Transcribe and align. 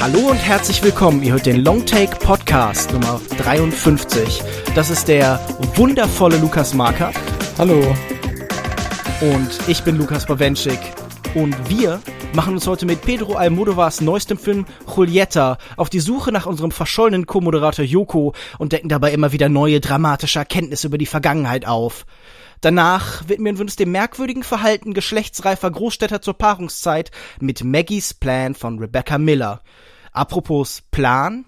Hallo 0.00 0.30
und 0.30 0.36
herzlich 0.36 0.82
willkommen. 0.82 1.22
Ihr 1.22 1.32
hört 1.32 1.46
den 1.46 1.64
Longtake 1.64 2.16
Podcast 2.18 2.92
Nummer 2.92 3.20
53. 3.38 4.42
Das 4.74 4.90
ist 4.90 5.08
der 5.08 5.40
wundervolle 5.74 6.36
Lukas 6.36 6.74
Marker. 6.74 7.12
Hallo. 7.58 7.80
Und 9.20 9.68
ich 9.68 9.82
bin 9.82 9.96
Lukas 9.96 10.26
Bawenschik. 10.26 10.78
Und 11.34 11.56
wir 11.68 12.00
machen 12.34 12.54
uns 12.54 12.66
heute 12.66 12.84
mit 12.84 13.02
Pedro 13.02 13.34
Almodovars 13.34 14.00
neuestem 14.00 14.38
Film 14.38 14.66
Julieta 14.94 15.56
auf 15.76 15.88
die 15.88 16.00
Suche 16.00 16.32
nach 16.32 16.46
unserem 16.46 16.72
verschollenen 16.72 17.26
Co-Moderator 17.26 17.84
Yoko 17.84 18.34
und 18.58 18.72
decken 18.72 18.88
dabei 18.88 19.12
immer 19.12 19.32
wieder 19.32 19.48
neue 19.48 19.80
dramatische 19.80 20.40
Erkenntnisse 20.40 20.88
über 20.88 20.98
die 20.98 21.06
Vergangenheit 21.06 21.66
auf. 21.66 22.06
Danach 22.60 23.28
widmen 23.28 23.56
wir 23.56 23.62
uns 23.62 23.76
dem 23.76 23.92
merkwürdigen 23.92 24.42
Verhalten 24.42 24.94
geschlechtsreifer 24.94 25.70
Großstädter 25.70 26.22
zur 26.22 26.34
Paarungszeit 26.34 27.12
mit 27.40 27.62
Maggies 27.62 28.14
Plan 28.14 28.54
von 28.54 28.78
Rebecca 28.78 29.18
Miller. 29.18 29.60
Apropos 30.12 30.82
Plan, 30.90 31.44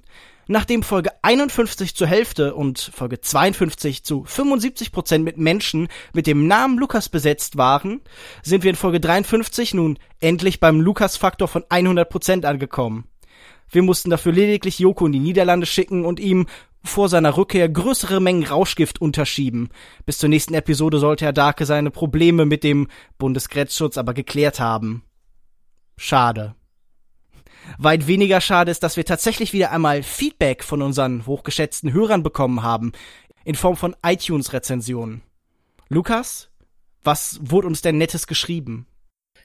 Nachdem 0.48 0.84
Folge 0.84 1.10
51 1.22 1.96
zur 1.96 2.06
Hälfte 2.06 2.54
und 2.54 2.78
Folge 2.78 3.20
52 3.20 4.04
zu 4.04 4.24
75 4.24 4.92
Prozent 4.92 5.24
mit 5.24 5.38
Menschen 5.38 5.88
mit 6.12 6.28
dem 6.28 6.46
Namen 6.46 6.78
Lukas 6.78 7.08
besetzt 7.08 7.56
waren, 7.56 8.00
sind 8.42 8.62
wir 8.62 8.70
in 8.70 8.76
Folge 8.76 9.00
53 9.00 9.74
nun 9.74 9.98
endlich 10.20 10.60
beim 10.60 10.80
Lukas-Faktor 10.80 11.48
von 11.48 11.64
100 11.68 12.08
Prozent 12.08 12.44
angekommen. 12.44 13.08
Wir 13.68 13.82
mussten 13.82 14.10
dafür 14.10 14.32
lediglich 14.32 14.78
Joko 14.78 15.06
in 15.06 15.12
die 15.12 15.18
Niederlande 15.18 15.66
schicken 15.66 16.04
und 16.04 16.20
ihm 16.20 16.46
vor 16.84 17.08
seiner 17.08 17.36
Rückkehr 17.36 17.68
größere 17.68 18.20
Mengen 18.20 18.44
Rauschgift 18.44 19.00
unterschieben. 19.00 19.70
Bis 20.04 20.18
zur 20.18 20.28
nächsten 20.28 20.54
Episode 20.54 21.00
sollte 21.00 21.24
Herr 21.24 21.32
Darke 21.32 21.66
seine 21.66 21.90
Probleme 21.90 22.46
mit 22.46 22.62
dem 22.62 22.86
Bundesgrenzschutz 23.18 23.98
aber 23.98 24.14
geklärt 24.14 24.60
haben. 24.60 25.02
Schade. 25.96 26.54
Weit 27.78 28.06
weniger 28.06 28.40
schade 28.40 28.70
ist, 28.70 28.82
dass 28.82 28.96
wir 28.96 29.04
tatsächlich 29.04 29.52
wieder 29.52 29.70
einmal 29.70 30.02
Feedback 30.02 30.64
von 30.64 30.82
unseren 30.82 31.26
hochgeschätzten 31.26 31.92
Hörern 31.92 32.22
bekommen 32.22 32.62
haben, 32.62 32.92
in 33.44 33.54
Form 33.54 33.76
von 33.76 33.94
iTunes-Rezensionen. 34.04 35.22
Lukas, 35.88 36.48
was 37.02 37.38
wurde 37.40 37.68
uns 37.68 37.82
denn 37.82 37.98
Nettes 37.98 38.26
geschrieben? 38.26 38.86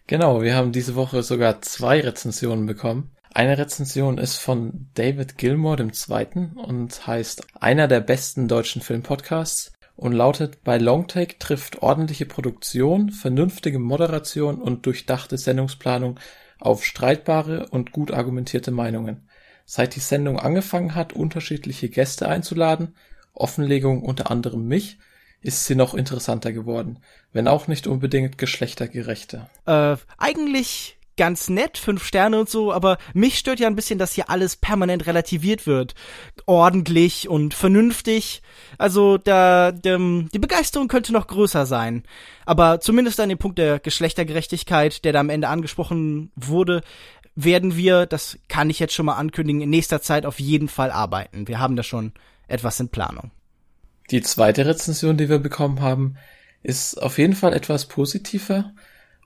Genau, 0.07 0.41
wir 0.41 0.55
haben 0.55 0.71
diese 0.71 0.95
Woche 0.95 1.23
sogar 1.23 1.61
zwei 1.61 2.01
Rezensionen 2.01 2.65
bekommen. 2.65 3.11
Eine 3.33 3.57
Rezension 3.57 4.17
ist 4.17 4.37
von 4.37 4.89
David 4.93 5.37
Gilmore, 5.37 5.77
dem 5.77 5.93
zweiten, 5.93 6.53
und 6.53 7.07
heißt 7.07 7.43
einer 7.61 7.87
der 7.87 8.01
besten 8.01 8.47
deutschen 8.47 8.81
Filmpodcasts 8.81 9.71
und 9.95 10.13
lautet 10.13 10.63
bei 10.63 10.77
Longtake 10.77 11.37
trifft 11.37 11.81
ordentliche 11.81 12.25
Produktion, 12.25 13.11
vernünftige 13.11 13.79
Moderation 13.79 14.59
und 14.61 14.85
durchdachte 14.85 15.37
Sendungsplanung 15.37 16.19
auf 16.61 16.85
streitbare 16.85 17.67
und 17.69 17.91
gut 17.91 18.11
argumentierte 18.11 18.71
Meinungen. 18.71 19.27
Seit 19.65 19.95
die 19.95 19.99
Sendung 19.99 20.39
angefangen 20.39 20.95
hat, 20.95 21.13
unterschiedliche 21.13 21.89
Gäste 21.89 22.27
einzuladen, 22.27 22.95
Offenlegung 23.33 24.03
unter 24.03 24.29
anderem 24.29 24.67
mich, 24.67 24.99
ist 25.41 25.65
sie 25.65 25.75
noch 25.75 25.93
interessanter 25.93 26.51
geworden, 26.53 26.99
wenn 27.33 27.47
auch 27.47 27.67
nicht 27.67 27.87
unbedingt 27.87 28.37
geschlechtergerechter. 28.37 29.49
Äh, 29.65 29.97
eigentlich 30.17 30.97
ganz 31.21 31.51
nett, 31.51 31.77
fünf 31.77 32.03
Sterne 32.03 32.39
und 32.39 32.49
so, 32.49 32.73
aber 32.73 32.97
mich 33.13 33.37
stört 33.37 33.59
ja 33.59 33.67
ein 33.67 33.75
bisschen, 33.75 33.99
dass 33.99 34.13
hier 34.13 34.31
alles 34.31 34.55
permanent 34.55 35.05
relativiert 35.05 35.67
wird. 35.67 35.93
Ordentlich 36.47 37.29
und 37.29 37.53
vernünftig. 37.53 38.41
Also 38.79 39.19
da, 39.19 39.71
der, 39.71 39.99
die 39.99 40.39
Begeisterung 40.39 40.87
könnte 40.87 41.13
noch 41.13 41.27
größer 41.27 41.67
sein. 41.67 42.01
Aber 42.47 42.79
zumindest 42.81 43.19
an 43.19 43.29
dem 43.29 43.37
Punkt 43.37 43.59
der 43.59 43.77
Geschlechtergerechtigkeit, 43.77 45.05
der 45.05 45.13
da 45.13 45.19
am 45.19 45.29
Ende 45.29 45.47
angesprochen 45.47 46.31
wurde, 46.35 46.81
werden 47.35 47.75
wir, 47.77 48.07
das 48.07 48.39
kann 48.47 48.71
ich 48.71 48.79
jetzt 48.79 48.95
schon 48.95 49.05
mal 49.05 49.13
ankündigen, 49.13 49.61
in 49.61 49.69
nächster 49.69 50.01
Zeit 50.01 50.25
auf 50.25 50.39
jeden 50.39 50.69
Fall 50.69 50.89
arbeiten. 50.89 51.47
Wir 51.47 51.59
haben 51.59 51.75
da 51.75 51.83
schon 51.83 52.13
etwas 52.47 52.79
in 52.79 52.89
Planung. 52.89 53.29
Die 54.09 54.23
zweite 54.23 54.65
Rezension, 54.65 55.17
die 55.17 55.29
wir 55.29 55.37
bekommen 55.37 55.81
haben, 55.81 56.15
ist 56.63 56.99
auf 56.99 57.19
jeden 57.19 57.35
Fall 57.35 57.53
etwas 57.53 57.85
positiver 57.85 58.73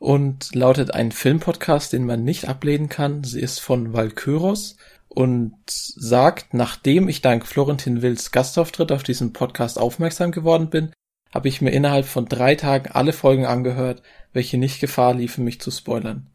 und 0.06 0.54
lautet 0.54 0.94
ein 0.94 1.12
Filmpodcast, 1.12 1.92
den 1.92 2.06
man 2.06 2.24
nicht 2.24 2.48
ablehnen 2.48 2.90
kann. 2.90 3.24
Sie 3.24 3.42
ist 3.42 3.60
von 3.60 3.92
Valkyros 3.92 4.78
und 5.10 5.56
sagt, 5.66 6.54
nachdem 6.54 7.10
ich 7.10 7.24
dank 7.24 7.48
Florentin 7.48 8.04
Wills 8.04 8.32
Gastauftritt 8.32 8.92
auf 8.92 9.02
diesen 9.02 9.34
Podcast 9.34 9.80
aufmerksam 9.80 10.32
geworden 10.32 10.70
bin, 10.70 10.92
habe 11.34 11.48
ich 11.48 11.60
mir 11.60 11.72
innerhalb 11.72 12.06
von 12.06 12.28
drei 12.28 12.54
Tagen 12.54 12.92
alle 12.92 13.14
Folgen 13.14 13.48
angehört, 13.48 14.04
welche 14.32 14.60
nicht 14.60 14.80
Gefahr 14.80 15.16
liefen, 15.16 15.44
mich 15.44 15.60
zu 15.60 15.72
spoilern. 15.72 16.28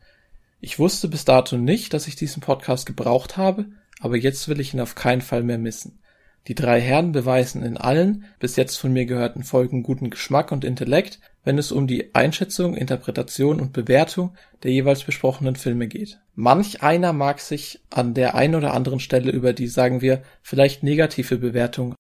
Ich 0.60 0.80
wusste 0.80 1.06
bis 1.06 1.24
dato 1.24 1.56
nicht, 1.56 1.94
dass 1.94 2.08
ich 2.08 2.16
diesen 2.16 2.42
Podcast 2.42 2.86
gebraucht 2.86 3.36
habe, 3.36 3.66
aber 4.00 4.16
jetzt 4.16 4.48
will 4.48 4.58
ich 4.58 4.74
ihn 4.74 4.80
auf 4.80 4.96
keinen 4.96 5.20
Fall 5.20 5.44
mehr 5.44 5.58
missen. 5.58 6.00
Die 6.48 6.56
drei 6.56 6.80
Herren 6.80 7.12
beweisen 7.12 7.62
in 7.62 7.76
allen 7.76 8.24
bis 8.40 8.56
jetzt 8.56 8.78
von 8.78 8.92
mir 8.92 9.06
gehörten 9.06 9.44
Folgen 9.44 9.84
guten 9.84 10.10
Geschmack 10.10 10.50
und 10.50 10.64
Intellekt, 10.64 11.20
wenn 11.44 11.58
es 11.58 11.72
um 11.72 11.86
die 11.86 12.14
Einschätzung, 12.14 12.76
Interpretation 12.76 13.60
und 13.60 13.72
Bewertung 13.72 14.34
der 14.62 14.72
jeweils 14.72 15.04
besprochenen 15.04 15.56
Filme 15.56 15.88
geht. 15.88 16.20
Manch 16.34 16.82
einer 16.82 17.12
mag 17.12 17.40
sich 17.40 17.80
an 17.90 18.14
der 18.14 18.34
einen 18.34 18.54
oder 18.54 18.74
anderen 18.74 19.00
Stelle 19.00 19.30
über 19.30 19.52
die, 19.52 19.68
sagen 19.68 20.00
wir, 20.02 20.22
vielleicht 20.42 20.82
negative 20.82 21.38
Bewertung 21.38 21.94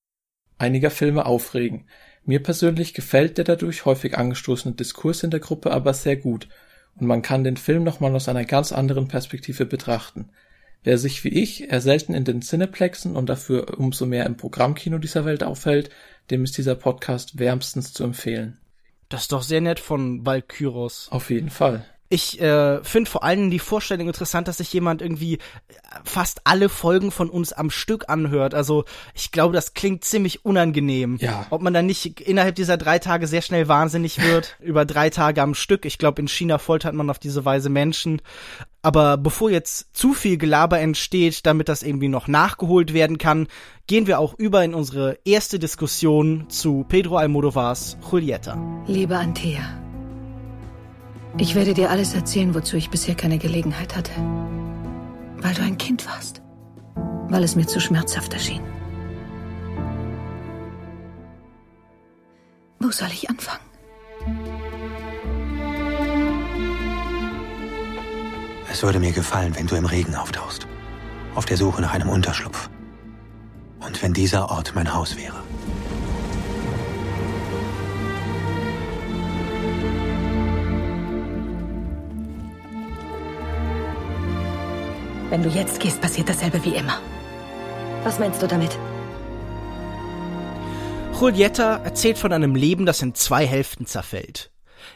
einiger 0.58 0.90
Filme 0.90 1.24
aufregen. 1.26 1.86
Mir 2.24 2.42
persönlich 2.42 2.92
gefällt 2.92 3.38
der 3.38 3.44
dadurch 3.44 3.86
häufig 3.86 4.18
angestoßene 4.18 4.74
Diskurs 4.74 5.22
in 5.22 5.30
der 5.30 5.40
Gruppe 5.40 5.70
aber 5.70 5.94
sehr 5.94 6.16
gut 6.16 6.48
und 6.96 7.06
man 7.06 7.22
kann 7.22 7.44
den 7.44 7.56
Film 7.56 7.82
nochmal 7.82 8.14
aus 8.14 8.28
einer 8.28 8.44
ganz 8.44 8.72
anderen 8.72 9.08
Perspektive 9.08 9.64
betrachten. 9.64 10.30
Wer 10.82 10.98
sich 10.98 11.24
wie 11.24 11.28
ich 11.28 11.70
eher 11.70 11.80
selten 11.80 12.14
in 12.14 12.24
den 12.24 12.42
Cineplexen 12.42 13.16
und 13.16 13.28
dafür 13.28 13.78
umso 13.78 14.06
mehr 14.06 14.26
im 14.26 14.36
Programmkino 14.36 14.98
dieser 14.98 15.24
Welt 15.24 15.42
aufhält, 15.42 15.90
dem 16.30 16.44
ist 16.44 16.56
dieser 16.56 16.74
Podcast 16.74 17.38
wärmstens 17.38 17.92
zu 17.92 18.04
empfehlen. 18.04 18.59
Das 19.10 19.22
ist 19.22 19.32
doch 19.32 19.42
sehr 19.42 19.60
nett 19.60 19.80
von 19.80 20.24
Valkyros. 20.24 21.08
Auf 21.10 21.30
jeden 21.30 21.50
Fall. 21.50 21.84
Ich 22.12 22.40
äh, 22.40 22.82
finde 22.82 23.08
vor 23.08 23.22
allem 23.22 23.52
die 23.52 23.60
Vorstellung 23.60 24.08
interessant, 24.08 24.48
dass 24.48 24.56
sich 24.56 24.72
jemand 24.72 25.00
irgendwie 25.00 25.34
äh, 25.34 25.38
fast 26.02 26.40
alle 26.42 26.68
Folgen 26.68 27.12
von 27.12 27.30
uns 27.30 27.52
am 27.52 27.70
Stück 27.70 28.08
anhört. 28.08 28.52
Also 28.52 28.84
ich 29.14 29.30
glaube, 29.30 29.54
das 29.54 29.74
klingt 29.74 30.02
ziemlich 30.02 30.44
unangenehm. 30.44 31.18
Ja. 31.20 31.46
Ob 31.50 31.62
man 31.62 31.72
dann 31.72 31.86
nicht 31.86 32.20
innerhalb 32.20 32.56
dieser 32.56 32.76
drei 32.76 32.98
Tage 32.98 33.28
sehr 33.28 33.42
schnell 33.42 33.68
wahnsinnig 33.68 34.20
wird 34.20 34.56
über 34.60 34.84
drei 34.84 35.08
Tage 35.08 35.40
am 35.40 35.54
Stück. 35.54 35.84
Ich 35.84 35.98
glaube, 35.98 36.20
in 36.20 36.26
China 36.26 36.58
foltert 36.58 36.94
man 36.94 37.10
auf 37.10 37.20
diese 37.20 37.44
Weise 37.44 37.70
Menschen. 37.70 38.20
Aber 38.82 39.16
bevor 39.16 39.48
jetzt 39.48 39.96
zu 39.96 40.12
viel 40.12 40.36
Gelaber 40.36 40.80
entsteht, 40.80 41.46
damit 41.46 41.68
das 41.68 41.84
irgendwie 41.84 42.08
noch 42.08 42.26
nachgeholt 42.26 42.92
werden 42.92 43.18
kann, 43.18 43.46
gehen 43.86 44.08
wir 44.08 44.18
auch 44.18 44.34
über 44.36 44.64
in 44.64 44.74
unsere 44.74 45.18
erste 45.24 45.60
Diskussion 45.60 46.46
zu 46.48 46.84
Pedro 46.88 47.18
Almodovars 47.18 47.98
Julieta. 48.10 48.58
Liebe 48.88 49.16
Antea. 49.16 49.79
Ich 51.38 51.54
werde 51.54 51.74
dir 51.74 51.90
alles 51.90 52.14
erzählen, 52.14 52.54
wozu 52.54 52.76
ich 52.76 52.90
bisher 52.90 53.14
keine 53.14 53.38
Gelegenheit 53.38 53.96
hatte. 53.96 54.12
Weil 55.38 55.54
du 55.54 55.62
ein 55.62 55.78
Kind 55.78 56.06
warst. 56.06 56.42
Weil 57.28 57.44
es 57.44 57.56
mir 57.56 57.66
zu 57.66 57.80
schmerzhaft 57.80 58.32
erschien. 58.32 58.62
Wo 62.78 62.90
soll 62.90 63.08
ich 63.12 63.28
anfangen? 63.30 63.60
Es 68.70 68.82
würde 68.82 68.98
mir 68.98 69.12
gefallen, 69.12 69.54
wenn 69.56 69.66
du 69.66 69.76
im 69.76 69.86
Regen 69.86 70.14
auftauchst. 70.14 70.66
Auf 71.34 71.44
der 71.44 71.56
Suche 71.56 71.80
nach 71.82 71.92
einem 71.92 72.08
Unterschlupf. 72.08 72.70
Und 73.80 74.02
wenn 74.02 74.12
dieser 74.12 74.50
Ort 74.50 74.72
mein 74.74 74.92
Haus 74.92 75.16
wäre. 75.16 75.39
Wenn 85.30 85.44
du 85.44 85.48
jetzt 85.48 85.78
gehst, 85.78 86.00
passiert 86.00 86.28
dasselbe 86.28 86.62
wie 86.64 86.74
immer. 86.74 86.98
Was 88.02 88.18
meinst 88.18 88.42
du 88.42 88.48
damit? 88.48 88.76
Julieta 91.20 91.76
erzählt 91.76 92.18
von 92.18 92.32
einem 92.32 92.56
Leben, 92.56 92.84
das 92.84 93.00
in 93.00 93.14
zwei 93.14 93.46
Hälften 93.46 93.86
zerfällt. 93.86 94.50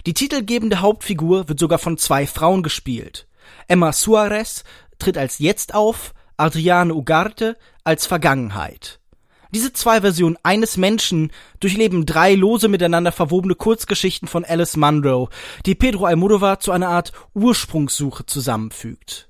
Die 0.07 0.15
titelgebende 0.15 0.81
Hauptfigur 0.81 1.49
wird 1.49 1.61
sogar 1.61 1.79
von 1.79 1.99
zwei 1.99 2.27
Frauen 2.27 2.65
gespielt. 2.65 3.29
Emma 3.69 3.93
Suarez 3.93 4.65
tritt 4.99 5.17
als 5.19 5.39
Jetzt 5.39 5.73
auf, 5.73 6.15
Adriane 6.37 6.95
Ugarte 6.95 7.57
als 7.85 8.07
Vergangenheit. 8.07 8.99
Diese 9.53 9.73
zwei 9.73 10.01
Versionen 10.01 10.39
eines 10.43 10.77
Menschen 10.77 11.31
durchleben 11.61 12.07
drei 12.07 12.35
lose 12.35 12.67
miteinander 12.67 13.13
verwobene 13.13 13.55
Kurzgeschichten 13.55 14.27
von 14.27 14.45
Alice 14.45 14.77
Munro, 14.77 15.29
die 15.65 15.77
Pedro 15.77 16.07
Almodovar 16.07 16.59
zu 16.59 16.73
einer 16.73 16.89
Art 16.89 17.13
Ursprungssuche 17.35 18.27
zusammenfügt. 18.27 19.29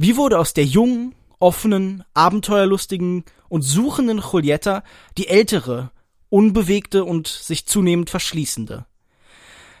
Wie 0.00 0.16
wurde 0.16 0.38
aus 0.38 0.54
der 0.54 0.64
jungen, 0.64 1.16
offenen, 1.40 2.04
abenteuerlustigen 2.14 3.24
und 3.48 3.62
suchenden 3.62 4.22
Julieta 4.22 4.84
die 5.16 5.26
ältere, 5.26 5.90
unbewegte 6.30 7.04
und 7.04 7.26
sich 7.26 7.66
zunehmend 7.66 8.08
verschließende. 8.08 8.86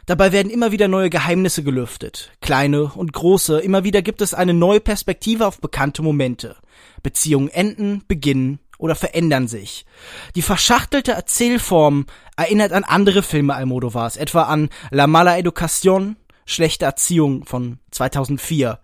Dabei 0.06 0.32
werden 0.32 0.50
immer 0.50 0.72
wieder 0.72 0.88
neue 0.88 1.08
Geheimnisse 1.08 1.62
gelüftet, 1.62 2.32
kleine 2.40 2.86
und 2.86 3.12
große, 3.12 3.60
immer 3.60 3.84
wieder 3.84 4.02
gibt 4.02 4.20
es 4.20 4.34
eine 4.34 4.54
neue 4.54 4.80
Perspektive 4.80 5.46
auf 5.46 5.60
bekannte 5.60 6.02
Momente. 6.02 6.56
Beziehungen 7.04 7.48
enden, 7.48 8.02
beginnen 8.08 8.58
oder 8.78 8.96
verändern 8.96 9.46
sich. 9.46 9.86
Die 10.34 10.42
verschachtelte 10.42 11.12
Erzählform 11.12 12.06
erinnert 12.36 12.72
an 12.72 12.82
andere 12.82 13.22
Filme 13.22 13.54
Almodovars, 13.54 14.16
etwa 14.16 14.42
an 14.44 14.68
La 14.90 15.06
Mala 15.06 15.36
Educación, 15.36 16.16
Schlechte 16.44 16.86
Erziehung 16.86 17.44
von 17.44 17.78
2004. 17.92 18.80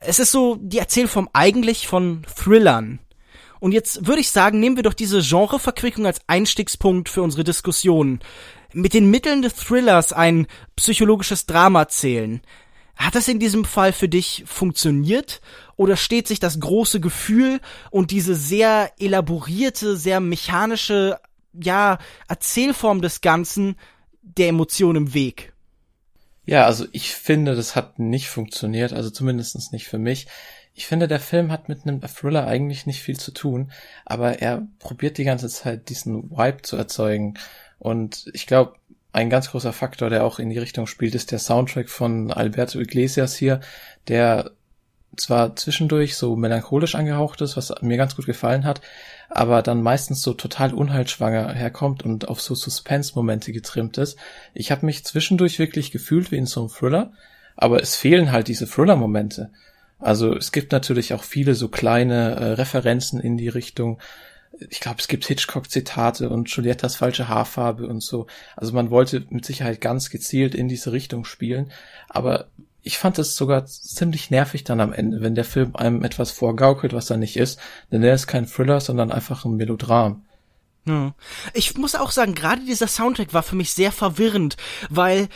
Es 0.00 0.18
ist 0.18 0.32
so 0.32 0.56
die 0.60 0.78
Erzählform 0.78 1.28
eigentlich 1.32 1.86
von 1.86 2.22
Thrillern. 2.36 3.00
Und 3.60 3.72
jetzt 3.72 4.06
würde 4.06 4.20
ich 4.20 4.30
sagen, 4.30 4.60
nehmen 4.60 4.76
wir 4.76 4.84
doch 4.84 4.94
diese 4.94 5.20
Genreverquickung 5.20 6.06
als 6.06 6.20
Einstiegspunkt 6.28 7.08
für 7.08 7.22
unsere 7.22 7.44
Diskussion. 7.44 8.20
Mit 8.72 8.94
den 8.94 9.10
Mitteln 9.10 9.42
des 9.42 9.54
Thrillers 9.54 10.12
ein 10.12 10.46
psychologisches 10.76 11.46
Drama 11.46 11.88
zählen. 11.88 12.40
Hat 12.96 13.14
das 13.14 13.28
in 13.28 13.38
diesem 13.38 13.64
Fall 13.64 13.92
für 13.92 14.08
dich 14.08 14.44
funktioniert? 14.46 15.40
Oder 15.76 15.96
steht 15.96 16.28
sich 16.28 16.40
das 16.40 16.60
große 16.60 17.00
Gefühl 17.00 17.60
und 17.90 18.10
diese 18.10 18.34
sehr 18.34 18.92
elaborierte, 18.98 19.96
sehr 19.96 20.20
mechanische, 20.20 21.18
ja, 21.52 21.98
Erzählform 22.28 23.00
des 23.00 23.20
Ganzen 23.20 23.76
der 24.22 24.48
Emotion 24.48 24.96
im 24.96 25.14
Weg? 25.14 25.52
Ja, 26.48 26.64
also 26.64 26.86
ich 26.92 27.14
finde, 27.14 27.54
das 27.54 27.76
hat 27.76 27.98
nicht 27.98 28.30
funktioniert, 28.30 28.94
also 28.94 29.10
zumindest 29.10 29.70
nicht 29.70 29.86
für 29.86 29.98
mich. 29.98 30.28
Ich 30.72 30.86
finde, 30.86 31.06
der 31.06 31.20
Film 31.20 31.52
hat 31.52 31.68
mit 31.68 31.86
einem 31.86 32.00
Thriller 32.00 32.46
eigentlich 32.46 32.86
nicht 32.86 33.02
viel 33.02 33.18
zu 33.18 33.32
tun, 33.32 33.70
aber 34.06 34.40
er 34.40 34.66
probiert 34.78 35.18
die 35.18 35.24
ganze 35.24 35.50
Zeit 35.50 35.90
diesen 35.90 36.30
Vibe 36.30 36.62
zu 36.62 36.76
erzeugen. 36.78 37.34
Und 37.78 38.30
ich 38.32 38.46
glaube, 38.46 38.76
ein 39.12 39.28
ganz 39.28 39.50
großer 39.50 39.74
Faktor, 39.74 40.08
der 40.08 40.24
auch 40.24 40.38
in 40.38 40.48
die 40.48 40.56
Richtung 40.56 40.86
spielt, 40.86 41.14
ist 41.14 41.32
der 41.32 41.38
Soundtrack 41.38 41.90
von 41.90 42.32
Alberto 42.32 42.80
Iglesias 42.80 43.36
hier, 43.36 43.60
der 44.08 44.52
zwar 45.18 45.54
zwischendurch 45.54 46.16
so 46.16 46.34
melancholisch 46.34 46.94
angehaucht 46.94 47.42
ist, 47.42 47.58
was 47.58 47.74
mir 47.82 47.98
ganz 47.98 48.16
gut 48.16 48.24
gefallen 48.24 48.64
hat, 48.64 48.80
aber 49.28 49.62
dann 49.62 49.82
meistens 49.82 50.22
so 50.22 50.32
total 50.32 50.72
unheilschwanger 50.72 51.52
herkommt 51.52 52.02
und 52.02 52.28
auf 52.28 52.40
so 52.40 52.54
Suspense-Momente 52.54 53.52
getrimmt 53.52 53.98
ist. 53.98 54.18
Ich 54.54 54.70
habe 54.70 54.86
mich 54.86 55.04
zwischendurch 55.04 55.58
wirklich 55.58 55.90
gefühlt 55.90 56.30
wie 56.32 56.36
in 56.36 56.46
so 56.46 56.60
einem 56.60 56.70
Thriller, 56.70 57.12
aber 57.56 57.82
es 57.82 57.96
fehlen 57.96 58.32
halt 58.32 58.48
diese 58.48 58.66
Thriller-Momente. 58.66 59.50
Also 59.98 60.34
es 60.34 60.52
gibt 60.52 60.72
natürlich 60.72 61.12
auch 61.12 61.24
viele 61.24 61.54
so 61.54 61.68
kleine 61.68 62.36
äh, 62.36 62.44
Referenzen 62.52 63.20
in 63.20 63.36
die 63.36 63.48
Richtung. 63.48 63.98
Ich 64.70 64.80
glaube, 64.80 64.98
es 65.00 65.08
gibt 65.08 65.26
Hitchcock-Zitate 65.26 66.30
und 66.30 66.48
Juliettas 66.48 66.96
falsche 66.96 67.28
Haarfarbe 67.28 67.86
und 67.86 68.02
so. 68.02 68.26
Also 68.56 68.72
man 68.72 68.90
wollte 68.90 69.26
mit 69.30 69.44
Sicherheit 69.44 69.80
ganz 69.80 70.10
gezielt 70.10 70.54
in 70.54 70.68
diese 70.68 70.92
Richtung 70.92 71.24
spielen, 71.24 71.70
aber 72.08 72.46
ich 72.82 72.98
fand 72.98 73.18
es 73.18 73.36
sogar 73.36 73.66
ziemlich 73.66 74.30
nervig 74.30 74.64
dann 74.64 74.80
am 74.80 74.92
Ende, 74.92 75.20
wenn 75.20 75.34
der 75.34 75.44
Film 75.44 75.76
einem 75.76 76.04
etwas 76.04 76.30
vorgaukelt, 76.30 76.92
was 76.92 77.10
er 77.10 77.16
nicht 77.16 77.36
ist. 77.36 77.58
Denn 77.92 78.02
der 78.02 78.14
ist 78.14 78.26
kein 78.26 78.46
Thriller, 78.46 78.80
sondern 78.80 79.12
einfach 79.12 79.44
ein 79.44 79.56
Melodram. 79.56 80.24
Ich 81.52 81.76
muss 81.76 81.94
auch 81.94 82.10
sagen, 82.10 82.34
gerade 82.34 82.64
dieser 82.64 82.86
Soundtrack 82.86 83.34
war 83.34 83.42
für 83.42 83.56
mich 83.56 83.72
sehr 83.72 83.92
verwirrend, 83.92 84.56
weil 84.88 85.28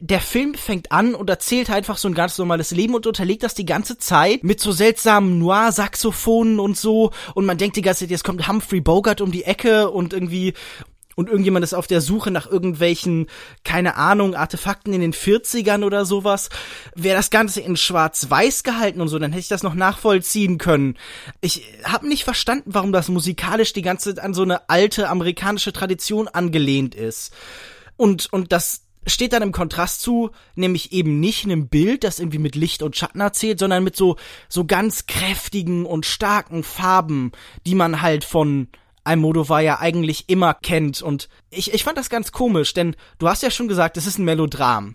der 0.00 0.20
Film 0.20 0.54
fängt 0.54 0.90
an 0.90 1.14
und 1.14 1.30
erzählt 1.30 1.70
einfach 1.70 1.98
so 1.98 2.08
ein 2.08 2.14
ganz 2.14 2.36
normales 2.36 2.72
Leben 2.72 2.94
und 2.94 3.06
unterlegt 3.06 3.44
das 3.44 3.54
die 3.54 3.66
ganze 3.66 3.98
Zeit 3.98 4.42
mit 4.42 4.60
so 4.60 4.72
seltsamen 4.72 5.38
Noir-Saxophonen 5.38 6.58
und 6.58 6.76
so 6.76 7.12
und 7.34 7.46
man 7.46 7.58
denkt 7.58 7.76
die 7.76 7.82
ganze 7.82 8.00
Zeit, 8.00 8.10
jetzt 8.10 8.24
kommt 8.24 8.48
Humphrey 8.48 8.80
Bogart 8.80 9.20
um 9.20 9.30
die 9.30 9.44
Ecke 9.44 9.90
und 9.90 10.12
irgendwie 10.12 10.54
und 11.18 11.28
irgendjemand 11.28 11.64
ist 11.64 11.74
auf 11.74 11.88
der 11.88 12.00
Suche 12.00 12.30
nach 12.30 12.46
irgendwelchen, 12.48 13.26
keine 13.64 13.96
Ahnung, 13.96 14.36
Artefakten 14.36 14.92
in 14.92 15.00
den 15.00 15.12
40ern 15.12 15.82
oder 15.82 16.04
sowas, 16.04 16.48
wäre 16.94 17.16
das 17.16 17.30
Ganze 17.30 17.60
in 17.60 17.76
schwarz-weiß 17.76 18.62
gehalten 18.62 19.00
und 19.00 19.08
so, 19.08 19.18
dann 19.18 19.32
hätte 19.32 19.40
ich 19.40 19.48
das 19.48 19.64
noch 19.64 19.74
nachvollziehen 19.74 20.58
können. 20.58 20.96
Ich 21.40 21.64
habe 21.82 22.06
nicht 22.06 22.22
verstanden, 22.22 22.70
warum 22.72 22.92
das 22.92 23.08
musikalisch 23.08 23.72
die 23.72 23.82
ganze 23.82 24.14
Zeit 24.14 24.24
an 24.24 24.32
so 24.32 24.42
eine 24.42 24.68
alte 24.68 25.08
amerikanische 25.08 25.72
Tradition 25.72 26.28
angelehnt 26.28 26.94
ist. 26.94 27.34
Und, 27.96 28.32
und 28.32 28.52
das 28.52 28.82
steht 29.04 29.32
dann 29.32 29.42
im 29.42 29.50
Kontrast 29.50 30.02
zu, 30.02 30.30
nämlich 30.54 30.92
eben 30.92 31.18
nicht 31.18 31.44
einem 31.44 31.66
Bild, 31.66 32.04
das 32.04 32.20
irgendwie 32.20 32.38
mit 32.38 32.54
Licht 32.54 32.80
und 32.80 32.96
Schatten 32.96 33.20
erzählt, 33.20 33.58
sondern 33.58 33.82
mit 33.82 33.96
so, 33.96 34.14
so 34.48 34.66
ganz 34.66 35.06
kräftigen 35.06 35.84
und 35.84 36.06
starken 36.06 36.62
Farben, 36.62 37.32
die 37.66 37.74
man 37.74 38.02
halt 38.02 38.22
von 38.22 38.68
Almodovar 39.08 39.60
ja 39.60 39.80
eigentlich 39.80 40.28
immer 40.28 40.54
kennt. 40.54 41.02
Und 41.02 41.28
ich, 41.50 41.72
ich 41.72 41.84
fand 41.84 41.98
das 41.98 42.10
ganz 42.10 42.30
komisch, 42.30 42.74
denn 42.74 42.94
du 43.18 43.28
hast 43.28 43.42
ja 43.42 43.50
schon 43.50 43.68
gesagt, 43.68 43.96
es 43.96 44.06
ist 44.06 44.18
ein 44.18 44.24
Melodram. 44.24 44.94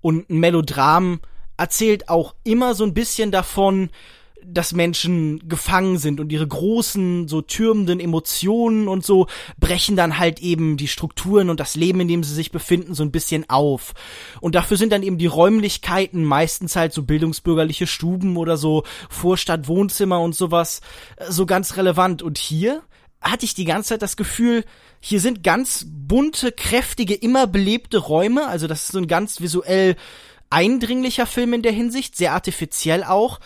Und 0.00 0.30
ein 0.30 0.38
Melodram 0.38 1.20
erzählt 1.56 2.08
auch 2.08 2.34
immer 2.44 2.74
so 2.74 2.84
ein 2.84 2.94
bisschen 2.94 3.32
davon, 3.32 3.90
dass 4.44 4.72
Menschen 4.72 5.48
gefangen 5.48 5.98
sind 5.98 6.20
und 6.20 6.30
ihre 6.30 6.46
großen, 6.46 7.26
so 7.26 7.42
türmenden 7.42 7.98
Emotionen 7.98 8.86
und 8.86 9.04
so 9.04 9.26
brechen 9.58 9.96
dann 9.96 10.18
halt 10.18 10.40
eben 10.40 10.76
die 10.76 10.86
Strukturen 10.86 11.50
und 11.50 11.58
das 11.58 11.74
Leben, 11.74 12.00
in 12.00 12.08
dem 12.08 12.22
sie 12.22 12.34
sich 12.34 12.52
befinden, 12.52 12.94
so 12.94 13.02
ein 13.02 13.10
bisschen 13.10 13.48
auf. 13.50 13.94
Und 14.40 14.54
dafür 14.54 14.76
sind 14.76 14.92
dann 14.92 15.02
eben 15.02 15.18
die 15.18 15.26
Räumlichkeiten 15.26 16.24
meistens 16.24 16.76
halt 16.76 16.92
so 16.92 17.02
bildungsbürgerliche 17.02 17.86
Stuben 17.86 18.36
oder 18.36 18.56
so 18.56 18.84
Vorstadt, 19.10 19.66
Wohnzimmer 19.66 20.20
und 20.20 20.36
sowas 20.36 20.80
so 21.28 21.46
ganz 21.46 21.76
relevant. 21.76 22.22
Und 22.22 22.38
hier 22.38 22.82
hatte 23.20 23.44
ich 23.44 23.54
die 23.54 23.64
ganze 23.64 23.90
Zeit 23.90 24.02
das 24.02 24.16
Gefühl, 24.16 24.64
hier 25.00 25.20
sind 25.20 25.42
ganz 25.42 25.86
bunte, 25.88 26.52
kräftige, 26.52 27.14
immer 27.14 27.46
belebte 27.46 27.98
Räume. 27.98 28.46
Also 28.48 28.66
das 28.66 28.84
ist 28.84 28.92
so 28.92 28.98
ein 28.98 29.08
ganz 29.08 29.40
visuell 29.40 29.96
eindringlicher 30.50 31.26
Film 31.26 31.52
in 31.54 31.62
der 31.62 31.72
Hinsicht, 31.72 32.16
sehr 32.16 32.32
artifiziell 32.32 33.04
auch. 33.04 33.40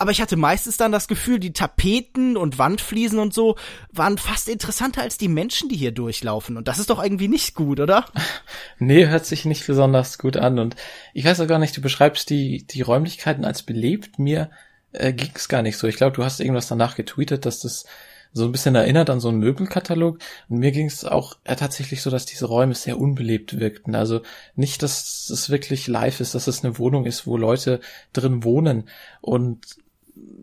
Aber 0.00 0.12
ich 0.12 0.22
hatte 0.22 0.38
meistens 0.38 0.78
dann 0.78 0.92
das 0.92 1.08
Gefühl, 1.08 1.38
die 1.38 1.52
Tapeten 1.52 2.38
und 2.38 2.56
Wandfliesen 2.56 3.18
und 3.18 3.34
so 3.34 3.56
waren 3.92 4.16
fast 4.16 4.48
interessanter 4.48 5.02
als 5.02 5.18
die 5.18 5.28
Menschen, 5.28 5.68
die 5.68 5.76
hier 5.76 5.92
durchlaufen. 5.92 6.56
Und 6.56 6.68
das 6.68 6.78
ist 6.78 6.88
doch 6.88 7.02
irgendwie 7.02 7.28
nicht 7.28 7.54
gut, 7.54 7.80
oder? 7.80 8.06
Nee, 8.78 9.08
hört 9.08 9.26
sich 9.26 9.44
nicht 9.44 9.66
besonders 9.66 10.16
gut 10.16 10.38
an. 10.38 10.58
Und 10.58 10.74
ich 11.12 11.26
weiß 11.26 11.38
auch 11.40 11.46
gar 11.46 11.58
nicht, 11.58 11.76
du 11.76 11.82
beschreibst 11.82 12.30
die, 12.30 12.66
die 12.66 12.80
Räumlichkeiten 12.80 13.44
als 13.44 13.62
belebt. 13.62 14.18
Mir 14.18 14.50
äh, 14.92 15.12
ging 15.12 15.32
es 15.34 15.50
gar 15.50 15.60
nicht 15.60 15.76
so. 15.76 15.86
Ich 15.86 15.96
glaube, 15.96 16.16
du 16.16 16.24
hast 16.24 16.40
irgendwas 16.40 16.68
danach 16.68 16.96
getweetet, 16.96 17.44
dass 17.44 17.60
das 17.60 17.84
so 18.32 18.44
ein 18.44 18.52
bisschen 18.52 18.74
erinnert 18.74 19.10
an 19.10 19.20
so 19.20 19.28
einen 19.28 19.38
Möbelkatalog. 19.38 20.18
Und 20.48 20.58
mir 20.58 20.72
ging 20.72 20.86
es 20.86 21.04
auch 21.04 21.36
tatsächlich 21.44 22.02
so, 22.02 22.10
dass 22.10 22.26
diese 22.26 22.46
Räume 22.46 22.74
sehr 22.74 22.98
unbelebt 22.98 23.58
wirkten. 23.58 23.94
Also 23.94 24.22
nicht, 24.54 24.82
dass 24.82 25.28
es 25.30 25.50
wirklich 25.50 25.88
live 25.88 26.20
ist, 26.20 26.34
dass 26.34 26.46
es 26.46 26.64
eine 26.64 26.78
Wohnung 26.78 27.06
ist, 27.06 27.26
wo 27.26 27.36
Leute 27.36 27.80
drin 28.12 28.44
wohnen. 28.44 28.88
Und 29.20 29.76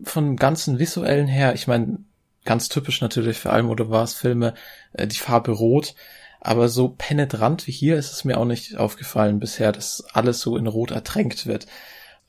von 0.04 0.36
ganzen 0.36 0.78
visuellen 0.78 1.28
her, 1.28 1.54
ich 1.54 1.66
meine, 1.66 1.98
ganz 2.44 2.68
typisch 2.68 3.00
natürlich 3.00 3.38
für 3.38 3.50
Almodovars 3.50 4.14
Filme, 4.14 4.54
äh, 4.92 5.06
die 5.06 5.16
Farbe 5.16 5.52
Rot. 5.52 5.94
Aber 6.40 6.68
so 6.68 6.94
penetrant 6.96 7.66
wie 7.66 7.72
hier 7.72 7.96
ist 7.96 8.12
es 8.12 8.24
mir 8.24 8.38
auch 8.38 8.44
nicht 8.44 8.76
aufgefallen 8.76 9.40
bisher, 9.40 9.72
dass 9.72 10.04
alles 10.12 10.40
so 10.40 10.56
in 10.56 10.66
Rot 10.66 10.90
ertränkt 10.90 11.46
wird. 11.46 11.66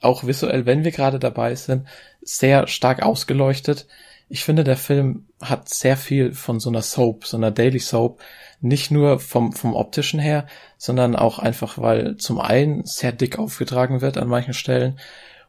Auch 0.01 0.25
visuell, 0.25 0.65
wenn 0.65 0.83
wir 0.83 0.91
gerade 0.91 1.19
dabei 1.19 1.53
sind, 1.55 1.85
sehr 2.21 2.67
stark 2.67 3.03
ausgeleuchtet 3.03 3.87
ich 4.29 4.43
finde, 4.43 4.63
der 4.63 4.77
Film 4.77 5.25
hat 5.41 5.69
sehr 5.69 5.97
viel 5.97 6.33
von 6.33 6.59
so 6.59 6.69
einer 6.69 6.83
Soap, 6.83 7.25
so 7.25 7.35
einer 7.35 7.51
Daily 7.51 7.79
Soap, 7.79 8.21
nicht 8.61 8.91
nur 8.91 9.19
vom, 9.19 9.53
vom 9.53 9.73
optischen 9.73 10.19
her, 10.19 10.45
sondern 10.77 11.15
auch 11.15 11.39
einfach, 11.39 11.79
weil 11.79 12.17
zum 12.17 12.39
einen 12.39 12.85
sehr 12.85 13.11
dick 13.11 13.39
aufgetragen 13.39 14.01
wird 14.01 14.17
an 14.17 14.27
manchen 14.27 14.53
Stellen 14.53 14.99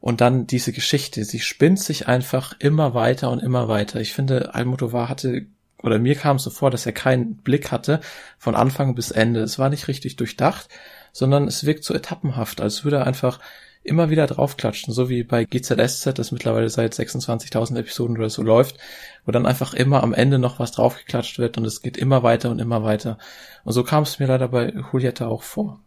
und 0.01 0.23
dann 0.23 0.47
diese 0.47 0.73
Geschichte, 0.73 1.25
sie 1.25 1.41
spinnt 1.41 1.79
sich 1.79 2.09
einfach 2.09 2.55
immer 2.59 2.95
weiter 2.95 3.31
und 3.31 3.43
immer 3.43 3.69
weiter. 3.69 4.01
Ich 4.01 4.15
finde, 4.15 4.55
Almodovar 4.55 5.09
hatte 5.11 5.47
oder 5.83 5.99
mir 5.99 6.15
kam 6.15 6.37
es 6.37 6.43
so 6.43 6.51
vor, 6.51 6.71
dass 6.71 6.87
er 6.87 6.93
keinen 6.93 7.37
Blick 7.37 7.71
hatte 7.71 8.01
von 8.39 8.55
Anfang 8.55 8.95
bis 8.95 9.11
Ende. 9.11 9.41
Es 9.41 9.59
war 9.59 9.71
nicht 9.71 9.89
richtig 9.89 10.17
durchdacht, 10.17 10.69
sondern 11.13 11.47
es 11.47 11.65
wirkt 11.65 11.85
so 11.85 11.95
etappenhaft, 11.95 12.61
als 12.61 12.85
würde 12.85 12.99
er 12.99 13.07
einfach 13.07 13.41
immer 13.83 14.11
wieder 14.11 14.27
draufklatschen, 14.27 14.93
so 14.93 15.09
wie 15.09 15.23
bei 15.23 15.45
GZSZ, 15.45 16.19
das 16.19 16.33
mittlerweile 16.33 16.69
seit 16.69 16.95
26.000 16.95 17.79
Episoden 17.79 18.19
oder 18.19 18.29
so 18.29 18.43
läuft, 18.43 18.77
wo 19.25 19.33
dann 19.33 19.47
einfach 19.47 19.73
immer 19.75 20.03
am 20.03 20.13
Ende 20.13 20.39
noch 20.39 20.59
was 20.59 20.73
draufgeklatscht 20.73 21.39
wird 21.39 21.57
und 21.57 21.65
es 21.65 21.81
geht 21.81 21.97
immer 21.97 22.23
weiter 22.23 22.51
und 22.51 22.59
immer 22.59 22.85
weiter. 22.85 23.19
Und 23.65 23.73
so 23.73 23.83
kam 23.83 24.03
es 24.03 24.19
mir 24.19 24.27
leider 24.27 24.49
bei 24.49 24.73
Juliette 24.93 25.29
auch 25.29 25.43
vor. 25.43 25.81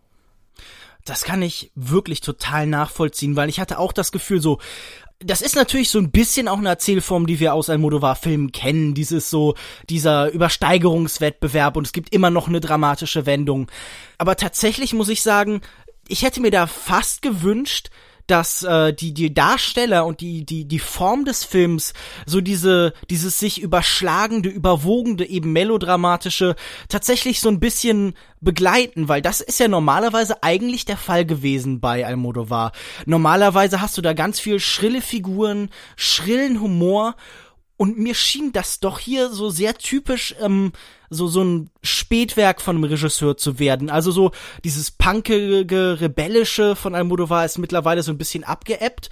Das 1.06 1.24
kann 1.24 1.42
ich 1.42 1.72
wirklich 1.76 2.22
total 2.22 2.66
nachvollziehen, 2.66 3.36
weil 3.36 3.50
ich 3.50 3.60
hatte 3.60 3.78
auch 3.78 3.92
das 3.92 4.12
Gefühl 4.14 4.42
so, 4.42 4.60
das 5.20 5.42
ist 5.42 5.56
natürlich 5.56 5.90
so 5.90 6.00
ein 6.00 6.12
bisschen 6.12 6.48
auch 6.48 6.58
eine 6.58 6.70
Erzählform, 6.70 7.28
die 7.28 7.40
wir 7.40 7.54
aus 7.54 7.70
Almodovar-Filmen 7.70 8.52
kennen. 8.52 8.94
Dieses 8.94 9.30
so, 9.30 9.56
dieser 9.90 10.30
Übersteigerungswettbewerb 10.32 11.78
und 11.78 11.86
es 11.86 11.94
gibt 11.94 12.14
immer 12.14 12.30
noch 12.30 12.48
eine 12.48 12.60
dramatische 12.60 13.26
Wendung. 13.26 13.70
Aber 14.18 14.36
tatsächlich 14.36 14.94
muss 14.94 15.10
ich 15.10 15.22
sagen, 15.22 15.62
ich 16.08 16.24
hätte 16.24 16.42
mir 16.42 16.52
da 16.52 16.68
fast 16.68 17.22
gewünscht, 17.22 17.90
dass 18.28 18.64
äh, 18.64 18.94
die 18.94 19.14
die 19.14 19.34
Darsteller 19.34 20.06
und 20.06 20.22
die 20.22 20.46
die 20.46 20.66
die 20.66 20.80
Form 20.80 21.26
des 21.26 21.44
Films 21.44 21.94
so 22.26 22.40
diese 22.40 22.94
dieses 23.10 23.38
sich 23.40 23.62
überschlagende, 23.62 24.50
überwogende, 24.50 25.26
eben 25.26 25.52
melodramatische 25.52 26.56
tatsächlich 26.88 27.42
so 27.42 27.50
ein 27.50 27.60
bisschen 27.60 28.14
begleiten, 28.40 29.10
weil 29.10 29.22
das 29.22 29.42
ist 29.42 29.60
ja 29.60 29.68
normalerweise 29.68 30.42
eigentlich 30.42 30.86
der 30.86 30.98
Fall 30.98 31.26
gewesen 31.26 31.82
bei 31.82 32.06
Almodovar. 32.06 32.72
Normalerweise 33.06 33.82
hast 33.82 33.98
du 33.98 34.02
da 34.02 34.14
ganz 34.14 34.40
viel 34.40 34.60
schrille 34.60 35.02
Figuren, 35.02 35.70
schrillen 35.98 36.62
Humor 36.62 37.16
und 37.76 37.98
mir 37.98 38.16
schien 38.16 38.54
das 38.54 38.80
doch 38.80 39.00
hier 39.00 39.30
so 39.30 39.50
sehr 39.50 39.78
typisch, 39.78 40.36
ähm, 40.40 40.72
so, 41.14 41.28
so 41.28 41.44
ein 41.44 41.70
Spätwerk 41.82 42.62
von 42.62 42.76
einem 42.76 42.86
Regisseur 42.86 43.38
zu 43.38 43.60
werden. 43.60 43.90
Also 43.90 44.12
so 44.12 44.32
dieses 44.64 44.92
punkige, 44.92 46.00
rebellische 46.02 46.76
von 46.76 46.96
Almodovar 46.96 47.46
ist 47.46 47.58
mittlerweile 47.58 48.04
so 48.04 48.12
ein 48.12 48.18
bisschen 48.18 48.44
abgeebbt 48.44 49.10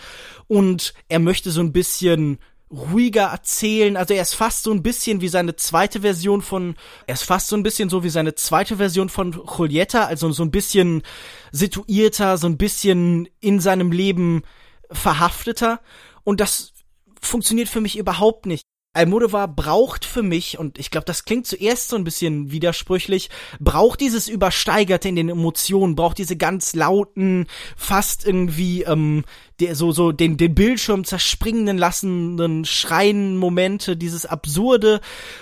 und 0.47 0.93
er 1.07 1.19
möchte 1.19 1.51
so 1.51 1.61
ein 1.61 1.73
bisschen 1.73 2.39
ruhiger 2.71 3.23
erzählen. 3.23 3.97
Also 3.97 4.13
er 4.13 4.21
ist 4.21 4.33
fast 4.33 4.63
so 4.63 4.71
ein 4.71 4.83
bisschen 4.83 5.21
wie 5.21 5.27
seine 5.27 5.55
zweite 5.55 6.01
Version 6.01 6.41
von, 6.41 6.75
er 7.05 7.13
ist 7.13 7.23
fast 7.23 7.47
so 7.47 7.55
ein 7.55 7.63
bisschen 7.63 7.89
so 7.89 8.03
wie 8.03 8.09
seine 8.09 8.35
zweite 8.35 8.77
Version 8.77 9.09
von 9.09 9.39
Julieta, 9.57 10.05
also 10.05 10.31
so 10.31 10.43
ein 10.43 10.51
bisschen 10.51 11.03
situierter, 11.51 12.37
so 12.37 12.47
ein 12.47 12.57
bisschen 12.57 13.27
in 13.39 13.59
seinem 13.59 13.91
Leben 13.91 14.43
verhafteter. 14.89 15.81
Und 16.23 16.39
das 16.39 16.73
funktioniert 17.21 17.69
für 17.69 17.81
mich 17.81 17.97
überhaupt 17.97 18.45
nicht. 18.45 18.63
Almodovar 18.93 19.47
braucht 19.47 20.03
für 20.03 20.21
mich, 20.21 20.59
und 20.59 20.77
ich 20.77 20.91
glaube, 20.91 21.05
das 21.05 21.23
klingt 21.23 21.47
zuerst 21.47 21.87
so 21.87 21.95
ein 21.95 22.03
bisschen 22.03 22.51
widersprüchlich, 22.51 23.29
braucht 23.61 24.01
dieses 24.01 24.27
Übersteigerte 24.27 25.07
in 25.07 25.15
den 25.15 25.29
Emotionen, 25.29 25.95
braucht 25.95 26.17
diese 26.17 26.35
ganz 26.35 26.75
lauten, 26.75 27.47
fast 27.77 28.27
irgendwie, 28.27 28.83
ähm, 28.83 29.23
der, 29.61 29.75
so, 29.75 29.93
so 29.93 30.11
den, 30.11 30.35
den 30.35 30.53
Bildschirm 30.53 31.05
zerspringen 31.05 31.77
lassenden, 31.77 32.65
schreien 32.65 33.37
Momente, 33.37 33.95
dieses 33.95 34.25
Absurde, 34.25 34.99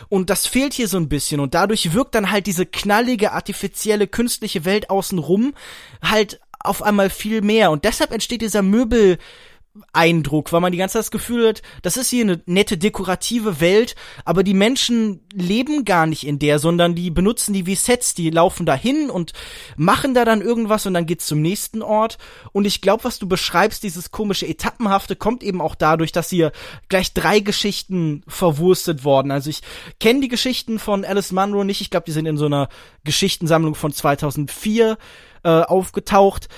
und 0.09 0.29
das 0.29 0.45
fehlt 0.45 0.73
hier 0.73 0.87
so 0.87 0.97
ein 0.97 1.09
bisschen, 1.09 1.39
und 1.39 1.55
dadurch 1.55 1.93
wirkt 1.93 2.13
dann 2.13 2.29
halt 2.29 2.45
diese 2.45 2.67
knallige, 2.67 3.31
artifizielle, 3.31 4.05
künstliche 4.05 4.63
Welt 4.63 4.91
außenrum 4.91 5.55
halt 6.03 6.39
auf 6.59 6.83
einmal 6.83 7.09
viel 7.09 7.41
mehr, 7.41 7.71
und 7.71 7.83
deshalb 7.83 8.11
entsteht 8.11 8.43
dieser 8.43 8.61
Möbel, 8.61 9.17
Eindruck, 9.93 10.51
weil 10.51 10.61
man 10.61 10.71
die 10.71 10.77
ganze 10.77 10.93
Zeit 10.93 11.01
das 11.01 11.11
Gefühl 11.11 11.49
hat, 11.49 11.61
das 11.81 11.97
ist 11.97 12.09
hier 12.09 12.23
eine 12.23 12.41
nette 12.45 12.77
dekorative 12.77 13.59
Welt, 13.59 13.95
aber 14.25 14.43
die 14.43 14.53
Menschen 14.53 15.21
leben 15.33 15.85
gar 15.85 16.05
nicht 16.05 16.25
in 16.25 16.39
der, 16.39 16.59
sondern 16.59 16.95
die 16.95 17.11
benutzen 17.11 17.53
die 17.53 17.65
wie 17.65 17.75
Sets, 17.75 18.13
die 18.13 18.29
laufen 18.29 18.65
da 18.65 18.75
hin 18.75 19.09
und 19.09 19.33
machen 19.77 20.13
da 20.13 20.25
dann 20.25 20.41
irgendwas 20.41 20.85
und 20.85 20.93
dann 20.93 21.05
geht's 21.05 21.25
zum 21.25 21.41
nächsten 21.41 21.81
Ort. 21.81 22.17
Und 22.51 22.65
ich 22.65 22.81
glaube, 22.81 23.03
was 23.03 23.19
du 23.19 23.27
beschreibst, 23.27 23.83
dieses 23.83 24.11
komische 24.11 24.47
Etappenhafte, 24.47 25.15
kommt 25.15 25.43
eben 25.43 25.61
auch 25.61 25.75
dadurch, 25.75 26.11
dass 26.11 26.29
hier 26.29 26.51
gleich 26.87 27.13
drei 27.13 27.39
Geschichten 27.39 28.23
verwurstet 28.27 29.03
worden. 29.03 29.31
Also 29.31 29.49
ich 29.49 29.61
kenne 29.99 30.21
die 30.21 30.27
Geschichten 30.27 30.79
von 30.79 31.05
Alice 31.05 31.31
Munro 31.31 31.63
nicht, 31.63 31.81
ich 31.81 31.89
glaube, 31.89 32.05
die 32.05 32.11
sind 32.11 32.25
in 32.25 32.37
so 32.37 32.45
einer 32.45 32.69
Geschichtensammlung 33.03 33.75
von 33.75 33.91
2004 33.91 34.97
äh, 35.43 35.49
aufgetaucht 35.49 36.49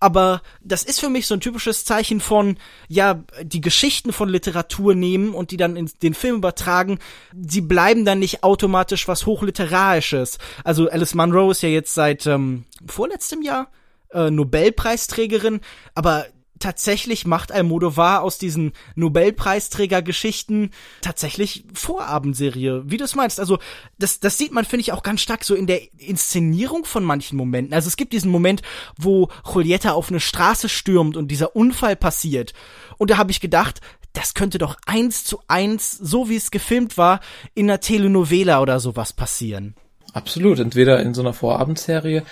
aber 0.00 0.42
das 0.60 0.82
ist 0.82 1.00
für 1.00 1.08
mich 1.08 1.26
so 1.26 1.34
ein 1.34 1.40
typisches 1.40 1.84
Zeichen 1.84 2.20
von, 2.20 2.56
ja, 2.88 3.24
die 3.42 3.60
Geschichten 3.60 4.12
von 4.12 4.28
Literatur 4.28 4.94
nehmen 4.94 5.34
und 5.34 5.50
die 5.50 5.56
dann 5.56 5.76
in 5.76 5.90
den 6.02 6.14
Film 6.14 6.36
übertragen. 6.36 6.98
Sie 7.34 7.60
bleiben 7.60 8.04
dann 8.04 8.20
nicht 8.20 8.44
automatisch 8.44 9.08
was 9.08 9.26
Hochliterarisches. 9.26 10.38
Also 10.64 10.88
Alice 10.88 11.14
Munro 11.14 11.50
ist 11.50 11.62
ja 11.62 11.68
jetzt 11.68 11.94
seit 11.94 12.26
ähm, 12.26 12.64
vorletztem 12.86 13.42
Jahr 13.42 13.70
äh, 14.12 14.30
Nobelpreisträgerin, 14.30 15.60
aber 15.94 16.26
tatsächlich 16.58 17.26
macht 17.26 17.52
Almodovar 17.52 18.22
aus 18.22 18.38
diesen 18.38 18.72
Nobelpreisträgergeschichten 18.94 20.70
tatsächlich 21.00 21.64
Vorabendserie, 21.72 22.82
wie 22.86 22.96
du 22.96 23.04
es 23.04 23.14
meinst. 23.14 23.40
Also 23.40 23.58
das, 23.98 24.20
das 24.20 24.38
sieht 24.38 24.52
man, 24.52 24.64
finde 24.64 24.82
ich, 24.82 24.92
auch 24.92 25.02
ganz 25.02 25.20
stark 25.20 25.44
so 25.44 25.54
in 25.54 25.66
der 25.66 25.80
Inszenierung 25.98 26.84
von 26.84 27.04
manchen 27.04 27.36
Momenten. 27.36 27.74
Also 27.74 27.88
es 27.88 27.96
gibt 27.96 28.12
diesen 28.12 28.30
Moment, 28.30 28.62
wo 28.96 29.28
Julieta 29.52 29.92
auf 29.92 30.10
eine 30.10 30.20
Straße 30.20 30.68
stürmt 30.68 31.16
und 31.16 31.28
dieser 31.28 31.56
Unfall 31.56 31.96
passiert. 31.96 32.54
Und 32.98 33.10
da 33.10 33.16
habe 33.16 33.30
ich 33.30 33.40
gedacht, 33.40 33.80
das 34.12 34.34
könnte 34.34 34.58
doch 34.58 34.76
eins 34.86 35.24
zu 35.24 35.40
eins, 35.48 35.92
so 35.92 36.28
wie 36.28 36.36
es 36.36 36.50
gefilmt 36.50 36.96
war, 36.98 37.20
in 37.54 37.70
einer 37.70 37.80
Telenovela 37.80 38.60
oder 38.60 38.80
sowas 38.80 39.12
passieren. 39.12 39.74
Absolut, 40.12 40.58
entweder 40.58 41.00
in 41.00 41.14
so 41.14 41.20
einer 41.20 41.34
Vorabendserie 41.34 42.24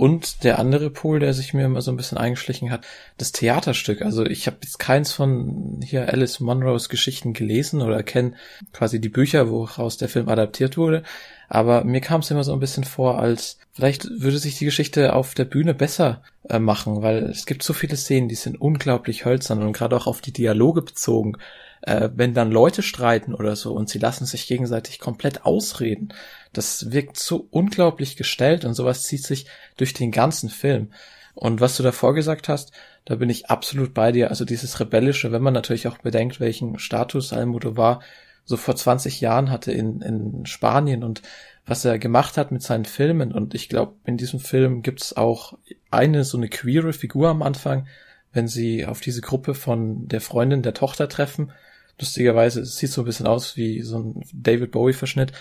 und 0.00 0.44
der 0.44 0.58
andere 0.58 0.88
Pol, 0.88 1.20
der 1.20 1.34
sich 1.34 1.52
mir 1.52 1.66
immer 1.66 1.82
so 1.82 1.90
ein 1.90 1.96
bisschen 1.98 2.16
eingeschlichen 2.16 2.70
hat, 2.70 2.86
das 3.18 3.32
Theaterstück. 3.32 4.00
Also 4.00 4.24
ich 4.24 4.46
habe 4.46 4.56
jetzt 4.62 4.78
keins 4.78 5.12
von 5.12 5.78
hier 5.84 6.08
Alice 6.08 6.40
Monroes 6.40 6.88
Geschichten 6.88 7.34
gelesen 7.34 7.82
oder 7.82 8.02
kenne 8.02 8.32
quasi 8.72 8.98
die 8.98 9.10
Bücher, 9.10 9.50
woraus 9.50 9.98
der 9.98 10.08
Film 10.08 10.30
adaptiert 10.30 10.78
wurde. 10.78 11.02
Aber 11.50 11.84
mir 11.84 12.00
kam 12.00 12.22
es 12.22 12.30
immer 12.30 12.44
so 12.44 12.54
ein 12.54 12.60
bisschen 12.60 12.84
vor, 12.84 13.18
als 13.18 13.58
vielleicht 13.72 14.08
würde 14.08 14.38
sich 14.38 14.56
die 14.56 14.64
Geschichte 14.64 15.12
auf 15.12 15.34
der 15.34 15.44
Bühne 15.44 15.74
besser 15.74 16.22
äh, 16.48 16.58
machen, 16.58 17.02
weil 17.02 17.24
es 17.24 17.44
gibt 17.44 17.62
so 17.62 17.74
viele 17.74 17.96
Szenen, 17.96 18.30
die 18.30 18.36
sind 18.36 18.58
unglaublich 18.58 19.26
hölzern 19.26 19.62
und 19.62 19.74
gerade 19.74 19.96
auch 19.96 20.06
auf 20.06 20.22
die 20.22 20.32
Dialoge 20.32 20.80
bezogen. 20.80 21.36
Äh, 21.82 22.08
wenn 22.14 22.32
dann 22.32 22.50
Leute 22.50 22.80
streiten 22.80 23.34
oder 23.34 23.54
so 23.54 23.74
und 23.74 23.90
sie 23.90 23.98
lassen 23.98 24.24
sich 24.24 24.46
gegenseitig 24.46 24.98
komplett 24.98 25.44
ausreden, 25.44 26.14
das 26.52 26.90
wirkt 26.92 27.18
so 27.18 27.46
unglaublich 27.50 28.16
gestellt 28.16 28.64
und 28.64 28.74
sowas 28.74 29.04
zieht 29.04 29.24
sich 29.24 29.46
durch 29.76 29.94
den 29.94 30.10
ganzen 30.10 30.48
Film. 30.48 30.92
Und 31.34 31.60
was 31.60 31.76
du 31.76 31.82
davor 31.82 32.14
gesagt 32.14 32.48
hast, 32.48 32.72
da 33.04 33.16
bin 33.16 33.30
ich 33.30 33.50
absolut 33.50 33.94
bei 33.94 34.12
dir. 34.12 34.30
Also 34.30 34.44
dieses 34.44 34.80
Rebellische, 34.80 35.32
wenn 35.32 35.42
man 35.42 35.54
natürlich 35.54 35.88
auch 35.88 35.98
bedenkt, 35.98 36.40
welchen 36.40 36.78
Status 36.78 37.32
Almodovar 37.32 38.00
so 38.44 38.56
vor 38.56 38.76
20 38.76 39.20
Jahren 39.20 39.50
hatte 39.50 39.72
in, 39.72 40.00
in 40.02 40.46
Spanien 40.46 41.04
und 41.04 41.22
was 41.66 41.84
er 41.84 41.98
gemacht 41.98 42.36
hat 42.36 42.50
mit 42.50 42.62
seinen 42.62 42.84
Filmen. 42.84 43.32
Und 43.32 43.54
ich 43.54 43.68
glaube, 43.68 43.94
in 44.04 44.16
diesem 44.16 44.40
Film 44.40 44.82
gibt's 44.82 45.16
auch 45.16 45.56
eine 45.90 46.24
so 46.24 46.36
eine 46.36 46.48
queere 46.48 46.92
Figur 46.92 47.28
am 47.28 47.42
Anfang, 47.42 47.86
wenn 48.32 48.48
sie 48.48 48.86
auf 48.86 49.00
diese 49.00 49.20
Gruppe 49.20 49.54
von 49.54 50.08
der 50.08 50.20
Freundin 50.20 50.62
der 50.62 50.74
Tochter 50.74 51.08
treffen. 51.08 51.52
Lustigerweise, 51.98 52.60
es 52.60 52.76
sieht 52.76 52.90
so 52.90 53.02
ein 53.02 53.04
bisschen 53.04 53.26
aus 53.26 53.56
wie 53.56 53.82
so 53.82 53.98
ein 53.98 54.22
David 54.32 54.72
Bowie-Verschnitt. 54.72 55.32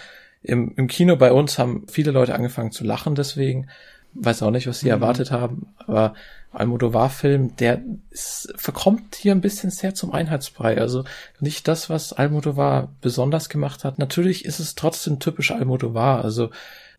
Im, 0.41 0.73
Im 0.75 0.87
Kino 0.87 1.15
bei 1.15 1.31
uns 1.31 1.59
haben 1.59 1.85
viele 1.89 2.11
Leute 2.11 2.33
angefangen 2.33 2.71
zu 2.71 2.83
lachen 2.83 3.15
deswegen. 3.15 3.67
Weiß 4.13 4.41
auch 4.41 4.51
nicht, 4.51 4.67
was 4.67 4.79
sie 4.79 4.87
mhm. 4.87 4.93
erwartet 4.93 5.31
haben. 5.31 5.73
Aber 5.85 6.13
Almodovar-Film, 6.51 7.55
der 7.57 7.81
ist, 8.09 8.51
verkommt 8.55 9.15
hier 9.15 9.33
ein 9.33 9.41
bisschen 9.41 9.69
sehr 9.69 9.93
zum 9.93 10.11
Einheitsbrei. 10.11 10.79
Also 10.79 11.03
nicht 11.39 11.67
das, 11.67 11.89
was 11.89 12.13
Almodovar 12.13 12.89
besonders 13.01 13.49
gemacht 13.49 13.83
hat. 13.83 13.99
Natürlich 13.99 14.45
ist 14.45 14.59
es 14.59 14.75
trotzdem 14.75 15.19
typisch 15.19 15.51
Almodovar. 15.51 16.23
Also 16.23 16.49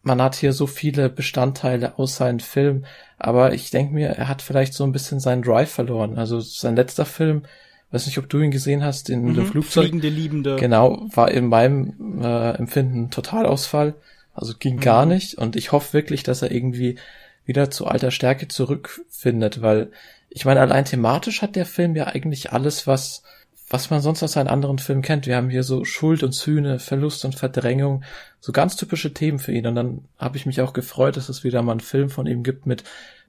man 0.02 0.22
hat 0.22 0.36
hier 0.36 0.52
so 0.52 0.66
viele 0.66 1.10
Bestandteile 1.10 1.98
aus 1.98 2.16
seinen 2.16 2.40
Filmen, 2.40 2.86
aber 3.18 3.52
ich 3.52 3.70
denke 3.70 3.92
mir, 3.92 4.08
er 4.08 4.28
hat 4.28 4.40
vielleicht 4.40 4.72
so 4.72 4.84
ein 4.84 4.92
bisschen 4.92 5.20
seinen 5.20 5.42
Drive 5.42 5.70
verloren. 5.70 6.16
Also 6.16 6.40
sein 6.40 6.76
letzter 6.76 7.04
Film 7.04 7.42
weiß 7.90 8.06
nicht, 8.06 8.18
ob 8.18 8.28
du 8.28 8.40
ihn 8.40 8.50
gesehen 8.50 8.84
hast, 8.84 9.10
in 9.10 9.24
mhm, 9.24 9.34
der 9.34 9.44
Flugzeug. 9.44 9.84
Fliegende 9.84 10.08
Liebende. 10.08 10.56
Genau, 10.56 11.06
war 11.12 11.30
in 11.30 11.48
meinem 11.48 12.20
äh, 12.22 12.50
Empfinden 12.52 13.10
Totalausfall. 13.10 13.94
Also 14.34 14.54
ging 14.58 14.76
mhm. 14.76 14.80
gar 14.80 15.06
nicht. 15.06 15.34
Und 15.36 15.56
ich 15.56 15.72
hoffe 15.72 15.92
wirklich, 15.92 16.22
dass 16.22 16.42
er 16.42 16.50
irgendwie 16.50 16.96
wieder 17.44 17.70
zu 17.70 17.86
alter 17.86 18.10
Stärke 18.10 18.48
zurückfindet, 18.48 19.60
weil 19.62 19.90
ich 20.28 20.44
meine, 20.44 20.60
allein 20.60 20.84
thematisch 20.84 21.42
hat 21.42 21.56
der 21.56 21.66
Film 21.66 21.96
ja 21.96 22.06
eigentlich 22.06 22.52
alles, 22.52 22.86
was 22.86 23.24
was 23.70 23.88
man 23.88 24.00
sonst 24.00 24.22
aus 24.24 24.32
seinen 24.32 24.48
anderen 24.48 24.80
Filmen 24.80 25.00
kennt. 25.00 25.28
Wir 25.28 25.36
haben 25.36 25.48
hier 25.48 25.62
so 25.62 25.84
Schuld 25.84 26.24
und 26.24 26.34
Sühne, 26.34 26.80
Verlust 26.80 27.24
und 27.24 27.36
Verdrängung, 27.36 28.02
so 28.40 28.50
ganz 28.50 28.74
typische 28.74 29.14
Themen 29.14 29.38
für 29.38 29.52
ihn. 29.52 29.66
Und 29.68 29.76
dann 29.76 30.04
habe 30.18 30.36
ich 30.36 30.44
mich 30.44 30.60
auch 30.60 30.72
gefreut, 30.72 31.16
dass 31.16 31.28
es 31.28 31.44
wieder 31.44 31.62
mal 31.62 31.72
einen 31.72 31.80
Film 31.80 32.10
von 32.10 32.26
ihm 32.26 32.42
gibt 32.42 32.66
mit 32.66 32.82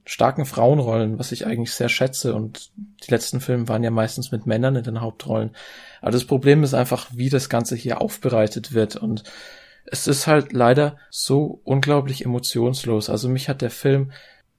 starken 0.06 0.46
Frauenrollen, 0.46 1.20
was 1.20 1.32
ich 1.32 1.46
eigentlich 1.46 1.74
sehr 1.74 1.90
schätze. 1.90 2.34
Und 2.34 2.72
die 3.06 3.12
letzten 3.12 3.42
Filme 3.42 3.68
waren 3.68 3.84
ja 3.84 3.92
meistens 3.92 4.32
mit 4.32 4.46
Männern 4.46 4.76
in 4.76 4.84
den 4.84 5.02
Hauptrollen. 5.02 5.52
Aber 6.02 6.12
das 6.12 6.26
Problem 6.26 6.64
ist 6.64 6.74
einfach, 6.74 7.08
wie 7.14 7.30
das 7.30 7.50
Ganze 7.50 7.76
hier 7.76 8.02
aufbereitet 8.02 8.74
wird. 8.74 8.96
Und 8.96 9.24
es 9.86 10.08
ist 10.08 10.28
halt 10.28 10.54
leider 10.54 10.98
so 11.10 11.62
unglaublich 11.64 12.26
emotionslos. 12.26 13.10
Also 13.10 13.30
mich 13.30 13.50
hat 13.50 13.62
der 13.62 13.72
Film 13.72 14.12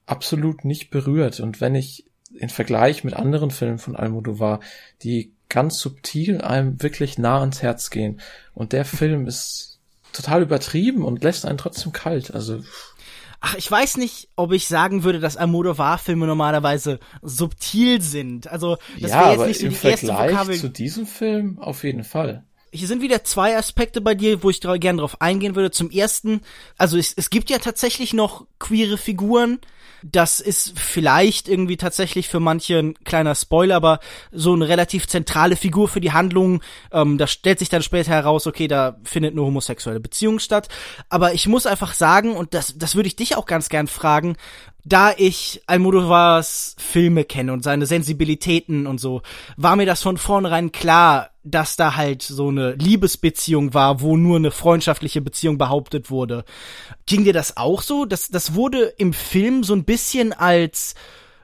absolut 0.06 0.64
nicht 0.64 0.90
berührt. 0.90 1.40
Und 1.40 1.60
wenn 1.60 1.74
ich 1.74 2.06
in 2.34 2.48
Vergleich 2.48 3.04
mit 3.04 3.14
anderen 3.14 3.50
Filmen 3.50 3.78
von 3.78 3.96
Almodovar, 3.96 4.60
die 5.02 5.32
ganz 5.48 5.78
subtil 5.78 6.40
einem 6.40 6.82
wirklich 6.82 7.18
nah 7.18 7.40
ans 7.40 7.62
Herz 7.62 7.90
gehen. 7.90 8.20
Und 8.54 8.72
der 8.72 8.86
Film 8.86 9.26
ist 9.26 9.80
total 10.12 10.42
übertrieben 10.42 11.04
und 11.04 11.22
lässt 11.22 11.44
einen 11.44 11.58
trotzdem 11.58 11.92
kalt. 11.92 12.34
Also 12.34 12.62
Ach, 13.44 13.56
ich 13.56 13.68
weiß 13.68 13.96
nicht, 13.96 14.28
ob 14.36 14.52
ich 14.52 14.68
sagen 14.68 15.02
würde, 15.02 15.18
dass 15.18 15.36
Almodovar-Filme 15.36 16.28
normalerweise 16.28 17.00
subtil 17.22 18.00
sind. 18.00 18.46
Also, 18.46 18.76
das 19.00 19.10
ja, 19.10 19.20
wäre 19.20 19.30
jetzt 19.32 19.46
nicht 19.48 19.60
so 19.60 19.66
im 19.66 19.70
die 19.70 19.76
Vergleich 19.76 20.02
erste 20.04 20.32
Vokabel. 20.32 20.56
zu 20.56 20.68
diesem 20.68 21.06
Film 21.06 21.58
auf 21.58 21.82
jeden 21.82 22.04
Fall. 22.04 22.44
Hier 22.72 22.88
sind 22.88 23.02
wieder 23.02 23.22
zwei 23.22 23.56
Aspekte 23.56 24.00
bei 24.00 24.14
dir, 24.14 24.42
wo 24.42 24.48
ich 24.48 24.60
gerne 24.60 25.00
drauf 25.00 25.20
eingehen 25.20 25.54
würde. 25.54 25.70
Zum 25.70 25.90
ersten, 25.90 26.40
also 26.78 26.96
es, 26.96 27.12
es 27.12 27.28
gibt 27.28 27.50
ja 27.50 27.58
tatsächlich 27.58 28.14
noch 28.14 28.46
queere 28.58 28.96
Figuren. 28.96 29.58
Das 30.02 30.40
ist 30.40 30.78
vielleicht 30.78 31.48
irgendwie 31.48 31.76
tatsächlich 31.76 32.28
für 32.28 32.40
manche 32.40 32.78
ein 32.78 32.94
kleiner 33.04 33.34
Spoiler, 33.34 33.76
aber 33.76 34.00
so 34.32 34.52
eine 34.52 34.66
relativ 34.68 35.06
zentrale 35.06 35.54
Figur 35.54 35.86
für 35.86 36.00
die 36.00 36.12
Handlung. 36.12 36.62
Ähm, 36.90 37.18
da 37.18 37.26
stellt 37.26 37.58
sich 37.58 37.68
dann 37.68 37.82
später 37.82 38.10
heraus, 38.10 38.46
okay, 38.46 38.66
da 38.66 38.96
findet 39.04 39.32
eine 39.32 39.42
homosexuelle 39.42 40.00
Beziehung 40.00 40.38
statt. 40.38 40.68
Aber 41.08 41.34
ich 41.34 41.46
muss 41.46 41.66
einfach 41.66 41.92
sagen, 41.92 42.34
und 42.34 42.54
das, 42.54 42.78
das 42.78 42.96
würde 42.96 43.06
ich 43.06 43.16
dich 43.16 43.36
auch 43.36 43.46
ganz 43.46 43.68
gern 43.68 43.86
fragen, 43.86 44.36
da 44.84 45.12
ich 45.16 45.62
Almodovars 45.66 46.74
Filme 46.78 47.24
kenne 47.24 47.52
und 47.52 47.62
seine 47.62 47.86
Sensibilitäten 47.86 48.86
und 48.86 48.98
so, 48.98 49.22
war 49.56 49.76
mir 49.76 49.86
das 49.86 50.02
von 50.02 50.16
vornherein 50.16 50.72
klar, 50.72 51.30
dass 51.44 51.76
da 51.76 51.96
halt 51.96 52.22
so 52.22 52.48
eine 52.48 52.72
Liebesbeziehung 52.72 53.74
war, 53.74 54.00
wo 54.00 54.16
nur 54.16 54.36
eine 54.36 54.50
freundschaftliche 54.50 55.20
Beziehung 55.20 55.58
behauptet 55.58 56.10
wurde. 56.10 56.44
Ging 57.06 57.24
dir 57.24 57.32
das 57.32 57.56
auch 57.56 57.82
so? 57.82 58.04
Das, 58.04 58.28
das 58.28 58.54
wurde 58.54 58.82
im 58.98 59.12
Film 59.12 59.64
so 59.64 59.74
ein 59.74 59.84
bisschen 59.84 60.32
als, 60.32 60.94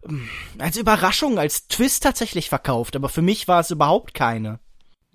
hm, 0.04 0.28
als 0.58 0.76
Überraschung, 0.76 1.38
als 1.38 1.68
Twist 1.68 2.02
tatsächlich 2.02 2.48
verkauft, 2.48 2.96
aber 2.96 3.08
für 3.08 3.22
mich 3.22 3.48
war 3.48 3.60
es 3.60 3.70
überhaupt 3.70 4.14
keine. 4.14 4.58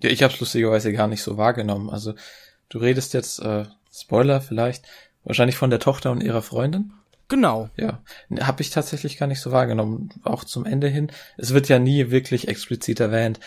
Ja, 0.02 0.10
ich 0.10 0.22
hab's 0.22 0.40
lustigerweise 0.40 0.92
gar 0.92 1.08
nicht 1.08 1.22
so 1.22 1.36
wahrgenommen. 1.36 1.88
Also, 1.88 2.14
du 2.68 2.78
redest 2.78 3.14
jetzt, 3.14 3.38
äh, 3.40 3.64
Spoiler 3.92 4.40
vielleicht, 4.40 4.84
wahrscheinlich 5.22 5.56
von 5.56 5.70
der 5.70 5.78
Tochter 5.78 6.10
und 6.10 6.22
ihrer 6.22 6.42
Freundin? 6.42 6.92
Genau. 7.28 7.70
Ja, 7.76 8.02
habe 8.40 8.62
ich 8.62 8.70
tatsächlich 8.70 9.16
gar 9.16 9.26
nicht 9.26 9.40
so 9.40 9.50
wahrgenommen. 9.52 10.10
Auch 10.22 10.44
zum 10.44 10.66
Ende 10.66 10.88
hin. 10.88 11.10
Es 11.36 11.54
wird 11.54 11.68
ja 11.68 11.78
nie 11.78 12.10
wirklich 12.10 12.48
explizit 12.48 13.00
erwähnt. 13.00 13.40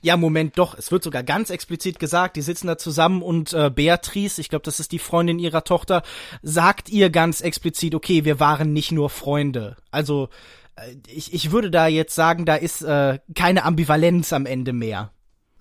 Ja, 0.00 0.16
Moment, 0.16 0.58
doch. 0.58 0.76
Es 0.76 0.90
wird 0.90 1.04
sogar 1.04 1.22
ganz 1.22 1.50
explizit 1.50 1.98
gesagt, 1.98 2.36
die 2.36 2.42
sitzen 2.42 2.66
da 2.66 2.78
zusammen 2.78 3.22
und 3.22 3.52
äh, 3.52 3.70
Beatrice, 3.70 4.40
ich 4.40 4.48
glaube, 4.48 4.64
das 4.64 4.80
ist 4.80 4.92
die 4.92 4.98
Freundin 4.98 5.38
ihrer 5.38 5.64
Tochter, 5.64 6.02
sagt 6.42 6.88
ihr 6.88 7.10
ganz 7.10 7.40
explizit, 7.40 7.94
okay, 7.94 8.24
wir 8.24 8.40
waren 8.40 8.72
nicht 8.72 8.90
nur 8.90 9.10
Freunde. 9.10 9.76
Also, 9.90 10.28
äh, 10.76 10.96
ich, 11.06 11.32
ich 11.34 11.52
würde 11.52 11.70
da 11.70 11.86
jetzt 11.86 12.14
sagen, 12.14 12.46
da 12.46 12.56
ist 12.56 12.82
äh, 12.82 13.18
keine 13.34 13.64
Ambivalenz 13.64 14.32
am 14.32 14.46
Ende 14.46 14.72
mehr. 14.72 15.12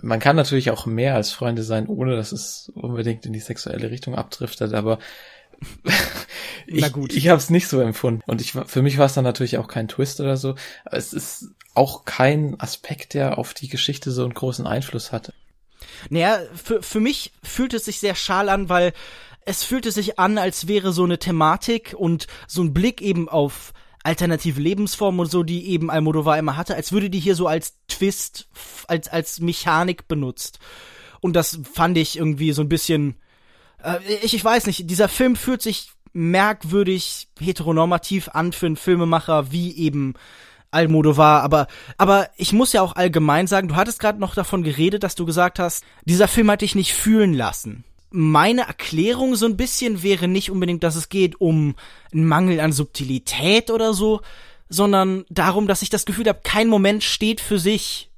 Man 0.02 0.20
kann 0.20 0.36
natürlich 0.36 0.72
auch 0.72 0.88
mehr 0.88 1.14
als 1.14 1.32
Freunde 1.32 1.62
sein, 1.62 1.86
ohne 1.88 2.16
dass 2.16 2.32
es 2.32 2.72
unbedingt 2.74 3.28
in 3.28 3.34
die 3.34 3.40
sexuelle 3.40 3.92
Richtung 3.92 4.16
abdriftet, 4.16 4.74
aber 4.74 4.98
ich, 6.68 6.82
Na 6.82 6.90
gut. 6.90 7.14
ich 7.14 7.28
habe 7.28 7.38
es 7.38 7.50
nicht 7.50 7.68
so 7.68 7.80
empfunden. 7.80 8.22
Und 8.26 8.42
ich, 8.42 8.52
für 8.52 8.82
mich 8.82 8.98
war 8.98 9.06
es 9.06 9.14
dann 9.14 9.24
natürlich 9.24 9.58
auch 9.58 9.68
kein 9.68 9.88
Twist 9.88 10.20
oder 10.20 10.38
so. 10.38 10.56
Aber 10.86 10.98
es 10.98 11.14
ist 11.14 11.50
auch 11.74 12.06
kein 12.06 12.60
Aspekt, 12.60 13.14
der 13.14 13.38
auf 13.38 13.54
die 13.54 13.70
Geschichte 13.70 14.12
so 14.12 14.24
einen 14.24 14.34
großen 14.34 14.68
Einfluss 14.68 15.12
hatte. 15.12 15.34
Naja, 16.10 16.40
für, 16.54 16.82
für 16.82 17.00
mich 17.00 17.32
fühlt 17.44 17.74
es 17.74 17.86
sich 17.86 18.00
sehr 18.00 18.16
schal 18.16 18.50
an, 18.50 18.70
weil 18.70 18.94
es 19.46 19.64
fühlte 19.64 19.92
sich 19.92 20.20
an, 20.20 20.38
als 20.38 20.68
wäre 20.68 20.94
so 20.94 21.04
eine 21.04 21.18
Thematik 21.18 21.96
und 21.98 22.28
so 22.48 22.62
ein 22.62 22.74
Blick 22.74 23.02
eben 23.02 23.28
auf 23.30 23.74
alternative 24.04 24.60
Lebensformen 24.60 25.20
und 25.20 25.32
so, 25.32 25.44
die 25.44 25.68
eben 25.70 25.90
Almodovar 25.90 26.38
immer 26.38 26.58
hatte, 26.58 26.76
als 26.76 26.92
würde 26.92 27.10
die 27.10 27.20
hier 27.20 27.36
so 27.36 27.48
als 27.48 27.78
Twist, 27.88 28.48
als, 28.88 29.08
als 29.08 29.40
Mechanik 29.40 30.08
benutzt. 30.08 30.60
Und 31.22 31.36
das 31.36 31.60
fand 31.72 31.98
ich 31.98 32.18
irgendwie 32.18 32.52
so 32.52 32.62
ein 32.64 32.70
bisschen, 32.70 33.16
äh, 33.84 34.00
ich, 34.22 34.34
ich 34.34 34.44
weiß 34.44 34.68
nicht, 34.68 34.90
dieser 34.90 35.10
Film 35.10 35.36
fühlt 35.36 35.62
sich 35.62 35.92
merkwürdig 36.14 37.28
heteronormativ 37.40 38.30
an 38.34 38.52
für 38.52 38.66
einen 38.66 38.76
Filmemacher 38.76 39.52
wie 39.52 39.76
eben 39.78 40.14
Almodovar, 40.72 41.44
aber 41.44 41.68
aber 41.98 42.30
ich 42.38 42.54
muss 42.54 42.72
ja 42.72 42.82
auch 42.82 42.96
allgemein 42.96 43.48
sagen, 43.48 43.68
du 43.68 43.76
hattest 43.76 44.00
gerade 44.00 44.20
noch 44.20 44.36
davon 44.36 44.64
geredet, 44.64 45.04
dass 45.04 45.16
du 45.16 45.26
gesagt 45.26 45.60
hast, 45.60 45.84
dieser 46.06 46.30
Film 46.30 46.50
hat 46.50 46.62
dich 46.62 46.76
nicht 46.76 46.94
fühlen 46.94 47.34
lassen. 47.34 47.84
Meine 48.10 48.62
Erklärung 48.62 49.36
so 49.36 49.46
ein 49.46 49.58
bisschen 49.58 50.04
wäre 50.04 50.28
nicht 50.28 50.50
unbedingt, 50.50 50.84
dass 50.84 50.96
es 50.96 51.10
geht 51.10 51.40
um 51.40 51.76
einen 52.14 52.26
Mangel 52.26 52.60
an 52.60 52.72
Subtilität 52.72 53.70
oder 53.70 53.94
so, 53.94 54.22
sondern 54.70 55.26
darum, 55.30 55.68
dass 55.68 55.82
ich 55.82 55.90
das 55.90 56.06
Gefühl 56.06 56.28
habe, 56.28 56.40
kein 56.44 56.70
Moment 56.70 57.04
steht 57.04 57.42
für 57.42 57.60
sich. 57.60 58.10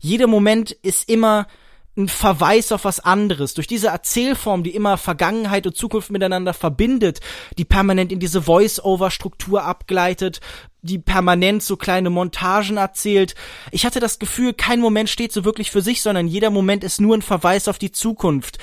Jeder 0.00 0.26
Moment 0.26 0.72
ist 0.72 1.08
immer 1.08 1.46
ein 1.96 2.08
Verweis 2.08 2.72
auf 2.72 2.84
was 2.84 3.00
anderes. 3.00 3.54
Durch 3.54 3.66
diese 3.66 3.88
Erzählform, 3.88 4.62
die 4.62 4.74
immer 4.74 4.96
Vergangenheit 4.96 5.66
und 5.66 5.76
Zukunft 5.76 6.10
miteinander 6.10 6.54
verbindet, 6.54 7.20
die 7.58 7.64
permanent 7.64 8.12
in 8.12 8.18
diese 8.18 8.42
Voice-Over-Struktur 8.42 9.64
abgleitet, 9.64 10.40
die 10.80 10.98
permanent 10.98 11.62
so 11.62 11.76
kleine 11.76 12.10
Montagen 12.10 12.76
erzählt. 12.76 13.34
Ich 13.70 13.84
hatte 13.84 14.00
das 14.00 14.18
Gefühl, 14.18 14.54
kein 14.54 14.80
Moment 14.80 15.10
steht 15.10 15.32
so 15.32 15.44
wirklich 15.44 15.70
für 15.70 15.82
sich, 15.82 16.02
sondern 16.02 16.26
jeder 16.26 16.50
Moment 16.50 16.82
ist 16.82 17.00
nur 17.00 17.16
ein 17.16 17.22
Verweis 17.22 17.68
auf 17.68 17.78
die 17.78 17.92
Zukunft 17.92 18.58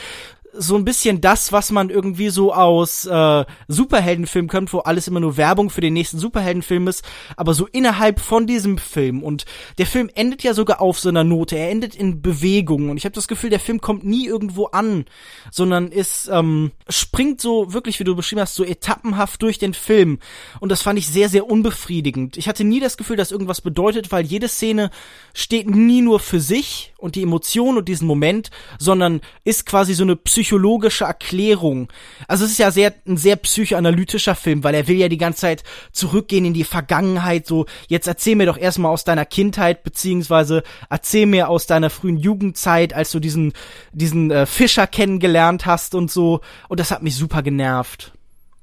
so 0.53 0.75
ein 0.75 0.85
bisschen 0.85 1.21
das, 1.21 1.51
was 1.51 1.71
man 1.71 1.89
irgendwie 1.89 2.29
so 2.29 2.53
aus 2.53 3.05
äh, 3.05 3.45
Superheldenfilmen 3.67 4.49
kennt, 4.49 4.73
wo 4.73 4.79
alles 4.79 5.07
immer 5.07 5.19
nur 5.19 5.37
Werbung 5.37 5.69
für 5.69 5.81
den 5.81 5.93
nächsten 5.93 6.19
Superheldenfilm 6.19 6.87
ist, 6.87 7.03
aber 7.37 7.53
so 7.53 7.67
innerhalb 7.67 8.19
von 8.19 8.47
diesem 8.47 8.77
Film. 8.77 9.23
Und 9.23 9.45
der 9.77 9.85
Film 9.85 10.09
endet 10.15 10.43
ja 10.43 10.53
sogar 10.53 10.81
auf 10.81 10.99
so 10.99 11.09
einer 11.09 11.23
Note. 11.23 11.57
Er 11.57 11.69
endet 11.69 11.95
in 11.95 12.21
Bewegung. 12.21 12.89
Und 12.89 12.97
ich 12.97 13.05
habe 13.05 13.15
das 13.15 13.27
Gefühl, 13.27 13.49
der 13.49 13.59
Film 13.59 13.81
kommt 13.81 14.03
nie 14.03 14.27
irgendwo 14.27 14.65
an, 14.65 15.05
sondern 15.51 15.91
ist 15.91 16.29
ähm, 16.31 16.71
springt 16.87 17.41
so 17.41 17.73
wirklich, 17.73 17.99
wie 17.99 18.03
du 18.03 18.15
beschrieben 18.15 18.41
hast, 18.41 18.55
so 18.55 18.63
etappenhaft 18.63 19.41
durch 19.41 19.59
den 19.59 19.73
Film. 19.73 20.19
Und 20.59 20.71
das 20.71 20.81
fand 20.81 20.99
ich 20.99 21.07
sehr, 21.07 21.29
sehr 21.29 21.49
unbefriedigend. 21.49 22.37
Ich 22.37 22.47
hatte 22.47 22.63
nie 22.63 22.79
das 22.79 22.97
Gefühl, 22.97 23.17
dass 23.17 23.31
irgendwas 23.31 23.61
bedeutet, 23.61 24.11
weil 24.11 24.25
jede 24.25 24.47
Szene 24.47 24.89
steht 25.33 25.69
nie 25.69 26.01
nur 26.01 26.19
für 26.19 26.39
sich 26.39 26.93
und 26.97 27.15
die 27.15 27.23
Emotion 27.23 27.77
und 27.77 27.87
diesen 27.87 28.07
Moment, 28.07 28.49
sondern 28.77 29.21
ist 29.43 29.65
quasi 29.65 29.93
so 29.93 30.03
eine 30.03 30.15
psychologische 30.39 31.03
Erklärung. 31.03 31.91
Also 32.29 32.45
es 32.45 32.51
ist 32.51 32.59
ja 32.59 32.71
sehr 32.71 32.93
ein 33.05 33.17
sehr 33.17 33.35
psychoanalytischer 33.35 34.35
Film, 34.35 34.63
weil 34.63 34.73
er 34.73 34.87
will 34.87 34.95
ja 34.95 35.09
die 35.09 35.17
ganze 35.17 35.41
Zeit 35.41 35.63
zurückgehen 35.91 36.45
in 36.45 36.53
die 36.53 36.63
Vergangenheit, 36.63 37.45
so 37.45 37.65
jetzt 37.89 38.07
erzähl 38.07 38.37
mir 38.37 38.45
doch 38.45 38.57
erstmal 38.57 38.93
aus 38.93 39.03
deiner 39.03 39.25
Kindheit 39.25 39.83
beziehungsweise 39.83 40.63
erzähl 40.89 41.25
mir 41.25 41.49
aus 41.49 41.67
deiner 41.67 41.89
frühen 41.89 42.15
Jugendzeit, 42.15 42.93
als 42.93 43.11
du 43.11 43.19
diesen 43.19 43.51
diesen 43.91 44.31
äh, 44.31 44.45
Fischer 44.45 44.87
kennengelernt 44.87 45.65
hast 45.65 45.93
und 45.93 46.09
so 46.09 46.39
und 46.69 46.79
das 46.79 46.91
hat 46.91 47.03
mich 47.03 47.17
super 47.17 47.43
genervt. 47.43 48.13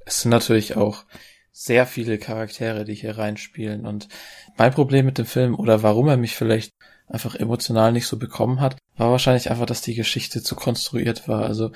Es 0.06 0.22
sind 0.22 0.30
natürlich 0.30 0.78
auch 0.78 1.04
sehr 1.52 1.86
viele 1.86 2.16
Charaktere, 2.16 2.86
die 2.86 2.94
hier 2.94 3.18
reinspielen 3.18 3.84
und 3.84 4.08
mein 4.56 4.72
Problem 4.72 5.04
mit 5.04 5.18
dem 5.18 5.26
Film 5.26 5.54
oder 5.54 5.82
warum 5.82 6.08
er 6.08 6.16
mich 6.16 6.36
vielleicht 6.36 6.72
einfach 7.08 7.34
emotional 7.34 7.92
nicht 7.92 8.06
so 8.06 8.18
bekommen 8.18 8.60
hat, 8.60 8.76
war 8.96 9.10
wahrscheinlich 9.10 9.50
einfach, 9.50 9.66
dass 9.66 9.82
die 9.82 9.94
Geschichte 9.94 10.42
zu 10.42 10.56
konstruiert 10.56 11.28
war. 11.28 11.44
Also 11.44 11.70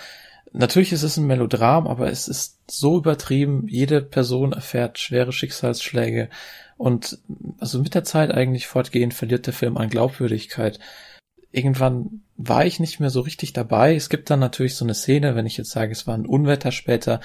natürlich 0.52 0.92
ist 0.92 1.02
es 1.02 1.16
ein 1.16 1.26
Melodram, 1.26 1.86
aber 1.86 2.10
es 2.10 2.28
ist 2.28 2.58
so 2.68 2.98
übertrieben. 2.98 3.66
Jede 3.68 4.02
Person 4.02 4.52
erfährt 4.52 4.98
schwere 4.98 5.32
Schicksalsschläge 5.32 6.28
und 6.76 7.18
also 7.58 7.80
mit 7.80 7.94
der 7.94 8.04
Zeit 8.04 8.32
eigentlich 8.32 8.66
fortgehend 8.66 9.14
verliert 9.14 9.46
der 9.46 9.54
Film 9.54 9.76
an 9.76 9.90
Glaubwürdigkeit. 9.90 10.78
Irgendwann 11.52 12.22
war 12.36 12.64
ich 12.64 12.80
nicht 12.80 13.00
mehr 13.00 13.10
so 13.10 13.20
richtig 13.20 13.52
dabei. 13.52 13.94
Es 13.94 14.08
gibt 14.08 14.30
dann 14.30 14.40
natürlich 14.40 14.76
so 14.76 14.84
eine 14.84 14.94
Szene, 14.94 15.34
wenn 15.34 15.46
ich 15.46 15.56
jetzt 15.56 15.70
sage, 15.70 15.92
es 15.92 16.06
war 16.06 16.14
ein 16.14 16.26
Unwetter 16.26 16.72
später, 16.72 17.20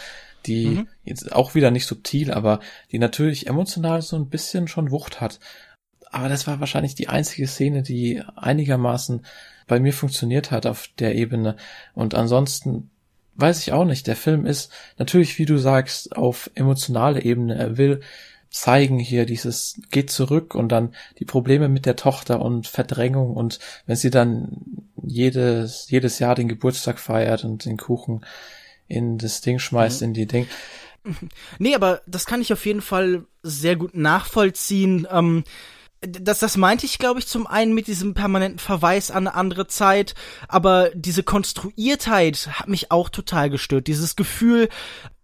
die 0.45 0.67
mhm. 0.67 0.87
jetzt 1.03 1.31
auch 1.31 1.55
wieder 1.55 1.71
nicht 1.71 1.85
subtil, 1.85 2.31
aber 2.31 2.59
die 2.91 2.99
natürlich 2.99 3.47
emotional 3.47 4.01
so 4.01 4.15
ein 4.15 4.29
bisschen 4.29 4.67
schon 4.67 4.91
Wucht 4.91 5.21
hat. 5.21 5.39
Aber 6.15 6.29
das 6.29 6.47
war 6.47 6.61
wahrscheinlich 6.61 6.95
die 6.95 7.09
einzige 7.09 7.45
Szene, 7.45 7.83
die 7.83 8.23
einigermaßen 8.37 9.25
bei 9.67 9.81
mir 9.81 9.91
funktioniert 9.91 10.49
hat 10.49 10.65
auf 10.65 10.87
der 10.97 11.13
Ebene. 11.13 11.57
Und 11.93 12.15
ansonsten 12.15 12.89
weiß 13.35 13.59
ich 13.59 13.73
auch 13.73 13.83
nicht. 13.83 14.07
Der 14.07 14.15
Film 14.15 14.45
ist 14.45 14.71
natürlich, 14.97 15.37
wie 15.39 15.45
du 15.45 15.57
sagst, 15.57 16.15
auf 16.15 16.49
emotionale 16.55 17.21
Ebene. 17.21 17.55
Er 17.55 17.77
will 17.77 17.99
zeigen 18.49 18.97
hier 18.97 19.25
dieses 19.25 19.81
geht 19.91 20.09
zurück 20.09 20.55
und 20.55 20.69
dann 20.69 20.95
die 21.19 21.25
Probleme 21.25 21.67
mit 21.67 21.85
der 21.85 21.97
Tochter 21.97 22.41
und 22.41 22.65
Verdrängung 22.65 23.35
und 23.35 23.59
wenn 23.85 23.97
sie 23.97 24.09
dann 24.09 24.87
jedes, 25.03 25.89
jedes 25.89 26.19
Jahr 26.19 26.35
den 26.35 26.47
Geburtstag 26.47 26.97
feiert 26.97 27.43
und 27.43 27.65
den 27.65 27.75
Kuchen 27.75 28.25
in 28.87 29.17
das 29.17 29.41
Ding 29.41 29.59
schmeißt, 29.59 29.99
mhm. 29.99 30.07
in 30.07 30.13
die 30.13 30.27
Ding. 30.27 30.47
Nee, 31.59 31.75
aber 31.75 32.01
das 32.07 32.25
kann 32.25 32.41
ich 32.41 32.51
auf 32.51 32.65
jeden 32.65 32.81
Fall 32.81 33.25
sehr 33.43 33.75
gut 33.75 33.93
nachvollziehen. 33.95 35.05
Ähm, 35.11 35.43
das, 36.07 36.39
das 36.39 36.57
meinte 36.57 36.85
ich, 36.85 36.97
glaube 36.97 37.19
ich, 37.19 37.27
zum 37.27 37.47
einen 37.47 37.73
mit 37.73 37.87
diesem 37.87 38.13
permanenten 38.13 38.59
Verweis 38.59 39.11
an 39.11 39.27
eine 39.27 39.35
andere 39.35 39.67
Zeit, 39.67 40.15
aber 40.47 40.89
diese 40.93 41.23
Konstruiertheit 41.23 42.49
hat 42.51 42.67
mich 42.67 42.91
auch 42.91 43.09
total 43.09 43.49
gestört. 43.49 43.87
Dieses 43.87 44.15
Gefühl, 44.15 44.69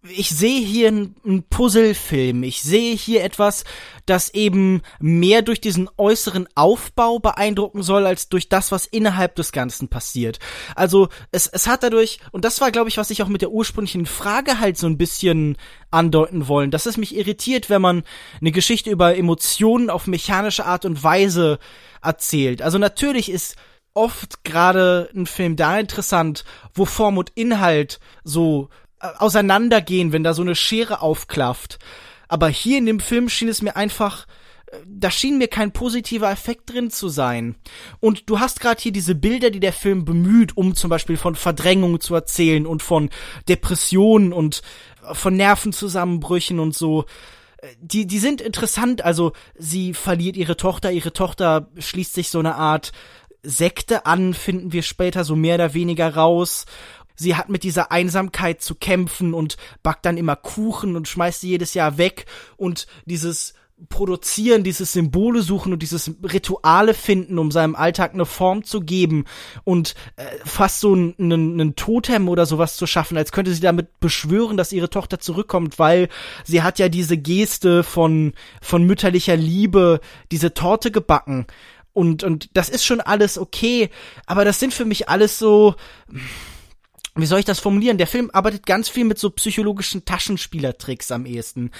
ich 0.08 0.30
sehe 0.30 0.60
hier 0.60 0.88
einen 0.88 1.44
Puzzlefilm. 1.48 2.42
Ich 2.42 2.62
sehe 2.62 2.96
hier 2.96 3.22
etwas, 3.22 3.64
das 4.04 4.34
eben 4.34 4.82
mehr 4.98 5.42
durch 5.42 5.60
diesen 5.60 5.88
äußeren 5.96 6.48
Aufbau 6.56 7.20
beeindrucken 7.20 7.82
soll, 7.84 8.06
als 8.06 8.28
durch 8.28 8.48
das, 8.48 8.72
was 8.72 8.86
innerhalb 8.86 9.36
des 9.36 9.52
Ganzen 9.52 9.88
passiert. 9.88 10.40
Also 10.74 11.08
es, 11.30 11.46
es 11.46 11.68
hat 11.68 11.84
dadurch, 11.84 12.18
und 12.32 12.44
das 12.44 12.60
war, 12.60 12.72
glaube 12.72 12.88
ich, 12.88 12.96
was 12.96 13.10
ich 13.10 13.22
auch 13.22 13.28
mit 13.28 13.42
der 13.42 13.52
ursprünglichen 13.52 14.06
Frage 14.06 14.58
halt 14.58 14.76
so 14.76 14.88
ein 14.88 14.98
bisschen 14.98 15.56
andeuten 15.92 16.48
wollen, 16.48 16.72
dass 16.72 16.86
es 16.86 16.96
mich 16.96 17.14
irritiert, 17.14 17.70
wenn 17.70 17.82
man 17.82 18.02
eine 18.40 18.50
Geschichte 18.50 18.90
über 18.90 19.16
Emotionen 19.16 19.88
auf 19.88 20.08
mechanische 20.08 20.64
Art 20.64 20.84
und 20.84 21.04
Weise 21.04 21.60
erzählt. 22.02 22.60
Also 22.60 22.78
natürlich 22.78 23.30
ist 23.30 23.56
oft 23.94 24.42
gerade 24.44 25.10
ein 25.14 25.26
Film 25.26 25.56
da 25.56 25.78
interessant, 25.78 26.44
wo 26.74 26.86
Form 26.86 27.18
und 27.18 27.30
Inhalt 27.34 28.00
so 28.24 28.68
auseinandergehen, 29.18 30.12
wenn 30.12 30.24
da 30.24 30.34
so 30.34 30.42
eine 30.42 30.54
Schere 30.54 31.00
aufklafft. 31.00 31.78
Aber 32.28 32.48
hier 32.48 32.78
in 32.78 32.86
dem 32.86 33.00
Film 33.00 33.28
schien 33.28 33.48
es 33.48 33.62
mir 33.62 33.76
einfach 33.76 34.26
da 34.86 35.10
schien 35.10 35.38
mir 35.38 35.48
kein 35.48 35.72
positiver 35.72 36.30
Effekt 36.30 36.72
drin 36.72 36.90
zu 36.90 37.08
sein. 37.08 37.56
Und 38.00 38.30
du 38.30 38.40
hast 38.40 38.60
gerade 38.60 38.80
hier 38.80 38.92
diese 38.92 39.14
Bilder, 39.14 39.50
die 39.50 39.60
der 39.60 39.72
Film 39.72 40.04
bemüht, 40.04 40.56
um 40.56 40.74
zum 40.74 40.90
Beispiel 40.90 41.16
von 41.16 41.34
Verdrängung 41.34 42.00
zu 42.00 42.14
erzählen 42.14 42.66
und 42.66 42.82
von 42.82 43.10
Depressionen 43.48 44.32
und 44.32 44.62
von 45.12 45.36
Nervenzusammenbrüchen 45.36 46.58
und 46.58 46.74
so. 46.74 47.04
Die, 47.80 48.06
die 48.06 48.18
sind 48.18 48.40
interessant. 48.40 49.04
Also 49.04 49.32
sie 49.56 49.94
verliert 49.94 50.36
ihre 50.36 50.56
Tochter, 50.56 50.90
ihre 50.90 51.12
Tochter 51.12 51.68
schließt 51.78 52.14
sich 52.14 52.30
so 52.30 52.38
eine 52.38 52.54
Art 52.54 52.92
Sekte 53.44 54.06
an, 54.06 54.34
finden 54.34 54.72
wir 54.72 54.82
später 54.82 55.24
so 55.24 55.36
mehr 55.36 55.56
oder 55.56 55.74
weniger 55.74 56.14
raus. 56.14 56.64
Sie 57.14 57.36
hat 57.36 57.48
mit 57.48 57.62
dieser 57.62 57.92
Einsamkeit 57.92 58.62
zu 58.62 58.74
kämpfen 58.74 59.34
und 59.34 59.56
backt 59.82 60.06
dann 60.06 60.16
immer 60.16 60.36
Kuchen 60.36 60.96
und 60.96 61.08
schmeißt 61.08 61.40
sie 61.40 61.48
jedes 61.48 61.74
Jahr 61.74 61.98
weg 61.98 62.26
und 62.56 62.86
dieses 63.06 63.54
produzieren, 63.88 64.62
dieses 64.62 64.92
Symbole 64.92 65.42
suchen 65.42 65.72
und 65.72 65.82
dieses 65.82 66.10
Rituale 66.22 66.94
finden, 66.94 67.38
um 67.38 67.50
seinem 67.50 67.74
Alltag 67.74 68.14
eine 68.14 68.26
Form 68.26 68.64
zu 68.64 68.80
geben 68.80 69.24
und 69.64 69.94
äh, 70.16 70.24
fast 70.44 70.80
so 70.80 70.92
einen, 70.92 71.74
Totem 71.76 72.28
oder 72.28 72.46
sowas 72.46 72.76
zu 72.76 72.86
schaffen, 72.86 73.16
als 73.16 73.32
könnte 73.32 73.52
sie 73.52 73.60
damit 73.60 73.98
beschwören, 74.00 74.56
dass 74.56 74.72
ihre 74.72 74.90
Tochter 74.90 75.18
zurückkommt, 75.18 75.78
weil 75.78 76.08
sie 76.44 76.62
hat 76.62 76.78
ja 76.78 76.88
diese 76.88 77.16
Geste 77.16 77.82
von, 77.82 78.34
von 78.60 78.84
mütterlicher 78.84 79.36
Liebe, 79.36 80.00
diese 80.30 80.54
Torte 80.54 80.90
gebacken. 80.90 81.46
Und, 81.92 82.24
und 82.24 82.50
das 82.54 82.68
ist 82.68 82.84
schon 82.84 83.00
alles 83.00 83.36
okay, 83.36 83.90
aber 84.26 84.44
das 84.44 84.60
sind 84.60 84.72
für 84.72 84.84
mich 84.84 85.08
alles 85.08 85.38
so, 85.38 85.74
wie 87.14 87.26
soll 87.26 87.40
ich 87.40 87.44
das 87.44 87.60
formulieren? 87.60 87.98
Der 87.98 88.06
Film 88.06 88.30
arbeitet 88.32 88.64
ganz 88.64 88.88
viel 88.88 89.04
mit 89.04 89.18
so 89.18 89.28
psychologischen 89.30 90.06
Taschenspielertricks 90.06 91.10
am 91.10 91.26
ehesten. 91.26 91.70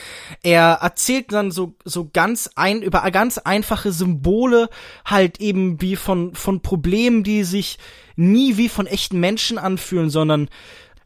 Er 0.42 0.78
erzählt 0.82 1.32
dann 1.32 1.50
so, 1.50 1.74
so 1.84 2.10
ganz 2.12 2.50
ein, 2.54 2.82
über 2.82 3.10
ganz 3.10 3.38
einfache 3.38 3.92
Symbole 3.92 4.68
halt 5.06 5.40
eben 5.40 5.80
wie 5.80 5.96
von, 5.96 6.34
von 6.34 6.60
Problemen, 6.60 7.24
die 7.24 7.44
sich 7.44 7.78
nie 8.14 8.58
wie 8.58 8.68
von 8.68 8.86
echten 8.86 9.20
Menschen 9.20 9.56
anfühlen, 9.56 10.10
sondern 10.10 10.50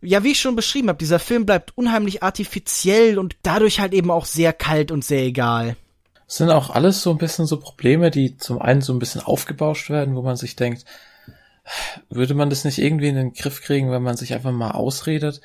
ja, 0.03 0.25
wie 0.25 0.33
ich 0.33 0.41
schon 0.41 0.57
beschrieben 0.57 0.89
habe, 0.89 0.99
dieser 0.99 1.19
Film 1.19 1.47
bleibt 1.47 1.77
unheimlich 1.77 2.23
artifiziell 2.23 3.19
und 3.19 3.37
dadurch 3.43 3.81
halt 3.81 3.95
eben 3.95 4.11
auch 4.11 4.25
sehr 4.25 4.53
kalt 4.53 4.91
und 4.91 5.05
sehr 5.05 5.23
egal. 5.23 5.77
Es 6.29 6.37
sind 6.37 6.51
auch 6.51 6.71
alles 6.71 7.03
so 7.03 7.11
ein 7.11 7.19
bisschen 7.19 7.47
so 7.47 7.59
Probleme, 7.59 8.11
die 8.11 8.37
zum 8.37 8.61
einen 8.61 8.81
so 8.81 8.93
ein 8.93 8.99
bisschen 8.99 9.21
aufgebauscht 9.21 9.91
werden, 9.91 10.17
wo 10.17 10.23
man 10.23 10.37
sich 10.37 10.57
denkt, 10.57 10.85
würde 12.09 12.35
man 12.35 12.51
das 12.51 12.65
nicht 12.65 12.79
irgendwie 12.79 13.09
in 13.09 13.17
den 13.17 13.33
Griff 13.33 13.63
kriegen, 13.63 13.91
wenn 13.91 14.03
man 14.03 14.17
sich 14.17 14.35
einfach 14.35 14.53
mal 14.53 14.73
ausredet? 14.73 15.41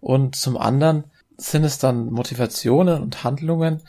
Und 0.00 0.36
zum 0.36 0.56
anderen 0.56 1.04
sind 1.36 1.64
es 1.64 1.78
dann 1.78 2.10
Motivationen 2.10 3.02
und 3.02 3.24
Handlungen, 3.24 3.82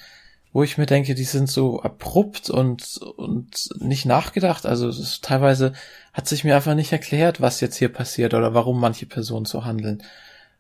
wo 0.52 0.62
ich 0.64 0.78
mir 0.78 0.86
denke, 0.86 1.16
die 1.16 1.24
sind 1.24 1.50
so 1.50 1.82
abrupt 1.82 2.50
und, 2.50 2.98
und 2.98 3.70
nicht 3.80 4.06
nachgedacht. 4.06 4.66
Also 4.66 4.88
ist, 4.88 5.24
teilweise 5.24 5.74
hat 6.14 6.28
sich 6.28 6.44
mir 6.44 6.56
einfach 6.56 6.76
nicht 6.76 6.92
erklärt, 6.92 7.42
was 7.42 7.60
jetzt 7.60 7.78
hier 7.78 7.90
passiert 7.90 8.36
oder 8.36 8.54
warum 8.54 8.80
manche 8.80 9.08
Personen 9.08 9.46
so 9.46 9.66
handeln. 9.66 10.04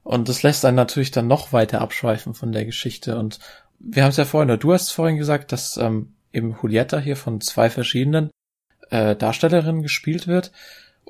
Und 0.03 0.29
das 0.29 0.43
lässt 0.43 0.65
einen 0.65 0.75
natürlich 0.75 1.11
dann 1.11 1.27
noch 1.27 1.53
weiter 1.53 1.81
abschweifen 1.81 2.33
von 2.33 2.51
der 2.51 2.65
Geschichte. 2.65 3.17
Und 3.17 3.39
wir 3.79 4.03
haben 4.03 4.09
es 4.09 4.17
ja 4.17 4.25
vorhin, 4.25 4.49
oder 4.49 4.57
du 4.57 4.73
hast 4.73 4.91
vorhin 4.91 5.17
gesagt, 5.17 5.51
dass 5.51 5.77
ähm, 5.77 6.13
eben 6.33 6.57
Julietta 6.61 6.97
hier 6.97 7.15
von 7.15 7.39
zwei 7.39 7.69
verschiedenen 7.69 8.31
äh, 8.89 9.15
Darstellerinnen 9.15 9.83
gespielt 9.83 10.27
wird. 10.27 10.51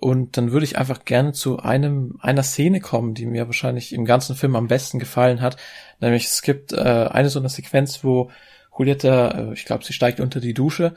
Und 0.03 0.35
dann 0.35 0.51
würde 0.51 0.65
ich 0.65 0.77
einfach 0.77 1.05
gerne 1.05 1.31
zu 1.31 1.59
einem, 1.59 2.17
einer 2.19 2.43
Szene 2.43 2.81
kommen, 2.81 3.13
die 3.13 3.25
mir 3.25 3.45
wahrscheinlich 3.45 3.93
im 3.93 4.03
ganzen 4.03 4.35
Film 4.35 4.57
am 4.57 4.67
besten 4.67 4.99
gefallen 4.99 5.39
hat. 5.39 5.55
Nämlich 6.01 6.25
es 6.25 6.41
gibt 6.41 6.73
äh, 6.73 7.07
eine 7.09 7.29
so 7.29 7.39
eine 7.39 7.47
Sequenz, 7.47 8.03
wo 8.03 8.29
Julietta, 8.77 9.29
äh, 9.29 9.53
ich 9.53 9.63
glaube, 9.63 9.85
sie 9.85 9.93
steigt 9.93 10.19
unter 10.19 10.41
die 10.41 10.53
Dusche, 10.53 10.93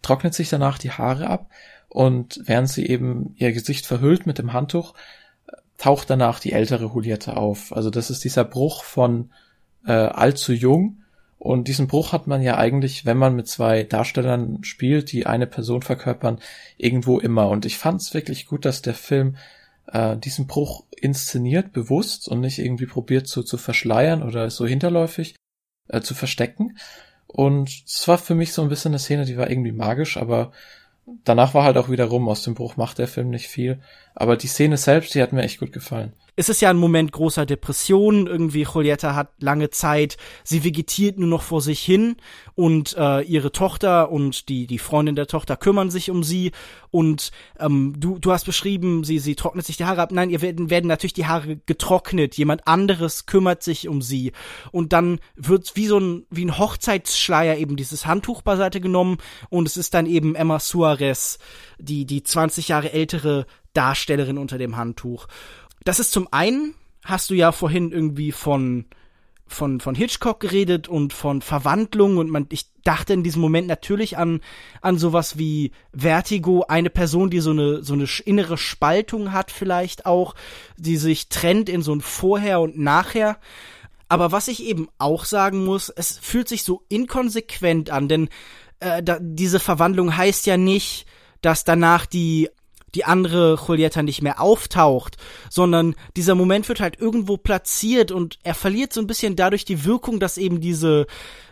trocknet 0.00 0.32
sich 0.32 0.48
danach 0.48 0.78
die 0.78 0.92
Haare 0.92 1.26
ab 1.26 1.50
und 1.88 2.40
während 2.44 2.68
sie 2.68 2.86
eben 2.86 3.34
ihr 3.34 3.52
Gesicht 3.52 3.84
verhüllt 3.84 4.26
mit 4.26 4.38
dem 4.38 4.52
Handtuch, 4.52 4.94
taucht 5.76 6.08
danach 6.08 6.38
die 6.38 6.52
ältere 6.52 6.84
Julietta 6.84 7.32
auf. 7.32 7.72
Also 7.72 7.90
das 7.90 8.10
ist 8.10 8.22
dieser 8.22 8.44
Bruch 8.44 8.84
von 8.84 9.32
äh, 9.84 9.90
allzu 9.90 10.52
jung 10.52 11.02
und 11.38 11.68
diesen 11.68 11.86
Bruch 11.86 12.12
hat 12.12 12.26
man 12.26 12.42
ja 12.42 12.56
eigentlich, 12.56 13.06
wenn 13.06 13.16
man 13.16 13.36
mit 13.36 13.46
zwei 13.46 13.84
Darstellern 13.84 14.64
spielt, 14.64 15.12
die 15.12 15.26
eine 15.26 15.46
Person 15.46 15.82
verkörpern, 15.82 16.40
irgendwo 16.76 17.20
immer. 17.20 17.48
Und 17.48 17.64
ich 17.64 17.78
fand 17.78 18.00
es 18.00 18.12
wirklich 18.12 18.46
gut, 18.46 18.64
dass 18.64 18.82
der 18.82 18.94
Film 18.94 19.36
äh, 19.86 20.16
diesen 20.16 20.48
Bruch 20.48 20.84
inszeniert, 20.90 21.72
bewusst 21.72 22.28
und 22.28 22.40
nicht 22.40 22.58
irgendwie 22.58 22.86
probiert 22.86 23.28
so 23.28 23.44
zu 23.44 23.56
verschleiern 23.56 24.24
oder 24.24 24.50
so 24.50 24.66
hinterläufig 24.66 25.36
äh, 25.88 26.00
zu 26.00 26.14
verstecken. 26.14 26.76
Und 27.28 27.84
es 27.86 28.08
war 28.08 28.18
für 28.18 28.34
mich 28.34 28.52
so 28.52 28.62
ein 28.62 28.68
bisschen 28.68 28.90
eine 28.90 28.98
Szene, 28.98 29.24
die 29.24 29.36
war 29.36 29.48
irgendwie 29.48 29.72
magisch, 29.72 30.16
aber 30.16 30.50
danach 31.24 31.54
war 31.54 31.62
halt 31.62 31.76
auch 31.76 31.88
wieder 31.88 32.06
rum. 32.06 32.28
Aus 32.28 32.42
dem 32.42 32.54
Bruch 32.54 32.76
macht 32.76 32.98
der 32.98 33.06
Film 33.06 33.30
nicht 33.30 33.46
viel. 33.46 33.80
Aber 34.16 34.36
die 34.36 34.48
Szene 34.48 34.76
selbst, 34.76 35.14
die 35.14 35.22
hat 35.22 35.32
mir 35.32 35.42
echt 35.42 35.60
gut 35.60 35.72
gefallen 35.72 36.14
es 36.38 36.48
ist 36.48 36.60
ja 36.60 36.70
ein 36.70 36.76
Moment 36.76 37.10
großer 37.10 37.46
Depression. 37.46 38.28
Irgendwie 38.28 38.62
Julieta 38.62 39.16
hat 39.16 39.32
lange 39.40 39.70
Zeit, 39.70 40.16
sie 40.44 40.62
vegetiert 40.62 41.18
nur 41.18 41.28
noch 41.28 41.42
vor 41.42 41.60
sich 41.60 41.80
hin 41.80 42.14
und 42.54 42.96
äh, 42.96 43.22
ihre 43.22 43.50
Tochter 43.50 44.12
und 44.12 44.48
die 44.48 44.68
die 44.68 44.78
Freundin 44.78 45.16
der 45.16 45.26
Tochter 45.26 45.56
kümmern 45.56 45.90
sich 45.90 46.12
um 46.12 46.22
sie 46.22 46.52
und 46.92 47.32
ähm, 47.58 47.94
du 47.98 48.20
du 48.20 48.30
hast 48.30 48.44
beschrieben, 48.44 49.02
sie 49.02 49.18
sie 49.18 49.34
trocknet 49.34 49.66
sich 49.66 49.78
die 49.78 49.84
Haare 49.84 50.00
ab. 50.00 50.12
Nein, 50.12 50.30
ihr 50.30 50.40
werden 50.40 50.70
werden 50.70 50.86
natürlich 50.86 51.12
die 51.12 51.26
Haare 51.26 51.56
getrocknet. 51.66 52.36
Jemand 52.36 52.68
anderes 52.68 53.26
kümmert 53.26 53.64
sich 53.64 53.88
um 53.88 54.00
sie 54.00 54.30
und 54.70 54.92
dann 54.92 55.18
wird 55.34 55.72
wie 55.74 55.88
so 55.88 55.98
ein 55.98 56.24
wie 56.30 56.44
ein 56.44 56.56
Hochzeitsschleier 56.56 57.56
eben 57.56 57.74
dieses 57.74 58.06
Handtuch 58.06 58.42
beiseite 58.42 58.80
genommen 58.80 59.18
und 59.50 59.66
es 59.66 59.76
ist 59.76 59.92
dann 59.92 60.06
eben 60.06 60.36
Emma 60.36 60.60
Suarez, 60.60 61.40
die 61.80 62.06
die 62.06 62.22
20 62.22 62.68
Jahre 62.68 62.92
ältere 62.92 63.44
Darstellerin 63.72 64.38
unter 64.38 64.56
dem 64.56 64.76
Handtuch 64.76 65.26
das 65.84 66.00
ist 66.00 66.12
zum 66.12 66.28
einen, 66.32 66.74
hast 67.04 67.30
du 67.30 67.34
ja 67.34 67.52
vorhin 67.52 67.92
irgendwie 67.92 68.32
von 68.32 68.86
von 69.50 69.80
von 69.80 69.94
Hitchcock 69.94 70.40
geredet 70.40 70.88
und 70.88 71.12
von 71.14 71.40
Verwandlung 71.40 72.18
und 72.18 72.30
man 72.30 72.46
ich 72.50 72.66
dachte 72.84 73.14
in 73.14 73.22
diesem 73.22 73.40
Moment 73.40 73.66
natürlich 73.66 74.18
an 74.18 74.40
an 74.82 74.98
sowas 74.98 75.38
wie 75.38 75.72
Vertigo, 75.92 76.64
eine 76.68 76.90
Person, 76.90 77.30
die 77.30 77.40
so 77.40 77.50
eine 77.50 77.82
so 77.82 77.94
eine 77.94 78.06
innere 78.26 78.58
Spaltung 78.58 79.32
hat 79.32 79.50
vielleicht 79.50 80.06
auch, 80.06 80.34
die 80.76 80.98
sich 80.98 81.28
trennt 81.30 81.68
in 81.68 81.82
so 81.82 81.94
ein 81.94 82.02
Vorher 82.02 82.60
und 82.60 82.78
Nachher. 82.78 83.38
Aber 84.08 84.32
was 84.32 84.48
ich 84.48 84.62
eben 84.64 84.88
auch 84.98 85.24
sagen 85.24 85.64
muss, 85.64 85.90
es 85.90 86.18
fühlt 86.18 86.48
sich 86.48 86.62
so 86.62 86.84
inkonsequent 86.88 87.90
an, 87.90 88.08
denn 88.08 88.28
äh, 88.80 89.02
da, 89.02 89.18
diese 89.20 89.60
Verwandlung 89.60 90.16
heißt 90.16 90.46
ja 90.46 90.56
nicht, 90.56 91.06
dass 91.40 91.64
danach 91.64 92.06
die 92.06 92.48
die 92.94 93.04
andere 93.04 93.58
Julieta 93.66 94.02
nicht 94.02 94.22
mehr 94.22 94.40
auftaucht, 94.40 95.16
sondern 95.50 95.94
dieser 96.16 96.34
Moment 96.34 96.68
wird 96.68 96.80
halt 96.80 97.00
irgendwo 97.00 97.36
platziert 97.36 98.12
und 98.12 98.38
er 98.42 98.54
verliert 98.54 98.92
so 98.92 99.00
ein 99.00 99.06
bisschen 99.06 99.36
dadurch 99.36 99.64
die 99.64 99.84
Wirkung, 99.84 100.20
dass 100.20 100.38
eben 100.38 100.60
diese 100.60 101.06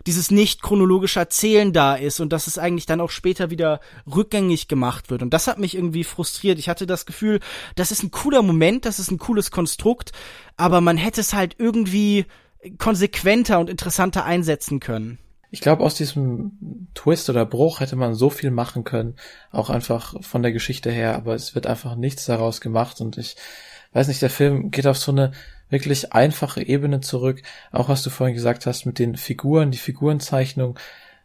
dieses 0.06 0.30
nicht 0.30 0.62
chronologische 0.62 1.18
Erzählen 1.18 1.72
da 1.72 1.96
ist 1.96 2.20
und 2.20 2.32
dass 2.32 2.46
es 2.46 2.58
eigentlich 2.58 2.86
dann 2.86 3.00
auch 3.00 3.10
später 3.10 3.50
wieder 3.50 3.80
rückgängig 4.06 4.68
gemacht 4.68 5.10
wird. 5.10 5.22
Und 5.22 5.34
das 5.34 5.48
hat 5.48 5.58
mich 5.58 5.74
irgendwie 5.74 6.04
frustriert. 6.04 6.58
Ich 6.58 6.68
hatte 6.68 6.86
das 6.86 7.06
Gefühl, 7.06 7.40
das 7.74 7.90
ist 7.90 8.04
ein 8.04 8.12
cooler 8.12 8.42
Moment, 8.42 8.84
das 8.84 9.00
ist 9.00 9.10
ein 9.10 9.18
cooles 9.18 9.50
Konstrukt, 9.50 10.12
aber 10.56 10.80
man 10.80 10.96
hätte 10.96 11.20
es 11.20 11.34
halt 11.34 11.56
irgendwie 11.58 12.26
konsequenter 12.78 13.58
und 13.58 13.68
interessanter 13.68 14.24
einsetzen 14.24 14.80
können. 14.80 15.18
Ich 15.50 15.60
glaube, 15.60 15.84
aus 15.84 15.94
diesem 15.94 16.88
Twist 16.94 17.30
oder 17.30 17.46
Bruch 17.46 17.80
hätte 17.80 17.96
man 17.96 18.14
so 18.14 18.30
viel 18.30 18.50
machen 18.50 18.84
können, 18.84 19.14
auch 19.50 19.70
einfach 19.70 20.22
von 20.22 20.42
der 20.42 20.52
Geschichte 20.52 20.90
her, 20.90 21.14
aber 21.14 21.34
es 21.34 21.54
wird 21.54 21.66
einfach 21.66 21.96
nichts 21.96 22.26
daraus 22.26 22.60
gemacht 22.60 23.00
und 23.00 23.16
ich 23.16 23.36
weiß 23.92 24.08
nicht, 24.08 24.22
der 24.22 24.30
Film 24.30 24.70
geht 24.70 24.86
auf 24.86 24.98
so 24.98 25.12
eine 25.12 25.32
wirklich 25.68 26.12
einfache 26.12 26.62
Ebene 26.62 27.00
zurück, 27.00 27.42
auch 27.72 27.88
was 27.88 28.02
du 28.02 28.10
vorhin 28.10 28.34
gesagt 28.34 28.66
hast 28.66 28.86
mit 28.86 28.98
den 28.98 29.16
Figuren, 29.16 29.70
die 29.70 29.78
Figurenzeichnung. 29.78 30.78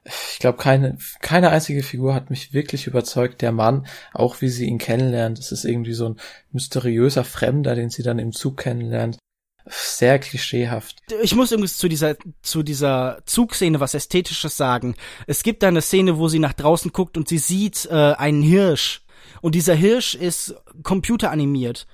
Ich 0.04 0.40
glaube, 0.40 0.58
keine, 0.58 0.98
keine 1.20 1.50
einzige 1.50 1.84
Figur 1.84 2.16
hat 2.16 2.32
mich 2.32 2.54
wirklich 2.54 2.88
überzeugt. 2.88 3.44
Der 3.44 3.52
Mann, 3.52 3.86
auch 4.14 4.42
wie 4.42 4.50
sie 4.50 4.66
ihn 4.66 4.80
kennenlernt, 4.80 5.38
es 5.38 5.52
ist 5.52 5.64
irgendwie 5.64 5.94
so 5.94 6.10
ein 6.10 6.16
mysteriöser 6.52 7.24
Fremder, 7.24 7.76
den 7.76 7.92
sie 7.92 8.02
dann 8.02 8.18
im 8.18 8.32
Zug 8.32 8.58
kennenlernt 8.58 9.20
sehr 9.66 10.20
klischeehaft. 10.20 11.02
Ich 11.22 11.36
muss 11.36 11.52
übrigens 11.52 11.78
zu 11.78 11.88
dieser, 11.88 12.16
zu 12.42 12.64
dieser 12.64 13.20
Zugszene 13.26 13.80
was 13.80 13.94
Ästhetisches 13.94 14.58
sagen. 14.58 14.96
Es 15.28 15.44
gibt 15.44 15.64
da 15.64 15.68
eine 15.68 15.82
Szene, 15.82 16.18
wo 16.18 16.28
sie 16.28 16.40
nach 16.40 16.54
draußen 16.54 16.92
guckt 16.92 17.18
und 17.18 17.28
sie 17.28 17.38
sieht 17.38 17.88
äh, 17.92 18.14
einen 18.14 18.42
Hirsch. 18.42 19.02
Und 19.42 19.56
dieser 19.56 19.76
Hirsch 19.76 20.16
ist 20.16 20.56
computeranimiert. 20.84 21.88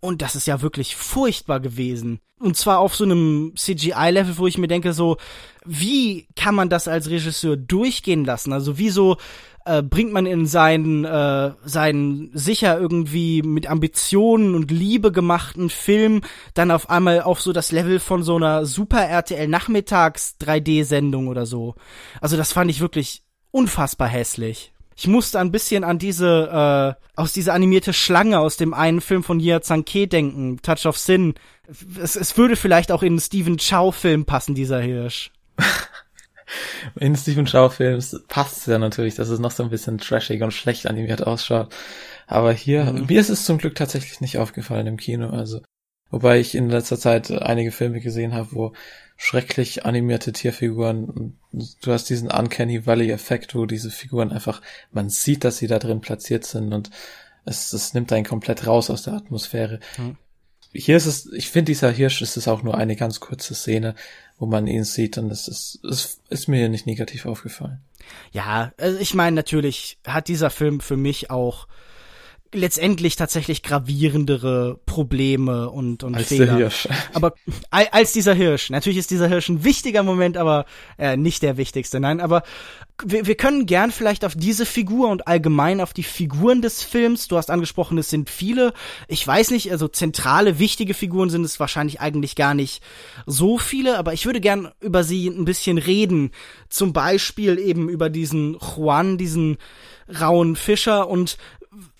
Und 0.00 0.20
das 0.20 0.34
ist 0.34 0.46
ja 0.46 0.62
wirklich 0.62 0.96
furchtbar 0.96 1.60
gewesen. 1.60 2.20
Und 2.40 2.56
zwar 2.56 2.80
auf 2.80 2.96
so 2.96 3.04
einem 3.04 3.52
CGI-Level, 3.56 4.36
wo 4.36 4.48
ich 4.48 4.58
mir 4.58 4.66
denke, 4.66 4.92
so, 4.92 5.16
wie 5.64 6.26
kann 6.34 6.56
man 6.56 6.68
das 6.68 6.88
als 6.88 7.08
Regisseur 7.08 7.56
durchgehen 7.56 8.24
lassen? 8.24 8.52
Also 8.52 8.78
wieso 8.78 9.16
äh, 9.64 9.82
bringt 9.82 10.12
man 10.12 10.26
in 10.26 10.46
seinen, 10.46 11.04
äh, 11.04 11.52
seinen 11.64 12.30
sicher 12.34 12.78
irgendwie 12.78 13.42
mit 13.42 13.66
Ambitionen 13.68 14.54
und 14.54 14.70
Liebe 14.70 15.12
gemachten 15.12 15.70
Film 15.70 16.22
dann 16.54 16.70
auf 16.70 16.90
einmal 16.90 17.22
auf 17.22 17.40
so 17.40 17.52
das 17.52 17.72
Level 17.72 18.00
von 18.00 18.22
so 18.22 18.36
einer 18.36 18.66
Super 18.66 19.04
RTL 19.04 19.48
Nachmittags 19.48 20.36
3D-Sendung 20.40 21.28
oder 21.28 21.46
so. 21.46 21.74
Also 22.20 22.36
das 22.36 22.52
fand 22.52 22.70
ich 22.70 22.80
wirklich 22.80 23.22
unfassbar 23.50 24.08
hässlich. 24.08 24.72
Ich 24.96 25.06
musste 25.06 25.40
ein 25.40 25.52
bisschen 25.52 25.84
an 25.84 25.98
diese, 25.98 26.96
äh, 26.98 27.20
aus 27.20 27.32
dieser 27.32 27.54
animierte 27.54 27.92
Schlange 27.92 28.38
aus 28.38 28.56
dem 28.56 28.74
einen 28.74 29.00
Film 29.00 29.22
von 29.22 29.40
Yia 29.40 29.60
Zanke 29.62 30.06
denken, 30.06 30.60
Touch 30.62 30.86
of 30.86 30.98
Sin. 30.98 31.34
Es, 32.00 32.16
es 32.16 32.36
würde 32.36 32.56
vielleicht 32.56 32.92
auch 32.92 33.02
in 33.02 33.14
einen 33.14 33.20
Stephen 33.20 33.56
Chow-Film 33.56 34.24
passen, 34.24 34.54
dieser 34.54 34.80
Hirsch. 34.80 35.30
in 36.98 37.16
Stephen 37.16 37.46
Chow-Film 37.46 38.00
passt 38.28 38.58
es 38.58 38.66
ja 38.66 38.78
natürlich, 38.78 39.14
dass 39.14 39.28
es 39.28 39.38
noch 39.38 39.50
so 39.50 39.62
ein 39.62 39.70
bisschen 39.70 39.98
trashig 39.98 40.42
und 40.42 40.52
schlecht 40.52 40.86
animiert 40.86 41.26
ausschaut. 41.26 41.74
Aber 42.26 42.52
hier, 42.52 42.84
mhm. 42.84 43.06
mir 43.06 43.20
ist 43.20 43.30
es 43.30 43.44
zum 43.44 43.58
Glück 43.58 43.74
tatsächlich 43.74 44.20
nicht 44.20 44.38
aufgefallen 44.38 44.86
im 44.86 44.96
Kino. 44.96 45.30
Also, 45.30 45.60
wobei 46.10 46.40
ich 46.40 46.54
in 46.54 46.70
letzter 46.70 46.98
Zeit 46.98 47.30
einige 47.30 47.72
Filme 47.72 48.00
gesehen 48.00 48.34
habe, 48.34 48.48
wo 48.52 48.72
schrecklich 49.16 49.84
animierte 49.84 50.32
Tierfiguren, 50.32 51.38
du 51.52 51.92
hast 51.92 52.10
diesen 52.10 52.30
Uncanny 52.30 52.86
Valley-Effekt, 52.86 53.54
wo 53.54 53.66
diese 53.66 53.90
Figuren 53.90 54.32
einfach, 54.32 54.62
man 54.90 55.10
sieht, 55.10 55.44
dass 55.44 55.58
sie 55.58 55.68
da 55.68 55.78
drin 55.78 56.00
platziert 56.00 56.44
sind 56.44 56.72
und 56.72 56.90
es, 57.44 57.72
es 57.72 57.94
nimmt 57.94 58.12
einen 58.12 58.24
komplett 58.24 58.66
raus 58.66 58.90
aus 58.90 59.02
der 59.02 59.14
Atmosphäre. 59.14 59.80
Mhm. 59.98 60.16
Hier 60.72 60.96
ist 60.96 61.06
es, 61.06 61.32
ich 61.32 61.50
finde, 61.50 61.72
dieser 61.72 61.90
Hirsch 61.90 62.22
ist 62.22 62.36
es 62.36 62.48
auch 62.48 62.62
nur 62.62 62.76
eine 62.76 62.96
ganz 62.96 63.20
kurze 63.20 63.54
Szene, 63.54 63.94
wo 64.38 64.46
man 64.46 64.66
ihn 64.66 64.84
sieht 64.84 65.18
und 65.18 65.30
es 65.30 65.48
ist, 65.48 65.80
es 65.84 66.20
ist 66.30 66.48
mir 66.48 66.68
nicht 66.68 66.86
negativ 66.86 67.26
aufgefallen. 67.26 67.80
Ja, 68.32 68.72
also 68.78 68.98
ich 68.98 69.14
meine, 69.14 69.36
natürlich 69.36 69.98
hat 70.06 70.28
dieser 70.28 70.50
Film 70.50 70.80
für 70.80 70.96
mich 70.96 71.30
auch 71.30 71.68
letztendlich 72.54 73.16
tatsächlich 73.16 73.62
gravierendere 73.62 74.78
Probleme 74.84 75.70
und, 75.70 76.04
und 76.04 76.14
als 76.14 76.28
Fehler. 76.28 76.46
Der 76.46 76.56
Hirsch. 76.56 76.88
Aber 77.14 77.34
als 77.70 78.12
dieser 78.12 78.34
Hirsch. 78.34 78.70
Natürlich 78.70 78.98
ist 78.98 79.10
dieser 79.10 79.28
Hirsch 79.28 79.48
ein 79.48 79.64
wichtiger 79.64 80.02
Moment, 80.02 80.36
aber 80.36 80.66
äh, 80.98 81.16
nicht 81.16 81.42
der 81.42 81.56
wichtigste. 81.56 81.98
Nein, 81.98 82.20
aber 82.20 82.42
wir, 83.04 83.26
wir 83.26 83.34
können 83.36 83.66
gern 83.66 83.90
vielleicht 83.90 84.24
auf 84.24 84.34
diese 84.36 84.66
Figur 84.66 85.08
und 85.08 85.26
allgemein 85.26 85.80
auf 85.80 85.92
die 85.92 86.02
Figuren 86.02 86.62
des 86.62 86.82
Films. 86.82 87.26
Du 87.28 87.36
hast 87.36 87.50
angesprochen, 87.50 87.96
es 87.98 88.10
sind 88.10 88.28
viele. 88.28 88.74
Ich 89.08 89.26
weiß 89.26 89.50
nicht, 89.50 89.70
also 89.72 89.88
zentrale, 89.88 90.58
wichtige 90.58 90.94
Figuren 90.94 91.30
sind 91.30 91.44
es 91.44 91.58
wahrscheinlich 91.58 92.00
eigentlich 92.00 92.36
gar 92.36 92.54
nicht 92.54 92.82
so 93.26 93.58
viele, 93.58 93.98
aber 93.98 94.12
ich 94.12 94.26
würde 94.26 94.40
gern 94.40 94.70
über 94.80 95.04
sie 95.04 95.26
ein 95.28 95.44
bisschen 95.44 95.78
reden. 95.78 96.30
Zum 96.68 96.92
Beispiel 96.92 97.58
eben 97.58 97.88
über 97.88 98.10
diesen 98.10 98.58
Juan, 98.58 99.16
diesen 99.16 99.56
rauen 100.20 100.56
Fischer 100.56 101.08
und 101.08 101.38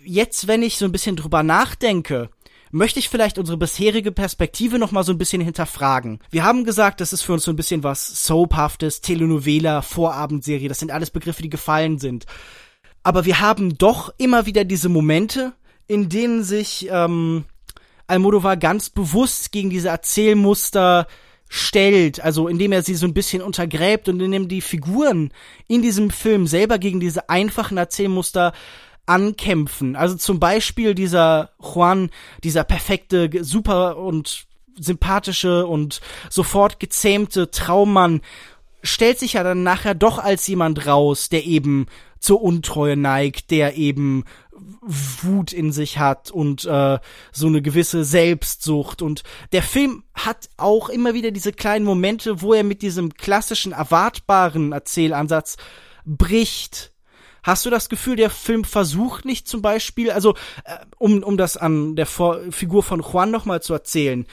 jetzt, 0.05 0.47
wenn 0.47 0.63
ich 0.63 0.77
so 0.77 0.85
ein 0.85 0.93
bisschen 0.93 1.17
drüber 1.17 1.43
nachdenke, 1.43 2.31
möchte 2.71 2.99
ich 2.99 3.09
vielleicht 3.09 3.39
unsere 3.39 3.59
bisherige 3.59 4.13
Perspektive 4.13 4.79
noch 4.79 4.93
mal 4.93 5.05
so 5.05 5.13
ein 5.13 5.19
bisschen 5.19 5.43
hinterfragen. 5.43 6.21
Wir 6.31 6.45
haben 6.45 6.65
gesagt, 6.65 7.01
das 7.01 7.13
ist 7.13 7.23
für 7.23 7.35
uns 7.35 7.45
so 7.45 7.53
ein 7.53 7.57
bisschen 7.57 7.83
was 7.83 8.25
Soaphaftes, 8.27 9.03
Telenovela, 9.03 9.83
Vorabendserie, 9.83 10.69
das 10.69 10.79
sind 10.79 10.91
alles 10.91 11.11
Begriffe, 11.11 11.43
die 11.43 11.51
gefallen 11.51 11.99
sind. 11.99 12.25
Aber 13.03 13.25
wir 13.25 13.41
haben 13.41 13.77
doch 13.77 14.13
immer 14.17 14.47
wieder 14.47 14.65
diese 14.65 14.89
Momente, 14.89 15.53
in 15.87 16.09
denen 16.09 16.45
sich 16.45 16.89
ähm, 16.91 17.45
Almodovar 18.07 18.57
ganz 18.57 18.89
bewusst 18.91 19.53
gegen 19.53 19.71
diese 19.71 19.89
Erzählmuster 19.89 21.07
stellt, 21.49 22.21
also 22.21 22.49
indem 22.49 22.73
er 22.73 22.83
sie 22.83 22.95
so 22.95 23.07
ein 23.07 23.13
bisschen 23.13 23.43
untergräbt 23.43 24.09
und 24.09 24.21
indem 24.21 24.49
die 24.49 24.63
Figuren 24.63 25.33
in 25.69 25.83
diesem 25.83 26.09
Film 26.09 26.47
selber 26.47 26.79
gegen 26.79 26.99
diese 26.99 27.29
einfachen 27.29 27.77
Erzählmuster 27.77 28.55
ankämpfen. 29.07 29.97
Also 29.97 30.17
zum 30.17 30.41
Beispiel 30.41 30.95
dieser 30.95 31.51
Juan, 31.61 32.11
dieser 32.45 32.65
perfekte, 32.65 33.31
super 33.45 33.97
und 33.97 34.47
sympathische 34.79 35.67
und 35.67 36.01
sofort 36.31 36.81
gezähmte 36.81 37.51
Traummann, 37.51 38.21
stellt 38.83 39.19
sich 39.19 39.35
ja 39.35 39.43
dann 39.43 39.63
nachher 39.63 39.95
doch 39.95 40.19
als 40.19 40.47
jemand 40.47 40.87
raus, 40.87 41.29
der 41.29 41.45
eben 41.45 41.87
zur 42.19 42.43
Untreue 42.43 42.97
neigt, 42.97 43.51
der 43.51 43.77
eben 43.77 44.25
Wut 44.81 45.53
in 45.53 45.73
sich 45.73 45.99
hat 45.99 46.31
und 46.31 46.65
äh, 46.65 46.99
so 47.33 47.47
eine 47.47 47.63
gewisse 47.63 48.05
Selbstsucht. 48.05 49.03
Und 49.03 49.23
der 49.53 49.63
Film 49.63 50.05
hat 50.15 50.49
auch 50.57 50.89
immer 50.89 51.15
wieder 51.15 51.31
diese 51.31 51.53
kleinen 51.53 51.85
Momente, 51.85 52.43
wo 52.43 52.55
er 52.55 52.65
mit 52.65 52.83
diesem 52.83 53.15
klassischen, 53.15 53.73
erwartbaren 53.73 54.73
Erzählansatz 54.73 55.57
bricht 56.05 56.92
Hast 57.43 57.67
du 57.67 57.71
das 57.71 57.89
Gefühl, 57.89 58.17
der 58.17 58.31
Film 58.31 58.65
versucht 58.65 59.25
nicht 59.25 59.49
zum 59.49 59.63
Beispiel, 59.63 60.11
also 60.11 60.35
äh, 60.65 60.79
um, 60.99 61.23
um 61.23 61.37
das 61.37 61.57
an 61.57 61.97
der 61.97 62.07
Vor 62.07 62.41
Figur 62.51 62.83
von 62.83 63.01
Juan 63.01 63.31
nochmal 63.31 63.63
zu 63.63 63.73
erzählen, 63.73 64.27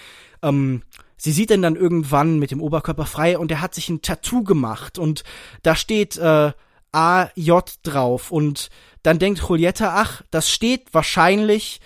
ähm, 0.43 0.83
sie 1.17 1.31
sieht 1.31 1.51
ihn 1.51 1.61
dann 1.61 1.75
irgendwann 1.75 2.39
mit 2.39 2.51
dem 2.51 2.61
Oberkörper 2.61 3.05
frei 3.05 3.37
und 3.37 3.51
er 3.51 3.61
hat 3.61 3.73
sich 3.73 3.89
ein 3.89 4.01
Tattoo 4.01 4.43
gemacht 4.43 4.99
und 4.99 5.23
da 5.63 5.75
steht 5.75 6.17
äh, 6.17 6.51
AJ 6.91 7.59
drauf 7.83 8.31
und 8.31 8.69
dann 9.03 9.19
denkt 9.19 9.39
Julietta, 9.39 9.93
ach, 9.95 10.23
das 10.31 10.49
steht 10.49 10.93
wahrscheinlich, 10.93 11.81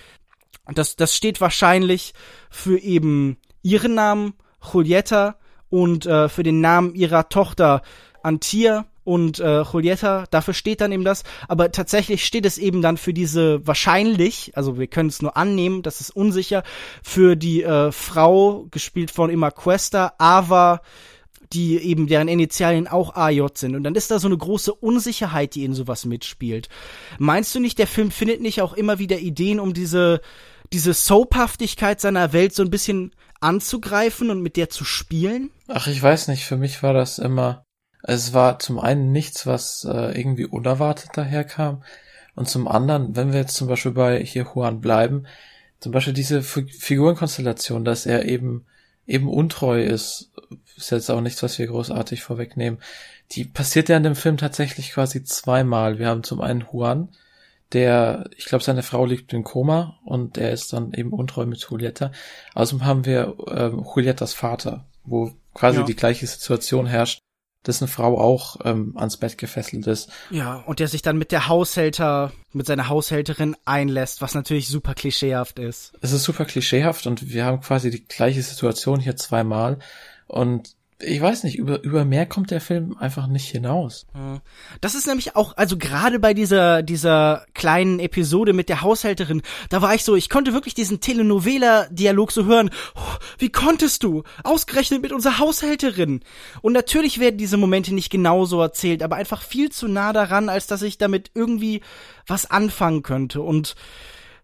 das, 0.73 0.95
das 0.95 1.15
steht 1.15 1.41
wahrscheinlich 1.41 2.13
für 2.49 2.79
eben 2.79 3.38
ihren 3.62 3.95
Namen, 3.95 4.33
Julietta, 4.73 5.38
und 5.69 6.05
äh, 6.05 6.29
für 6.29 6.43
den 6.43 6.62
Namen 6.62 6.93
ihrer 6.93 7.29
Tochter 7.29 7.81
Antia 8.21 8.86
und 9.03 9.39
äh, 9.39 9.61
Julieta, 9.63 10.25
dafür 10.31 10.53
steht 10.53 10.81
dann 10.81 10.91
eben 10.91 11.03
das, 11.03 11.23
aber 11.47 11.71
tatsächlich 11.71 12.25
steht 12.25 12.45
es 12.45 12.57
eben 12.57 12.81
dann 12.81 12.97
für 12.97 13.13
diese 13.13 13.65
wahrscheinlich, 13.67 14.51
also 14.55 14.77
wir 14.77 14.87
können 14.87 15.09
es 15.09 15.21
nur 15.21 15.35
annehmen, 15.35 15.81
das 15.81 16.01
ist 16.01 16.09
unsicher, 16.11 16.63
für 17.01 17.35
die 17.35 17.63
äh, 17.63 17.91
Frau, 17.91 18.67
gespielt 18.71 19.11
von 19.11 19.29
Emma 19.29 19.51
Cuesta, 19.51 20.13
Ava, 20.17 20.81
die 21.51 21.77
eben 21.77 22.07
deren 22.07 22.27
Initialien 22.27 22.87
auch 22.87 23.15
AJ 23.15 23.47
sind. 23.55 23.75
Und 23.75 23.83
dann 23.83 23.95
ist 23.95 24.09
da 24.09 24.19
so 24.19 24.27
eine 24.27 24.37
große 24.37 24.73
Unsicherheit, 24.73 25.55
die 25.55 25.65
in 25.65 25.73
sowas 25.73 26.05
mitspielt. 26.05 26.69
Meinst 27.19 27.53
du 27.53 27.59
nicht, 27.59 27.77
der 27.77 27.87
Film 27.87 28.11
findet 28.11 28.41
nicht 28.41 28.61
auch 28.61 28.73
immer 28.73 28.99
wieder 28.99 29.19
Ideen, 29.19 29.59
um 29.59 29.73
diese, 29.73 30.21
diese 30.71 30.93
Soaphaftigkeit 30.93 32.01
seiner 32.01 32.33
Welt 32.33 32.55
so 32.55 32.63
ein 32.63 32.71
bisschen 32.71 33.11
anzugreifen 33.39 34.29
und 34.29 34.41
mit 34.41 34.57
der 34.57 34.69
zu 34.69 34.83
spielen? 34.85 35.51
Ach, 35.67 35.87
ich 35.87 36.01
weiß 36.01 36.29
nicht, 36.29 36.45
für 36.45 36.57
mich 36.57 36.81
war 36.81 36.93
das 36.93 37.19
immer 37.19 37.65
es 38.03 38.33
war 38.33 38.59
zum 38.59 38.79
einen 38.79 39.11
nichts, 39.11 39.47
was 39.47 39.85
äh, 39.85 40.17
irgendwie 40.17 40.45
unerwartet 40.45 41.11
daherkam. 41.15 41.83
Und 42.35 42.49
zum 42.49 42.67
anderen, 42.67 43.15
wenn 43.15 43.31
wir 43.31 43.39
jetzt 43.39 43.55
zum 43.55 43.67
Beispiel 43.67 43.91
bei 43.91 44.19
hier 44.23 44.47
Juan 44.53 44.81
bleiben, 44.81 45.25
zum 45.79 45.91
Beispiel 45.91 46.13
diese 46.13 46.39
F 46.39 46.59
Figurenkonstellation, 46.79 47.85
dass 47.85 48.05
er 48.05 48.25
eben 48.25 48.65
eben 49.05 49.29
untreu 49.29 49.83
ist, 49.83 50.31
ist 50.77 50.91
jetzt 50.91 51.09
auch 51.11 51.21
nichts, 51.21 51.43
was 51.43 51.59
wir 51.59 51.67
großartig 51.67 52.23
vorwegnehmen. 52.23 52.79
Die 53.31 53.45
passiert 53.45 53.89
ja 53.89 53.97
in 53.97 54.03
dem 54.03 54.15
Film 54.15 54.37
tatsächlich 54.37 54.91
quasi 54.91 55.23
zweimal. 55.23 55.99
Wir 55.99 56.07
haben 56.07 56.23
zum 56.23 56.41
einen 56.41 56.65
Juan, 56.71 57.09
der, 57.73 58.29
ich 58.37 58.45
glaube, 58.45 58.63
seine 58.63 58.83
Frau 58.83 59.05
liegt 59.05 59.33
im 59.33 59.43
Koma 59.43 59.99
und 60.05 60.37
er 60.37 60.51
ist 60.51 60.73
dann 60.73 60.93
eben 60.93 61.11
untreu 61.11 61.45
mit 61.45 61.59
Julieta. 61.69 62.11
Außerdem 62.53 62.85
haben 62.85 63.05
wir 63.05 63.35
ähm, 63.47 63.83
Julietas 63.83 64.33
Vater, 64.33 64.85
wo 65.03 65.31
quasi 65.53 65.79
ja. 65.79 65.85
die 65.85 65.95
gleiche 65.95 66.27
Situation 66.27 66.85
herrscht 66.85 67.19
dessen 67.65 67.88
Frau 67.88 68.19
auch 68.19 68.58
ähm, 68.63 68.93
ans 68.97 69.17
Bett 69.17 69.38
gefesselt 69.38 69.88
ist. 69.88 70.10
Ja, 70.30 70.63
und 70.65 70.80
der 70.80 70.88
sich 70.88 71.02
dann 71.02 71.17
mit 71.17 71.32
der 71.32 71.47
Haushälter, 71.47 72.32
mit 72.52 72.67
seiner 72.67 72.89
Haushälterin 72.89 73.56
einlässt, 73.65 74.21
was 74.21 74.36
natürlich 74.36 74.67
super 74.67 74.93
klischeehaft 74.93 75.60
ist. 75.60 75.93
Es 76.02 76.12
ist 76.12 76.23
super 76.23 76.45
klischeehaft 76.45 77.08
und 77.08 77.32
wir 77.32 77.45
haben 77.45 77.62
quasi 77.62 77.89
die 77.89 78.06
gleiche 78.06 78.41
Situation 78.41 78.99
hier 78.99 79.15
zweimal. 79.15 79.80
Und 80.28 80.76
ich 81.05 81.21
weiß 81.21 81.43
nicht, 81.43 81.57
über, 81.57 81.81
über 81.83 82.05
mehr 82.05 82.25
kommt 82.25 82.51
der 82.51 82.61
Film 82.61 82.95
einfach 82.97 83.27
nicht 83.27 83.49
hinaus. 83.49 84.05
Das 84.81 84.95
ist 84.95 85.07
nämlich 85.07 85.35
auch, 85.35 85.55
also 85.57 85.77
gerade 85.77 86.19
bei 86.19 86.33
dieser, 86.33 86.83
dieser 86.83 87.45
kleinen 87.53 87.99
Episode 87.99 88.53
mit 88.53 88.69
der 88.69 88.81
Haushälterin, 88.81 89.41
da 89.69 89.81
war 89.81 89.93
ich 89.93 90.03
so, 90.03 90.15
ich 90.15 90.29
konnte 90.29 90.53
wirklich 90.53 90.73
diesen 90.73 90.99
Telenovela-Dialog 90.99 92.31
so 92.31 92.45
hören. 92.45 92.69
Oh, 92.95 92.99
wie 93.37 93.49
konntest 93.49 94.03
du? 94.03 94.23
Ausgerechnet 94.43 95.01
mit 95.01 95.11
unserer 95.11 95.39
Haushälterin. 95.39 96.21
Und 96.61 96.73
natürlich 96.73 97.19
werden 97.19 97.37
diese 97.37 97.57
Momente 97.57 97.93
nicht 97.93 98.09
genauso 98.09 98.61
erzählt, 98.61 99.03
aber 99.03 99.15
einfach 99.15 99.41
viel 99.41 99.71
zu 99.71 99.87
nah 99.87 100.13
daran, 100.13 100.49
als 100.49 100.67
dass 100.67 100.81
ich 100.81 100.97
damit 100.97 101.31
irgendwie 101.33 101.81
was 102.27 102.49
anfangen 102.49 103.03
könnte. 103.03 103.41
Und 103.41 103.75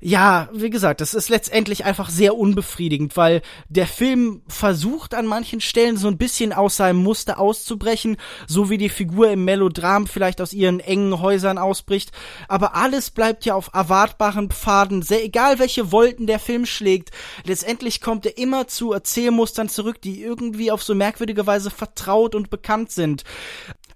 ja, 0.01 0.47
wie 0.53 0.69
gesagt, 0.69 1.01
das 1.01 1.13
ist 1.13 1.27
letztendlich 1.27 1.83
einfach 1.83 2.09
sehr 2.09 2.37
unbefriedigend, 2.37 3.17
weil 3.17 3.41
der 3.67 3.85
Film 3.85 4.43
versucht 4.47 5.13
an 5.13 5.25
manchen 5.25 5.59
Stellen 5.59 5.97
so 5.97 6.07
ein 6.07 6.17
bisschen 6.17 6.53
aus 6.53 6.77
seinem 6.77 7.03
Muster 7.03 7.37
auszubrechen, 7.37 8.15
so 8.47 8.69
wie 8.69 8.77
die 8.77 8.87
Figur 8.87 9.29
im 9.29 9.43
Melodram 9.43 10.07
vielleicht 10.07 10.39
aus 10.39 10.53
ihren 10.53 10.79
engen 10.79 11.19
Häusern 11.19 11.57
ausbricht, 11.57 12.13
aber 12.47 12.75
alles 12.75 13.11
bleibt 13.11 13.43
ja 13.43 13.55
auf 13.55 13.71
erwartbaren 13.73 14.49
Pfaden, 14.49 15.01
sehr 15.01 15.23
egal 15.23 15.59
welche 15.59 15.91
Wolken 15.91 16.27
der 16.27 16.39
Film 16.39 16.65
schlägt, 16.65 17.09
letztendlich 17.43 17.99
kommt 17.99 18.25
er 18.25 18.37
immer 18.37 18.67
zu 18.67 18.93
Erzählmustern 18.93 19.67
zurück, 19.67 20.01
die 20.01 20.23
irgendwie 20.23 20.71
auf 20.71 20.81
so 20.81 20.95
merkwürdige 20.95 21.45
Weise 21.45 21.71
vertraut 21.71 22.35
und 22.35 22.49
bekannt 22.49 22.91
sind 22.91 23.25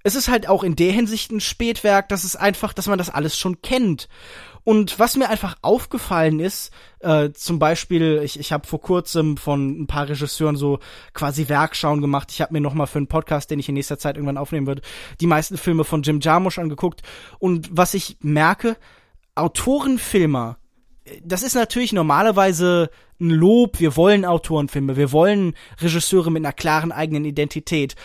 es 0.04 0.16
ist 0.16 0.28
halt 0.28 0.50
auch 0.50 0.64
in 0.64 0.76
der 0.76 0.92
Hinsicht 0.92 1.32
ein 1.32 1.40
Spätwerk, 1.40 2.10
dass 2.10 2.26
es 2.26 2.36
einfach, 2.36 2.74
dass 2.74 2.88
man 2.88 2.98
das 2.98 3.10
alles 3.10 3.38
schon 3.38 3.62
kennt. 3.62 4.10
Und 4.66 4.98
was 5.00 5.18
mir 5.18 5.30
einfach 5.30 5.58
aufgefallen 5.62 6.40
ist, 6.40 6.72
äh, 7.00 7.32
zum 7.32 7.60
Beispiel, 7.60 8.22
ich, 8.24 8.40
ich 8.40 8.54
habe 8.54 8.68
vor 8.68 8.80
kurzem 8.80 9.36
von 9.36 9.82
ein 9.82 9.88
paar 9.88 10.08
Regisseuren 10.08 10.56
so 10.56 10.80
quasi 11.14 11.50
Werkschauen 11.50 12.02
gemacht. 12.02 12.32
Ich 12.32 12.42
habe 12.42 12.54
mir 12.54 12.62
noch 12.62 12.74
mal 12.74 12.86
für 12.86 13.00
einen 13.00 13.08
Podcast, 13.08 13.52
den 13.52 13.60
ich 13.60 13.68
in 13.68 13.76
nächster 13.76 13.98
Zeit 13.98 14.16
irgendwann 14.16 14.38
aufnehmen 14.38 14.68
würde, 14.68 14.82
die 15.20 15.28
meisten 15.28 15.58
Filme 15.58 15.84
von 15.84 16.04
Jim 16.04 16.20
Jarmusch 16.22 16.60
angeguckt. 16.60 17.02
Und 17.40 17.70
was 17.72 17.94
ich 17.94 18.18
merke, 18.22 18.78
Autorenfilmer, 19.36 20.58
das 21.22 21.44
ist 21.44 21.56
natürlich 21.56 21.92
normalerweise 21.92 22.90
ein 23.20 23.32
Lob. 23.32 23.82
Wir 23.82 23.98
wollen 23.98 24.24
Autorenfilme, 24.24 24.96
wir 24.96 25.12
wollen 25.12 25.56
Regisseure 25.80 26.32
mit 26.32 26.44
einer 26.46 26.54
klaren 26.54 26.94
eigenen 26.94 27.26
Identität. 27.26 27.96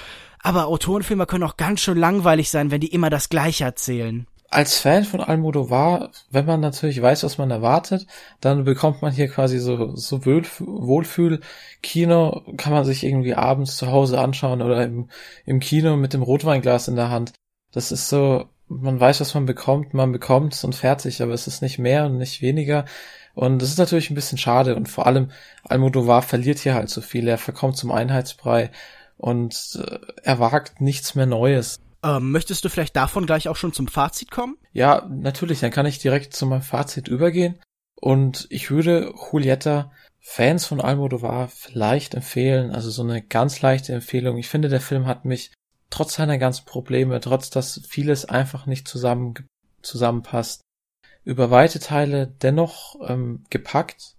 Aber 0.41 0.67
Autorenfilme 0.67 1.27
können 1.27 1.45
auch 1.45 1.57
ganz 1.57 1.81
schön 1.81 1.99
langweilig 1.99 2.51
sein, 2.51 2.71
wenn 2.71 2.81
die 2.81 2.93
immer 2.93 3.11
das 3.11 3.29
Gleiche 3.29 3.65
erzählen 3.65 4.27
als 4.51 4.79
Fan 4.79 5.05
von 5.05 5.21
Almodovar, 5.21 6.11
wenn 6.31 6.47
man 6.47 6.61
natürlich 6.61 7.03
weiß, 7.03 7.23
was 7.25 7.39
man 7.39 7.51
erwartet, 7.51 8.07
dann 8.41 8.65
bekommt 8.65 9.03
man 9.03 9.13
hier 9.13 9.29
quasi 9.29 9.59
so, 9.59 9.95
so 9.95 10.25
Wohlfühl. 10.25 11.41
Kino 11.83 12.43
kann 12.57 12.73
man 12.73 12.85
sich 12.85 13.05
irgendwie 13.05 13.35
abends 13.35 13.77
zu 13.77 13.89
Hause 13.93 14.19
anschauen 14.21 14.63
oder 14.63 14.83
im, 14.85 15.11
im 15.45 15.61
Kino 15.61 15.97
mit 15.97 16.15
dem 16.15 16.23
Rotweinglas 16.23 16.89
in 16.89 16.97
der 16.97 17.11
Hand. 17.11 17.33
Das 17.73 17.93
ist 17.93 18.09
so, 18.09 18.47
man 18.69 18.99
weiß, 18.99 19.21
was 19.21 19.35
man 19.35 19.45
bekommt, 19.45 19.93
man 19.93 20.13
bekommt 20.13 20.55
es 20.55 20.65
und 20.65 20.75
fertig, 20.75 21.23
aber 21.23 21.33
es 21.35 21.47
ist 21.47 21.61
nicht 21.61 21.79
mehr 21.79 22.07
und 22.07 22.17
nicht 22.17 22.41
weniger. 22.41 22.87
Und 23.35 23.61
das 23.61 23.69
ist 23.69 23.79
natürlich 23.79 24.11
ein 24.11 24.15
bisschen 24.15 24.39
schade 24.39 24.75
und 24.77 24.89
vor 24.89 25.07
allem 25.07 25.31
Almodovar 25.65 26.23
verliert 26.23 26.59
hier 26.59 26.75
halt 26.75 26.89
so 26.89 27.03
viel. 27.03 27.29
Er 27.29 27.39
verkommt 27.39 27.77
zum 27.77 27.93
Einheitsbrei 27.93 28.71
und 29.19 29.79
äh, 29.85 29.99
er 30.23 30.39
wagt 30.39 30.81
nichts 30.81 31.15
mehr 31.15 31.27
Neues. 31.27 31.81
Ähm, 32.03 32.31
möchtest 32.31 32.65
du 32.65 32.69
vielleicht 32.69 32.97
davon 32.97 33.27
gleich 33.27 33.49
auch 33.49 33.57
schon 33.57 33.73
zum 33.73 33.89
Fazit 33.89 34.31
kommen? 34.31 34.57
Ja, 34.73 35.07
natürlich, 35.11 35.61
dann 35.61 35.73
kann 35.73 35.87
ich 35.87 35.99
direkt 35.99 36.35
zu 36.35 36.47
meinem 36.47 36.63
Fazit 36.63 37.09
übergehen. 37.09 37.61
Und 37.97 38.47
ich 38.51 38.71
würde 38.71 39.13
Julieta 39.33 39.91
Fans 40.21 40.67
von 40.67 40.81
Almodovar 40.81 41.49
vielleicht 41.49 42.15
empfehlen, 42.15 42.71
also 42.71 42.91
so 42.91 43.03
eine 43.03 43.23
ganz 43.23 43.61
leichte 43.61 43.93
Empfehlung. 43.93 44.39
Ich 44.39 44.49
finde, 44.49 44.69
der 44.69 44.81
Film 44.81 45.07
hat 45.07 45.25
mich 45.25 45.53
trotz 45.91 46.15
seiner 46.15 46.39
ganzen 46.39 46.65
Probleme, 46.65 47.19
trotz 47.21 47.51
dass 47.51 47.81
vieles 47.89 48.25
einfach 48.25 48.67
nicht 48.67 48.87
zusammen, 48.87 49.35
zusammenpasst, 49.83 50.61
über 51.25 51.51
weite 51.51 51.81
Teile 51.81 52.27
dennoch 52.27 52.97
ähm, 53.09 53.45
gepackt. 53.51 54.17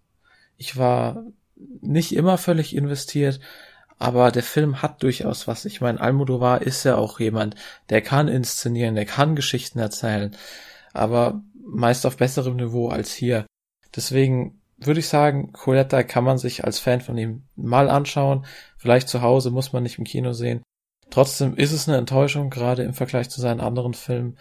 Ich 0.57 0.77
war 0.77 1.23
nicht 1.55 2.13
immer 2.13 2.37
völlig 2.37 2.75
investiert, 2.75 3.39
aber 3.99 4.31
der 4.31 4.43
Film 4.43 4.81
hat 4.81 5.03
durchaus 5.03 5.47
was. 5.47 5.65
Ich 5.65 5.81
meine, 5.81 5.99
Almodovar 5.99 6.61
ist 6.61 6.85
ja 6.85 6.95
auch 6.95 7.19
jemand, 7.19 7.55
der 7.89 8.01
kann 8.01 8.29
inszenieren, 8.29 8.95
der 8.95 9.05
kann 9.05 9.35
Geschichten 9.35 9.79
erzählen, 9.79 10.35
aber 10.93 11.43
meist 11.61 12.05
auf 12.05 12.17
besserem 12.17 12.55
Niveau 12.55 12.87
als 12.87 13.13
hier. 13.13 13.45
Deswegen 13.95 14.61
würde 14.77 15.01
ich 15.01 15.09
sagen, 15.09 15.51
Coletta 15.51 16.03
kann 16.03 16.23
man 16.23 16.37
sich 16.37 16.63
als 16.63 16.79
Fan 16.79 17.01
von 17.01 17.17
ihm 17.17 17.43
mal 17.55 17.89
anschauen. 17.89 18.45
Vielleicht 18.77 19.09
zu 19.09 19.21
Hause 19.21 19.51
muss 19.51 19.73
man 19.73 19.83
nicht 19.83 19.99
im 19.99 20.05
Kino 20.05 20.31
sehen. 20.31 20.63
Trotzdem 21.09 21.55
ist 21.57 21.73
es 21.73 21.89
eine 21.89 21.97
Enttäuschung, 21.97 22.49
gerade 22.49 22.83
im 22.83 22.93
Vergleich 22.93 23.29
zu 23.29 23.41
seinen 23.41 23.59
anderen 23.59 23.93
Filmen. 23.93 24.37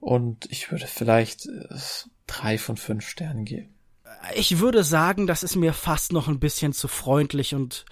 Und 0.00 0.50
ich 0.50 0.70
würde 0.70 0.86
vielleicht 0.86 1.48
drei 2.26 2.56
von 2.56 2.76
fünf 2.76 3.06
Sternen 3.06 3.44
geben. 3.44 3.73
Ich 4.36 4.58
würde 4.58 4.82
sagen, 4.82 5.26
das 5.26 5.42
ist 5.42 5.56
mir 5.56 5.72
fast 5.72 6.12
noch 6.12 6.28
ein 6.28 6.40
bisschen 6.40 6.72
zu 6.72 6.88
freundlich 6.88 7.54
und 7.54 7.84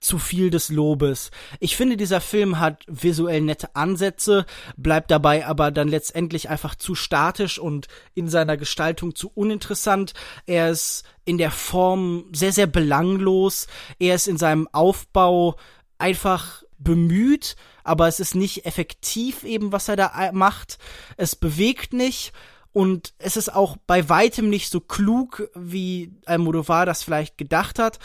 zu 0.00 0.18
viel 0.18 0.50
des 0.50 0.70
Lobes. 0.70 1.30
Ich 1.58 1.76
finde, 1.76 1.96
dieser 1.96 2.20
Film 2.20 2.58
hat 2.58 2.84
visuell 2.86 3.42
nette 3.42 3.76
Ansätze, 3.76 4.46
bleibt 4.76 5.10
dabei 5.10 5.46
aber 5.46 5.70
dann 5.70 5.88
letztendlich 5.88 6.48
einfach 6.48 6.74
zu 6.74 6.94
statisch 6.94 7.58
und 7.58 7.86
in 8.14 8.28
seiner 8.28 8.56
Gestaltung 8.56 9.14
zu 9.14 9.30
uninteressant. 9.34 10.14
Er 10.46 10.70
ist 10.70 11.04
in 11.24 11.36
der 11.36 11.50
Form 11.50 12.24
sehr, 12.32 12.52
sehr 12.52 12.66
belanglos. 12.66 13.66
Er 13.98 14.14
ist 14.14 14.26
in 14.26 14.38
seinem 14.38 14.68
Aufbau 14.72 15.56
einfach 15.98 16.62
bemüht, 16.78 17.56
aber 17.84 18.08
es 18.08 18.20
ist 18.20 18.34
nicht 18.34 18.64
effektiv 18.64 19.44
eben, 19.44 19.70
was 19.70 19.88
er 19.88 19.96
da 19.96 20.30
macht. 20.32 20.78
Es 21.18 21.36
bewegt 21.36 21.92
nicht 21.92 22.32
und 22.72 23.14
es 23.18 23.36
ist 23.36 23.52
auch 23.52 23.76
bei 23.86 24.08
weitem 24.08 24.48
nicht 24.48 24.70
so 24.70 24.80
klug, 24.80 25.50
wie 25.56 26.12
Almodovar 26.24 26.86
das 26.86 27.02
vielleicht 27.02 27.36
gedacht 27.36 27.80
hat. 27.80 27.98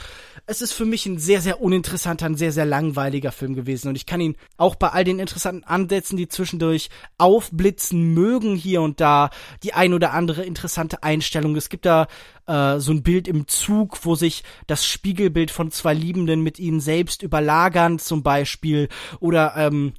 Es 0.48 0.62
ist 0.62 0.74
für 0.74 0.86
mich 0.86 1.06
ein 1.06 1.20
sehr, 1.20 1.40
sehr 1.40 1.62
uninteressanter, 1.62 2.26
ein 2.26 2.36
sehr, 2.36 2.52
sehr 2.52 2.66
langweiliger 2.66 3.32
Film 3.32 3.54
gewesen. 3.54 3.90
Und 3.90 3.96
ich 3.96 4.08
kann 4.08 4.22
ihn 4.22 4.36
auch 4.58 4.76
bei 4.76 4.90
all 4.90 5.04
den 5.04 5.20
interessanten 5.20 5.64
Ansätzen, 5.64 6.18
die 6.18 6.28
zwischendurch 6.28 6.90
aufblitzen 7.20 8.16
mögen 8.16 8.56
hier 8.56 8.82
und 8.82 9.00
da, 9.00 9.30
die 9.62 9.74
ein 9.74 9.94
oder 9.94 10.14
andere 10.14 10.44
interessante 10.44 11.04
Einstellung. 11.04 11.56
Es 11.56 11.70
gibt 11.70 11.86
da 11.86 12.08
äh, 12.48 12.80
so 12.80 12.92
ein 12.92 13.04
Bild 13.04 13.28
im 13.28 13.48
Zug, 13.48 14.06
wo 14.06 14.16
sich 14.16 14.44
das 14.68 14.86
Spiegelbild 14.86 15.52
von 15.52 15.72
zwei 15.72 15.94
Liebenden 15.94 16.42
mit 16.42 16.60
ihnen 16.60 16.80
selbst 16.80 17.24
überlagern 17.24 18.00
zum 18.00 18.24
Beispiel 18.24 18.88
oder 19.20 19.54
ähm, 19.58 19.94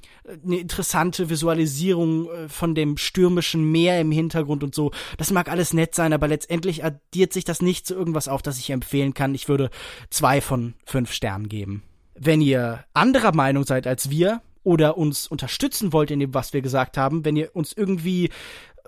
eine 0.45 0.57
interessante 0.57 1.29
Visualisierung 1.29 2.29
äh, 2.29 2.49
von 2.49 2.75
dem 2.75 2.97
stürmischen 2.97 3.71
Meer 3.71 3.99
im 3.99 4.11
Hintergrund 4.11 4.63
und 4.63 4.75
so. 4.75 4.91
Das 5.17 5.31
mag 5.31 5.49
alles 5.49 5.73
nett 5.73 5.95
sein, 5.95 6.13
aber 6.13 6.27
letztendlich 6.27 6.83
addiert 6.83 7.33
sich 7.33 7.43
das 7.43 7.61
nicht 7.61 7.85
zu 7.85 7.95
irgendwas 7.95 8.27
auf, 8.27 8.41
das 8.41 8.59
ich 8.59 8.69
empfehlen 8.69 9.13
kann. 9.13 9.35
Ich 9.35 9.49
würde 9.49 9.69
zwei 10.09 10.41
von 10.41 10.73
fünf 10.85 11.11
Sternen 11.11 11.49
geben. 11.49 11.83
Wenn 12.15 12.41
ihr 12.41 12.83
anderer 12.93 13.33
Meinung 13.33 13.63
seid 13.65 13.85
als 13.85 14.09
wir, 14.09 14.41
oder 14.67 14.97
uns 14.97 15.27
unterstützen 15.27 15.93
wollt 15.93 16.11
in 16.11 16.19
dem, 16.19 16.33
was 16.33 16.51
wir 16.51 16.61
gesagt 16.61 16.97
haben, 16.97 17.23
wenn 17.23 17.37
ihr 17.37 17.55
uns 17.55 17.71
irgendwie 17.71 18.31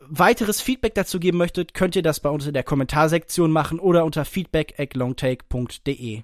weiteres 0.09 0.61
Feedback 0.61 0.95
dazu 0.95 1.19
geben 1.19 1.37
möchtet, 1.37 1.73
könnt 1.73 1.95
ihr 1.95 2.01
das 2.01 2.19
bei 2.19 2.29
uns 2.29 2.45
in 2.47 2.53
der 2.53 2.63
Kommentarsektion 2.63 3.51
machen 3.51 3.79
oder 3.79 4.05
unter 4.05 4.25
feedback@longtake.de. 4.25 6.23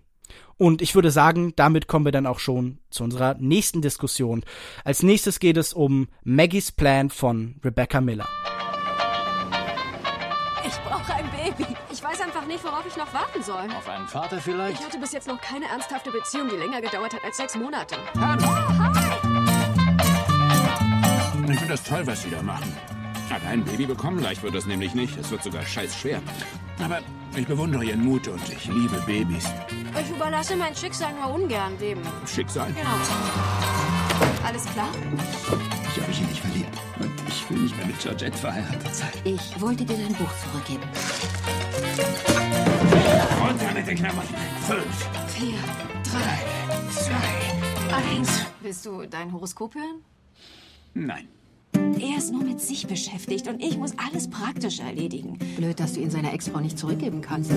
Und 0.57 0.81
ich 0.81 0.95
würde 0.95 1.11
sagen, 1.11 1.53
damit 1.55 1.87
kommen 1.87 2.05
wir 2.05 2.11
dann 2.11 2.25
auch 2.25 2.39
schon 2.39 2.79
zu 2.89 3.03
unserer 3.03 3.35
nächsten 3.35 3.81
Diskussion. 3.81 4.43
Als 4.83 5.03
nächstes 5.03 5.39
geht 5.39 5.57
es 5.57 5.73
um 5.73 6.07
Maggies 6.23 6.71
Plan 6.71 7.09
von 7.09 7.59
Rebecca 7.63 7.99
Miller. 8.01 8.27
Ich 10.65 10.73
brauche 10.77 11.13
ein 11.13 11.29
Baby. 11.31 11.65
Ich 11.91 12.01
weiß 12.01 12.21
einfach 12.21 12.45
nicht, 12.47 12.63
worauf 12.63 12.85
ich 12.87 12.95
noch 12.95 13.13
warten 13.13 13.43
soll. 13.43 13.67
Auf 13.77 13.89
einen 13.89 14.07
Vater 14.07 14.37
vielleicht? 14.39 14.79
Ich 14.79 14.85
hatte 14.85 14.97
bis 14.97 15.11
jetzt 15.11 15.27
noch 15.27 15.39
keine 15.41 15.65
ernsthafte 15.65 16.11
Beziehung, 16.11 16.49
die 16.49 16.55
länger 16.55 16.81
gedauert 16.81 17.13
hat 17.13 17.23
als 17.23 17.37
sechs 17.37 17.55
Monate. 17.55 17.95
Hi. 18.17 18.37
Ich 21.51 21.59
finde 21.59 21.73
das 21.73 21.83
toll, 21.83 22.07
was 22.07 22.23
Sie 22.23 22.29
da 22.29 22.41
machen. 22.41 22.73
Aber 23.29 23.47
ein 23.47 23.63
Baby 23.63 23.85
bekommen 23.85 24.19
leicht 24.19 24.43
wird 24.43 24.55
das 24.55 24.65
nämlich 24.65 24.93
nicht. 24.93 25.17
Es 25.17 25.31
wird 25.31 25.43
sogar 25.43 25.65
scheiß 25.65 25.95
schwer. 25.95 26.21
Aber 26.83 26.99
ich 27.35 27.47
bewundere 27.47 27.83
Ihren 27.83 28.03
Mut 28.03 28.27
und 28.27 28.41
ich 28.49 28.65
liebe 28.67 29.01
Babys. 29.05 29.45
Ich 29.99 30.09
überlasse 30.09 30.55
mein 30.55 30.75
Schicksal 30.75 31.13
nur 31.13 31.33
ungern 31.33 31.77
dem. 31.79 31.99
Schicksal? 32.27 32.67
Genau. 32.73 32.89
Alles 34.45 34.65
klar? 34.65 34.89
Ich 35.89 36.01
habe 36.01 36.07
mich 36.07 36.21
in 36.21 36.27
dich 36.29 36.41
verliebt. 36.41 36.77
Und 36.99 37.11
ich 37.27 37.49
will 37.49 37.57
nicht 37.57 37.75
mehr 37.77 37.87
mit 37.87 37.99
Georgette 37.99 38.37
verheiratet 38.37 38.95
sein. 38.95 39.09
Ich 39.23 39.59
wollte 39.59 39.85
dir 39.85 39.97
dein 39.97 40.13
Buch 40.13 40.31
zurückgeben. 40.43 40.83
Runter 43.41 43.73
mit 43.73 43.87
den 43.87 43.97
Klamotten. 43.97 44.35
Fünf. 44.67 45.09
Vier. 45.33 45.57
Drei. 46.03 46.91
Zwei. 46.91 48.15
Eins. 48.15 48.45
Willst 48.61 48.85
du 48.85 49.05
dein 49.05 49.31
Horoskop 49.33 49.75
hören? 49.75 50.03
Nein. 50.93 51.27
Er 51.99 52.17
ist 52.17 52.31
nur 52.31 52.43
mit 52.43 52.59
sich 52.59 52.87
beschäftigt 52.87 53.47
und 53.47 53.63
ich 53.63 53.77
muss 53.77 53.93
alles 53.97 54.29
praktisch 54.29 54.79
erledigen. 54.79 55.39
Blöd, 55.55 55.79
dass 55.79 55.93
du 55.93 56.01
ihn 56.01 56.09
seiner 56.09 56.33
Ex-Frau 56.33 56.59
nicht 56.59 56.77
zurückgeben 56.77 57.21
kannst. 57.21 57.51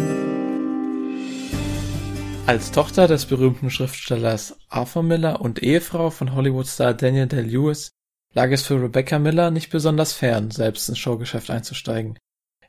Als 2.47 2.71
Tochter 2.71 3.09
des 3.09 3.27
berühmten 3.27 3.69
Schriftstellers 3.69 4.57
Arthur 4.69 5.03
Miller 5.03 5.41
und 5.41 5.63
Ehefrau 5.63 6.11
von 6.11 6.35
Hollywood-Star 6.35 6.95
Daniel 6.95 7.27
Day-Lewis 7.27 7.91
lag 8.33 8.51
es 8.51 8.63
für 8.63 8.81
Rebecca 8.81 9.19
Miller 9.19 9.51
nicht 9.51 9.71
besonders 9.71 10.13
fern, 10.13 10.51
selbst 10.51 10.89
ins 10.89 10.99
Showgeschäft 10.99 11.51
einzusteigen. 11.51 12.17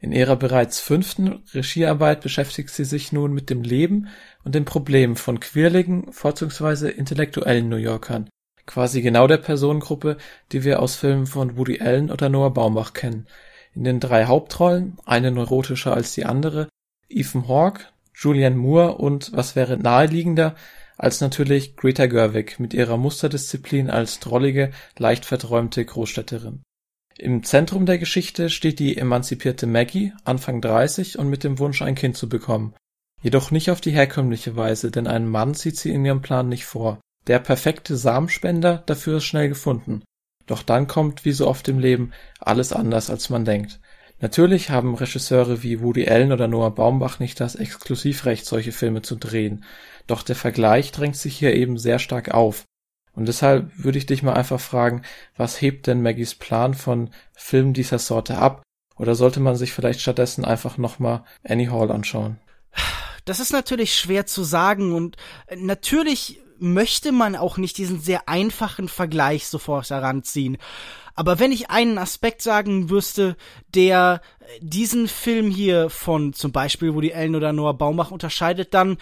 In 0.02 0.12
ihrer 0.12 0.38
bereits 0.38 0.80
fünften 0.80 1.44
Regiearbeit 1.54 2.22
beschäftigt 2.22 2.70
sie 2.70 2.86
sich 2.86 3.12
nun 3.12 3.34
mit 3.34 3.50
dem 3.50 3.62
Leben 3.62 4.08
und 4.44 4.56
den 4.56 4.66
Problemen 4.66 5.16
von 5.16 5.40
quirligen, 5.40 6.12
vorzugsweise 6.12 6.90
intellektuellen 6.90 7.70
New 7.70 7.76
Yorkern, 7.76 8.30
quasi 8.70 9.02
genau 9.02 9.26
der 9.26 9.38
Personengruppe, 9.38 10.18
die 10.52 10.64
wir 10.64 10.80
aus 10.80 10.96
Filmen 10.96 11.26
von 11.26 11.58
Woody 11.58 11.82
Allen 11.82 12.12
oder 12.12 12.30
Noah 12.30 12.54
Baumbach 12.54 12.94
kennen. 12.94 13.26
In 13.74 13.84
den 13.84 14.00
drei 14.00 14.26
Hauptrollen, 14.26 14.98
eine 15.06 15.32
neurotischer 15.32 15.94
als 15.94 16.14
die 16.14 16.26
andere, 16.26 16.70
Ethan 17.10 17.48
Hawke, 17.48 17.86
Julianne 18.14 18.56
Moore 18.56 18.96
und, 18.96 19.32
was 19.34 19.56
wäre 19.56 19.78
naheliegender, 19.78 20.56
als 20.98 21.20
natürlich 21.20 21.78
Greta 21.78 22.06
Gerwig 22.06 22.60
mit 22.60 22.76
ihrer 22.76 22.98
Musterdisziplin 22.98 23.90
als 23.90 24.20
drollige, 24.20 24.70
leicht 24.98 25.26
verträumte 25.26 25.84
Großstädterin. 25.84 26.62
Im 27.18 27.44
Zentrum 27.44 27.88
der 27.88 27.98
Geschichte 27.98 28.52
steht 28.52 28.78
die 28.78 28.98
emanzipierte 28.98 29.66
Maggie, 29.66 30.14
Anfang 30.26 30.62
30 30.62 31.18
und 31.18 31.28
mit 31.30 31.44
dem 31.44 31.58
Wunsch, 31.58 31.82
ein 31.82 31.96
Kind 31.96 32.18
zu 32.18 32.30
bekommen. 32.30 32.76
Jedoch 33.24 33.50
nicht 33.50 33.72
auf 33.72 33.82
die 33.82 33.92
herkömmliche 33.92 34.56
Weise, 34.56 34.92
denn 34.92 35.08
einen 35.08 35.28
Mann 35.28 35.56
sieht 35.56 35.78
sie 35.78 35.92
in 35.92 36.06
ihrem 36.06 36.22
Plan 36.22 36.48
nicht 36.48 36.66
vor. 36.66 37.00
Der 37.28 37.40
perfekte 37.40 37.98
Samenspender 37.98 38.84
dafür 38.86 39.18
ist 39.18 39.26
schnell 39.26 39.50
gefunden. 39.50 40.04
Doch 40.46 40.64
dann 40.64 40.88
kommt, 40.88 41.26
wie 41.26 41.32
so 41.32 41.48
oft 41.48 41.68
im 41.68 41.80
Leben, 41.80 42.12
alles 42.40 42.74
anders, 42.74 43.10
als 43.10 43.30
man 43.30 43.46
denkt. 43.46 43.80
Natürlich 44.22 44.70
haben 44.70 44.96
Regisseure 44.96 45.64
wie 45.64 45.82
Woody 45.82 46.10
Allen 46.10 46.32
oder 46.32 46.48
Noah 46.48 46.74
Baumbach 46.74 47.20
nicht 47.20 47.40
das 47.40 47.56
Exklusivrecht, 47.56 48.46
solche 48.46 48.72
Filme 48.72 49.02
zu 49.02 49.16
drehen. 49.16 49.64
Doch 50.08 50.24
der 50.24 50.36
Vergleich 50.36 50.92
drängt 50.92 51.16
sich 51.16 51.38
hier 51.38 51.54
eben 51.54 51.78
sehr 51.78 52.00
stark 52.00 52.34
auf. 52.34 52.66
Und 53.14 53.28
deshalb 53.28 53.72
würde 53.78 53.98
ich 53.98 54.06
dich 54.06 54.24
mal 54.24 54.34
einfach 54.34 54.60
fragen, 54.60 55.04
was 55.38 55.62
hebt 55.62 55.88
denn 55.88 56.02
Maggies 56.02 56.36
Plan 56.36 56.74
von 56.74 57.12
Filmen 57.34 57.74
dieser 57.74 58.00
Sorte 58.00 58.38
ab? 58.38 58.64
Oder 58.98 59.16
sollte 59.16 59.40
man 59.40 59.56
sich 59.56 59.72
vielleicht 59.72 60.02
stattdessen 60.02 60.44
einfach 60.44 60.78
nochmal 60.78 61.24
Annie 61.48 61.72
Hall 61.72 61.92
anschauen? 61.92 62.38
Das 63.26 63.40
ist 63.40 63.52
natürlich 63.52 63.96
schwer 63.96 64.26
zu 64.26 64.44
sagen 64.44 64.94
und 64.94 65.16
natürlich 65.56 66.42
möchte 66.60 67.12
man 67.12 67.36
auch 67.36 67.58
nicht 67.58 67.78
diesen 67.78 68.00
sehr 68.00 68.28
einfachen 68.28 68.88
Vergleich 68.88 69.48
sofort 69.48 69.90
heranziehen. 69.90 70.58
Aber 71.16 71.40
wenn 71.40 71.52
ich 71.52 71.70
einen 71.70 71.98
Aspekt 71.98 72.42
sagen 72.42 72.90
wüsste, 72.90 73.36
der 73.76 74.22
diesen 74.62 75.08
Film 75.08 75.52
hier 75.52 75.90
von 75.90 76.34
zum 76.34 76.52
Beispiel 76.52 76.94
Woody 76.94 77.14
Allen 77.14 77.36
oder 77.36 77.52
Noah 77.52 77.78
Baumach 77.78 78.12
unterscheidet, 78.12 78.74
dann, 78.74 78.98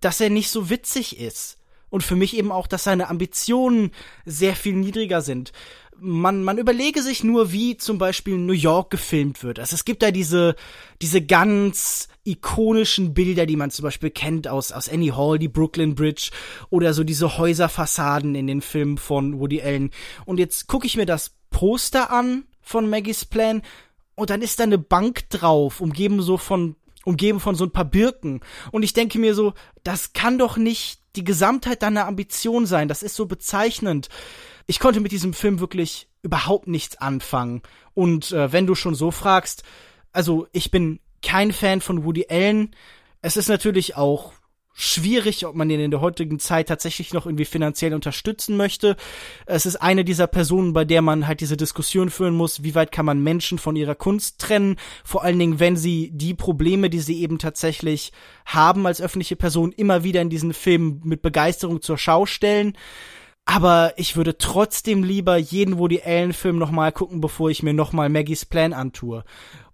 dass 0.00 0.20
er 0.20 0.30
nicht 0.30 0.50
so 0.50 0.70
witzig 0.70 1.18
ist. 1.18 1.58
Und 1.90 2.02
für 2.02 2.16
mich 2.16 2.36
eben 2.36 2.52
auch, 2.52 2.66
dass 2.66 2.84
seine 2.84 3.08
Ambitionen 3.08 3.90
sehr 4.24 4.56
viel 4.56 4.74
niedriger 4.74 5.20
sind 5.20 5.52
man, 6.02 6.42
man 6.42 6.58
überlege 6.58 7.00
sich 7.00 7.22
nur, 7.22 7.52
wie 7.52 7.76
zum 7.76 7.96
Beispiel 7.96 8.36
New 8.36 8.52
York 8.52 8.90
gefilmt 8.90 9.42
wird. 9.44 9.60
Also 9.60 9.74
es 9.74 9.84
gibt 9.84 10.02
da 10.02 10.10
diese, 10.10 10.56
diese 11.00 11.22
ganz 11.22 12.08
ikonischen 12.24 13.14
Bilder, 13.14 13.46
die 13.46 13.56
man 13.56 13.70
zum 13.70 13.84
Beispiel 13.84 14.10
kennt 14.10 14.48
aus, 14.48 14.72
aus 14.72 14.88
Annie 14.88 15.16
Hall, 15.16 15.38
die 15.38 15.48
Brooklyn 15.48 15.94
Bridge 15.94 16.30
oder 16.70 16.92
so 16.92 17.04
diese 17.04 17.38
Häuserfassaden 17.38 18.34
in 18.34 18.48
den 18.48 18.60
Filmen 18.60 18.98
von 18.98 19.38
Woody 19.38 19.62
Allen. 19.62 19.90
Und 20.24 20.38
jetzt 20.38 20.66
gucke 20.66 20.86
ich 20.86 20.96
mir 20.96 21.06
das 21.06 21.36
Poster 21.50 22.10
an 22.10 22.44
von 22.60 22.90
Maggie's 22.90 23.24
Plan 23.24 23.62
und 24.16 24.30
dann 24.30 24.42
ist 24.42 24.58
da 24.58 24.64
eine 24.64 24.78
Bank 24.78 25.30
drauf, 25.30 25.80
umgeben 25.80 26.20
so 26.20 26.36
von, 26.36 26.74
umgeben 27.04 27.38
von 27.38 27.54
so 27.54 27.64
ein 27.64 27.72
paar 27.72 27.84
Birken. 27.84 28.40
Und 28.72 28.82
ich 28.82 28.92
denke 28.92 29.18
mir 29.18 29.34
so, 29.34 29.54
das 29.84 30.12
kann 30.12 30.38
doch 30.38 30.56
nicht 30.56 31.00
die 31.14 31.24
Gesamtheit 31.24 31.82
deiner 31.82 32.06
Ambition 32.06 32.66
sein. 32.66 32.88
Das 32.88 33.02
ist 33.02 33.14
so 33.14 33.26
bezeichnend 33.26 34.08
ich 34.72 34.80
konnte 34.80 35.00
mit 35.00 35.12
diesem 35.12 35.34
Film 35.34 35.60
wirklich 35.60 36.08
überhaupt 36.22 36.66
nichts 36.66 36.96
anfangen. 36.96 37.60
Und 37.92 38.32
äh, 38.32 38.52
wenn 38.52 38.66
du 38.66 38.74
schon 38.74 38.94
so 38.94 39.10
fragst, 39.10 39.64
also 40.14 40.46
ich 40.52 40.70
bin 40.70 40.98
kein 41.20 41.52
Fan 41.52 41.82
von 41.82 42.04
Woody 42.06 42.24
Allen. 42.30 42.74
Es 43.20 43.36
ist 43.36 43.50
natürlich 43.50 43.96
auch 43.96 44.32
schwierig, 44.72 45.44
ob 45.44 45.54
man 45.54 45.68
ihn 45.68 45.78
in 45.78 45.90
der 45.90 46.00
heutigen 46.00 46.38
Zeit 46.38 46.68
tatsächlich 46.68 47.12
noch 47.12 47.26
irgendwie 47.26 47.44
finanziell 47.44 47.92
unterstützen 47.92 48.56
möchte. 48.56 48.96
Es 49.44 49.66
ist 49.66 49.76
eine 49.76 50.06
dieser 50.06 50.26
Personen, 50.26 50.72
bei 50.72 50.86
der 50.86 51.02
man 51.02 51.26
halt 51.26 51.42
diese 51.42 51.58
Diskussion 51.58 52.08
führen 52.08 52.34
muss, 52.34 52.62
wie 52.62 52.74
weit 52.74 52.92
kann 52.92 53.04
man 53.04 53.22
Menschen 53.22 53.58
von 53.58 53.76
ihrer 53.76 53.94
Kunst 53.94 54.40
trennen, 54.40 54.76
vor 55.04 55.22
allen 55.22 55.38
Dingen, 55.38 55.60
wenn 55.60 55.76
sie 55.76 56.12
die 56.14 56.32
Probleme, 56.32 56.88
die 56.88 57.00
sie 57.00 57.20
eben 57.20 57.38
tatsächlich 57.38 58.10
haben 58.46 58.86
als 58.86 59.02
öffentliche 59.02 59.36
Person, 59.36 59.70
immer 59.70 60.02
wieder 60.02 60.22
in 60.22 60.30
diesen 60.30 60.54
Filmen 60.54 61.02
mit 61.04 61.20
Begeisterung 61.20 61.82
zur 61.82 61.98
Schau 61.98 62.24
stellen. 62.24 62.72
Aber 63.44 63.94
ich 63.96 64.16
würde 64.16 64.38
trotzdem 64.38 65.02
lieber 65.02 65.36
jeden 65.36 65.78
Woody 65.78 66.00
Allen 66.04 66.32
Film 66.32 66.58
nochmal 66.58 66.92
gucken, 66.92 67.20
bevor 67.20 67.50
ich 67.50 67.62
mir 67.62 67.74
nochmal 67.74 68.08
Maggies 68.08 68.44
Plan 68.44 68.72
antue. 68.72 69.24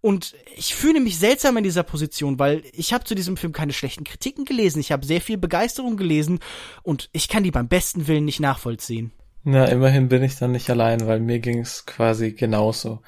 Und 0.00 0.34
ich 0.56 0.74
fühle 0.74 1.00
mich 1.00 1.18
seltsam 1.18 1.56
in 1.58 1.64
dieser 1.64 1.82
Position, 1.82 2.38
weil 2.38 2.62
ich 2.72 2.92
habe 2.92 3.04
zu 3.04 3.14
diesem 3.14 3.36
Film 3.36 3.52
keine 3.52 3.72
schlechten 3.72 4.04
Kritiken 4.04 4.44
gelesen. 4.44 4.80
Ich 4.80 4.90
habe 4.90 5.04
sehr 5.04 5.20
viel 5.20 5.36
Begeisterung 5.36 5.96
gelesen 5.96 6.38
und 6.82 7.10
ich 7.12 7.28
kann 7.28 7.42
die 7.42 7.50
beim 7.50 7.68
besten 7.68 8.06
Willen 8.06 8.24
nicht 8.24 8.40
nachvollziehen. 8.40 9.12
Na, 9.44 9.66
immerhin 9.66 10.08
bin 10.08 10.22
ich 10.22 10.36
dann 10.36 10.52
nicht 10.52 10.70
allein, 10.70 11.06
weil 11.06 11.20
mir 11.20 11.38
ging's 11.38 11.84
quasi 11.84 12.32
genauso. 12.32 13.00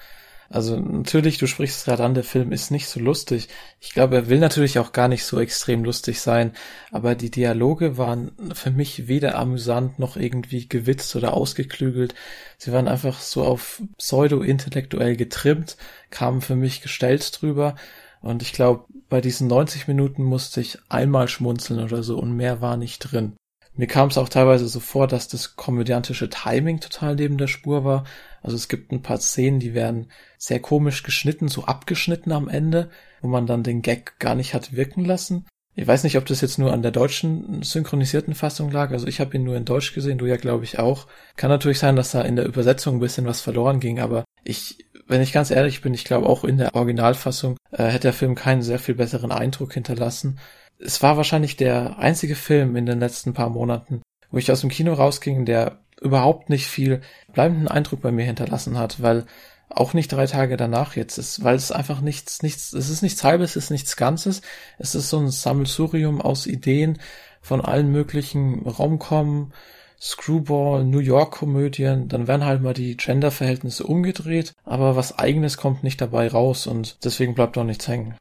Also 0.53 0.77
natürlich, 0.81 1.39
du 1.39 1.47
sprichst 1.47 1.79
es 1.79 1.85
gerade 1.85 2.03
an, 2.03 2.15
der 2.15 2.25
Film 2.25 2.51
ist 2.51 2.73
nicht 2.73 2.89
so 2.89 2.99
lustig. 2.99 3.49
Ich 3.79 3.93
glaube, 3.93 4.17
er 4.17 4.29
will 4.29 4.41
natürlich 4.41 4.81
auch 4.81 4.91
gar 4.91 5.07
nicht 5.07 5.25
so 5.25 5.39
extrem 5.39 5.85
lustig 5.85 6.21
sein, 6.21 6.55
aber 6.91 7.15
die 7.15 7.31
Dialoge 7.31 7.97
waren 7.99 8.33
für 8.53 8.73
mich 8.73 9.07
weder 9.07 9.37
amüsant 9.39 10.01
noch 10.01 10.17
irgendwie 10.17 10.69
gewitzt 10.69 11.15
oder 11.15 11.35
ausgeklügelt. 11.35 12.17
Sie 12.59 12.73
waren 12.73 12.89
einfach 12.89 13.21
so 13.21 13.45
auf 13.45 13.81
pseudo-intellektuell 13.97 15.17
getrimmt, 15.17 15.77
kamen 16.11 16.41
für 16.41 16.57
mich 16.57 16.83
gestellt 16.83 17.41
drüber. 17.41 17.77
Und 18.21 18.43
ich 18.43 18.53
glaube, 18.53 18.87
bei 19.09 19.21
diesen 19.21 19.47
90 19.47 19.87
Minuten 19.87 20.25
musste 20.25 20.61
ich 20.61 20.79
einmal 20.89 21.29
schmunzeln 21.29 21.79
oder 21.79 22.03
so 22.03 22.19
und 22.19 22.37
mehr 22.37 22.61
war 22.61 22.77
nicht 22.77 22.99
drin. 22.99 23.37
Mir 23.81 23.87
kam 23.87 24.11
es 24.11 24.19
auch 24.19 24.29
teilweise 24.29 24.69
so 24.69 24.79
vor, 24.79 25.07
dass 25.07 25.27
das 25.27 25.57
komödiantische 25.57 26.29
Timing 26.29 26.81
total 26.81 27.15
neben 27.15 27.39
der 27.39 27.47
Spur 27.47 27.83
war. 27.83 28.05
Also 28.43 28.55
es 28.55 28.69
gibt 28.69 28.93
ein 28.93 29.01
paar 29.01 29.17
Szenen, 29.17 29.59
die 29.59 29.73
werden 29.73 30.11
sehr 30.37 30.61
komisch 30.61 31.03
geschnitten, 31.03 31.49
so 31.49 31.65
abgeschnitten 31.65 32.31
am 32.33 32.51
Ende, 32.51 32.91
wo 33.23 33.29
man 33.29 33.47
dann 33.47 33.63
den 33.63 33.81
Gag 33.81 34.19
gar 34.19 34.35
nicht 34.35 34.53
hat 34.53 34.77
wirken 34.77 35.07
lassen. 35.07 35.47
Ich 35.77 35.87
weiß 35.87 36.05
nicht, 36.05 36.19
ob 36.19 36.27
das 36.27 36.43
jetzt 36.43 36.59
nur 36.59 36.75
an 36.75 36.83
der 36.83 36.91
deutschen 36.91 37.63
synchronisierten 37.63 38.35
Fassung 38.35 38.71
lag. 38.71 38.91
Also 38.91 39.07
ich 39.07 39.19
habe 39.19 39.35
ihn 39.35 39.45
nur 39.45 39.57
in 39.57 39.65
Deutsch 39.65 39.95
gesehen, 39.95 40.19
du 40.19 40.27
ja 40.27 40.37
glaube 40.37 40.65
ich 40.65 40.79
auch. 40.79 41.07
Kann 41.37 41.49
natürlich 41.49 41.79
sein, 41.79 41.97
dass 41.97 42.11
da 42.11 42.21
in 42.21 42.37
der 42.37 42.45
Übersetzung 42.45 42.97
ein 42.97 43.01
bisschen 43.01 43.25
was 43.25 43.41
verloren 43.41 43.81
ging, 43.81 43.99
aber 43.99 44.25
ich, 44.45 44.85
wenn 45.07 45.23
ich 45.23 45.33
ganz 45.33 45.51
ehrlich 45.51 45.81
bin, 45.81 45.95
ich 45.95 46.05
glaube 46.05 46.27
auch 46.27 46.45
in 46.45 46.59
der 46.59 46.75
Originalfassung 46.75 47.57
äh, 47.71 47.85
hätte 47.85 48.09
der 48.09 48.13
Film 48.13 48.35
keinen 48.35 48.61
sehr 48.61 48.79
viel 48.79 48.95
besseren 48.95 49.33
Eindruck 49.33 49.73
hinterlassen 49.73 50.39
es 50.83 51.03
war 51.03 51.17
wahrscheinlich 51.17 51.57
der 51.57 51.99
einzige 51.99 52.35
Film 52.35 52.77
in 52.77 52.87
den 52.87 53.01
letzten 53.01 53.35
paar 53.35 53.51
Monaten, 53.51 54.03
wo 54.31 54.39
ich 54.39 54.51
aus 54.51 54.63
dem 54.63 54.71
Kino 54.71 54.95
rausging, 54.95 55.45
der 55.45 55.79
überhaupt 56.01 56.49
nicht 56.49 56.67
viel 56.67 57.03
bleibenden 57.33 57.69
Eindruck 57.69 58.01
bei 58.01 58.11
mir 58.11 58.25
hinterlassen 58.25 58.79
hat, 58.79 59.03
weil 59.03 59.27
auch 59.69 59.95
nicht 59.95 60.11
drei 60.11 60.27
Tage 60.27 60.57
danach 60.57 60.97
jetzt 60.97 61.19
ist, 61.19 61.45
weil 61.45 61.55
es 61.55 61.71
einfach 61.71 62.01
nichts, 62.01 62.43
nichts, 62.43 62.73
es 62.73 62.89
ist 62.89 63.03
nichts 63.03 63.23
halbes, 63.23 63.57
es 63.57 63.65
ist 63.65 63.71
nichts 63.71 63.97
Ganzes, 63.97 64.43
es 64.79 64.95
ist 64.95 65.11
so 65.11 65.19
ein 65.19 65.31
Sammelsurium 65.31 66.21
aus 66.21 66.47
Ideen 66.47 66.99
von 67.41 67.61
allen 67.61 67.93
möglichen 67.93 68.67
Romcom, 68.67 69.53
Screwball, 70.01 70.85
New 70.85 70.99
York 70.99 71.33
Komödien, 71.33 72.09
dann 72.09 72.27
werden 72.27 72.47
halt 72.47 72.63
mal 72.63 72.75
die 72.75 72.97
Gender-Verhältnisse 72.97 73.85
umgedreht, 73.85 74.55
aber 74.65 74.97
was 74.97 75.19
eigenes 75.19 75.59
kommt 75.59 75.85
nicht 75.85 76.01
dabei 76.01 76.29
raus 76.29 76.67
und 76.67 77.05
deswegen 77.05 77.35
bleibt 77.35 77.57
auch 77.59 77.65
nichts 77.65 77.87
hängen. 77.87 78.17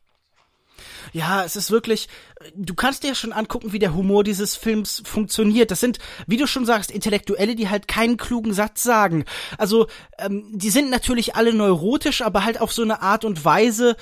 Ja, 1.11 1.43
es 1.43 1.55
ist 1.55 1.71
wirklich, 1.71 2.07
du 2.55 2.73
kannst 2.73 3.03
dir 3.03 3.09
ja 3.09 3.15
schon 3.15 3.33
angucken, 3.33 3.73
wie 3.73 3.79
der 3.79 3.93
Humor 3.93 4.23
dieses 4.23 4.55
Films 4.55 5.01
funktioniert. 5.05 5.71
Das 5.71 5.79
sind, 5.79 5.99
wie 6.27 6.37
du 6.37 6.47
schon 6.47 6.65
sagst, 6.65 6.91
Intellektuelle, 6.91 7.55
die 7.55 7.69
halt 7.69 7.87
keinen 7.87 8.17
klugen 8.17 8.53
Satz 8.53 8.83
sagen. 8.83 9.25
Also, 9.57 9.87
ähm, 10.17 10.45
die 10.53 10.69
sind 10.69 10.89
natürlich 10.89 11.35
alle 11.35 11.53
neurotisch, 11.53 12.21
aber 12.21 12.43
halt 12.43 12.61
auf 12.61 12.71
so 12.71 12.81
eine 12.81 13.01
Art 13.01 13.25
und 13.25 13.43
Weise, 13.45 13.95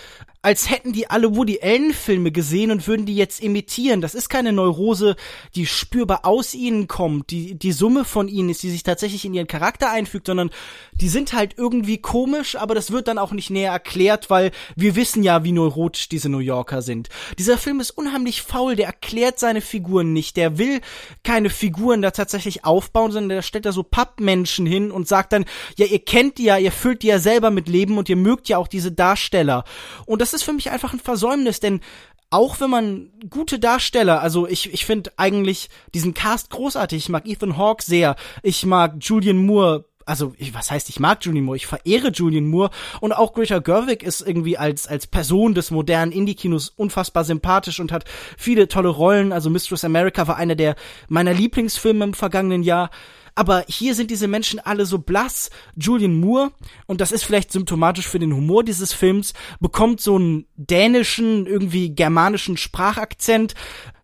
als 0.47 0.69
hätten 0.69 0.93
die 0.93 1.09
alle 1.09 1.35
Woody 1.35 1.59
Allen 1.61 1.91
Filme 1.91 2.31
gesehen 2.31 2.71
und 2.71 2.87
würden 2.87 3.05
die 3.05 3.17
jetzt 3.17 3.43
imitieren. 3.43 3.99
Das 3.99 4.15
ist 4.15 4.29
keine 4.29 4.53
Neurose, 4.53 5.17
die 5.55 5.65
spürbar 5.65 6.21
aus 6.23 6.53
ihnen 6.53 6.87
kommt, 6.87 7.31
die 7.31 7.55
die 7.55 7.73
Summe 7.73 8.05
von 8.05 8.29
ihnen 8.29 8.47
ist, 8.47 8.63
die 8.63 8.69
sich 8.69 8.83
tatsächlich 8.83 9.25
in 9.25 9.33
ihren 9.33 9.47
Charakter 9.47 9.91
einfügt, 9.91 10.27
sondern 10.27 10.49
die 10.93 11.09
sind 11.09 11.33
halt 11.33 11.55
irgendwie 11.57 11.97
komisch, 11.97 12.55
aber 12.55 12.75
das 12.75 12.91
wird 12.91 13.09
dann 13.09 13.17
auch 13.17 13.33
nicht 13.33 13.49
näher 13.49 13.73
erklärt, 13.73 14.29
weil 14.29 14.51
wir 14.77 14.95
wissen 14.95 15.21
ja, 15.21 15.43
wie 15.43 15.51
neurotisch 15.51 16.07
diese 16.07 16.29
New 16.29 16.39
Yorker 16.39 16.81
sind. 16.81 17.09
Dieser 17.37 17.57
Film 17.57 17.81
ist 17.81 17.91
unheimlich 17.91 18.41
faul, 18.41 18.77
der 18.77 18.85
erklärt 18.85 19.39
seine 19.39 19.59
Figuren 19.59 20.13
nicht, 20.13 20.37
der 20.37 20.57
will 20.57 20.79
keine 21.23 21.49
Figuren 21.49 22.01
da 22.01 22.11
tatsächlich 22.11 22.63
aufbauen, 22.63 23.11
sondern 23.11 23.35
der 23.35 23.41
stellt 23.41 23.65
da 23.65 23.73
so 23.73 23.83
Pappmenschen 23.83 24.65
hin 24.65 24.91
und 24.91 25.09
sagt 25.09 25.33
dann, 25.33 25.43
ja, 25.75 25.87
ihr 25.87 25.99
kennt 25.99 26.37
die 26.37 26.45
ja, 26.45 26.57
ihr 26.57 26.71
füllt 26.71 27.03
die 27.03 27.07
ja 27.07 27.19
selber 27.19 27.51
mit 27.51 27.67
Leben 27.67 27.97
und 27.97 28.07
ihr 28.07 28.15
mögt 28.15 28.47
ja 28.47 28.57
auch 28.57 28.69
diese 28.69 28.93
Darsteller. 28.93 29.65
Und 30.05 30.21
das 30.21 30.36
ist 30.36 30.36
für 30.43 30.53
mich 30.53 30.71
einfach 30.71 30.93
ein 30.93 30.99
Versäumnis, 30.99 31.59
denn 31.59 31.81
auch 32.29 32.59
wenn 32.59 32.69
man 32.69 33.09
gute 33.29 33.59
Darsteller, 33.59 34.21
also 34.21 34.47
ich, 34.47 34.73
ich 34.73 34.85
finde 34.85 35.11
eigentlich 35.17 35.69
diesen 35.93 36.13
Cast 36.13 36.49
großartig. 36.49 36.97
Ich 36.97 37.09
mag 37.09 37.25
Ethan 37.25 37.57
Hawke 37.57 37.83
sehr. 37.83 38.15
Ich 38.43 38.65
mag 38.65 38.95
Julian 38.99 39.45
Moore. 39.45 39.85
Also, 40.05 40.33
ich, 40.37 40.53
was 40.53 40.71
heißt, 40.71 40.89
ich 40.89 41.01
mag 41.01 41.23
Julian 41.25 41.43
Moore, 41.43 41.57
ich 41.57 41.67
verehre 41.67 42.11
Julian 42.11 42.47
Moore 42.47 42.69
und 43.01 43.11
auch 43.11 43.33
Greta 43.33 43.59
Gerwig 43.59 44.03
ist 44.03 44.21
irgendwie 44.21 44.57
als, 44.57 44.87
als 44.87 45.05
Person 45.05 45.53
des 45.53 45.69
modernen 45.69 46.13
Indie-Kinos 46.13 46.69
unfassbar 46.69 47.25
sympathisch 47.25 47.81
und 47.81 47.91
hat 47.91 48.05
viele 48.37 48.69
tolle 48.69 48.87
Rollen. 48.87 49.33
Also 49.33 49.49
Mistress 49.49 49.83
America 49.83 50.27
war 50.27 50.37
einer 50.37 50.55
der 50.55 50.75
meiner 51.09 51.33
Lieblingsfilme 51.33 52.05
im 52.05 52.13
vergangenen 52.13 52.63
Jahr 52.63 52.89
aber 53.37 53.65
hier 53.67 53.93
sind 53.93 54.09
diese 54.09 54.27
Menschen 54.27 54.59
alle 54.59 54.87
so 54.87 54.97
blass. 54.97 55.51
Julian 55.75 56.19
Moore, 56.19 56.51
und 56.87 57.01
das 57.01 57.11
ist 57.11 57.23
vielleicht 57.23 57.51
symptomatisch 57.51 58.07
für 58.07 58.17
den 58.17 58.33
Humor 58.33 58.63
dieses 58.63 58.93
Films, 58.93 59.33
bekommt 59.59 60.01
so 60.01 60.15
einen 60.15 60.47
dänischen, 60.55 61.45
irgendwie 61.45 61.93
germanischen 61.93 62.57
Sprachakzent, 62.57 63.53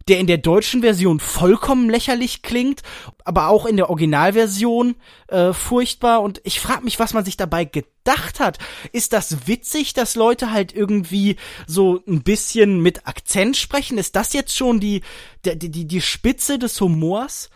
der 0.08 0.20
in 0.20 0.28
der 0.28 0.38
deutschen 0.38 0.82
Version 0.82 1.20
vollkommen 1.20 1.90
lächerlich 1.90 2.44
klingt, 2.44 2.84
aber 3.26 3.48
auch 3.48 3.66
in 3.66 3.76
der 3.76 3.90
Originalversion 3.90 4.96
äh, 5.30 5.52
furchtbar. 5.52 6.22
Und 6.22 6.40
ich 6.44 6.60
frage 6.60 6.84
mich, 6.84 7.00
was 7.00 7.16
man 7.16 7.26
sich 7.26 7.36
dabei 7.36 7.66
gedacht 7.66 8.40
hat. 8.40 8.60
Ist 8.92 9.14
das 9.14 9.48
witzig, 9.48 9.96
dass 9.96 10.14
Leute 10.14 10.52
halt 10.52 10.76
irgendwie 10.76 11.38
so 11.66 12.04
ein 12.08 12.22
bisschen 12.22 12.82
mit 12.82 13.08
Akzent 13.08 13.58
sprechen? 13.58 13.98
Ist 13.98 14.16
das 14.16 14.34
jetzt 14.34 14.56
schon 14.56 14.80
die, 14.80 15.02
die, 15.44 15.58
die, 15.58 15.88
die 15.88 16.02
Spitze 16.02 16.60
des 16.60 16.80
Humors? 16.80 17.50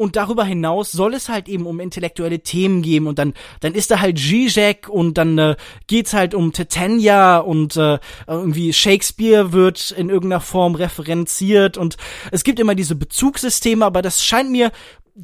Und 0.00 0.16
darüber 0.16 0.44
hinaus 0.44 0.92
soll 0.92 1.12
es 1.12 1.28
halt 1.28 1.46
eben 1.46 1.66
um 1.66 1.78
intellektuelle 1.78 2.40
Themen 2.40 2.80
gehen 2.80 3.06
und 3.06 3.18
dann 3.18 3.34
dann 3.60 3.74
ist 3.74 3.90
da 3.90 4.00
halt 4.00 4.18
Zizek 4.18 4.88
und 4.88 5.18
dann 5.18 5.36
äh, 5.36 5.56
geht's 5.88 6.14
halt 6.14 6.34
um 6.34 6.54
Titania 6.54 7.36
und 7.36 7.76
äh, 7.76 7.98
irgendwie 8.26 8.72
Shakespeare 8.72 9.52
wird 9.52 9.90
in 9.90 10.08
irgendeiner 10.08 10.40
Form 10.40 10.74
referenziert 10.74 11.76
und 11.76 11.98
es 12.32 12.44
gibt 12.44 12.58
immer 12.60 12.74
diese 12.74 12.94
Bezugssysteme, 12.94 13.84
aber 13.84 14.00
das 14.00 14.24
scheint 14.24 14.50
mir 14.50 14.72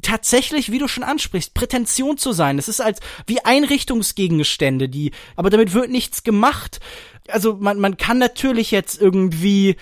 tatsächlich, 0.03 0.71
wie 0.71 0.77
du 0.77 0.87
schon 0.87 1.03
ansprichst, 1.03 1.55
Prätension 1.55 2.19
zu 2.19 2.31
sein. 2.31 2.59
Es 2.59 2.67
ist 2.67 2.79
als 2.79 2.99
wie 3.25 3.43
Einrichtungsgegenstände, 3.43 4.89
die, 4.89 5.09
aber 5.35 5.49
damit 5.49 5.73
wird 5.73 5.89
nichts 5.89 6.21
gemacht. 6.21 6.81
Also 7.29 7.55
man, 7.59 7.79
man 7.79 7.97
kann 7.97 8.19
natürlich 8.19 8.69
jetzt 8.69 9.01
irgendwie 9.01 9.75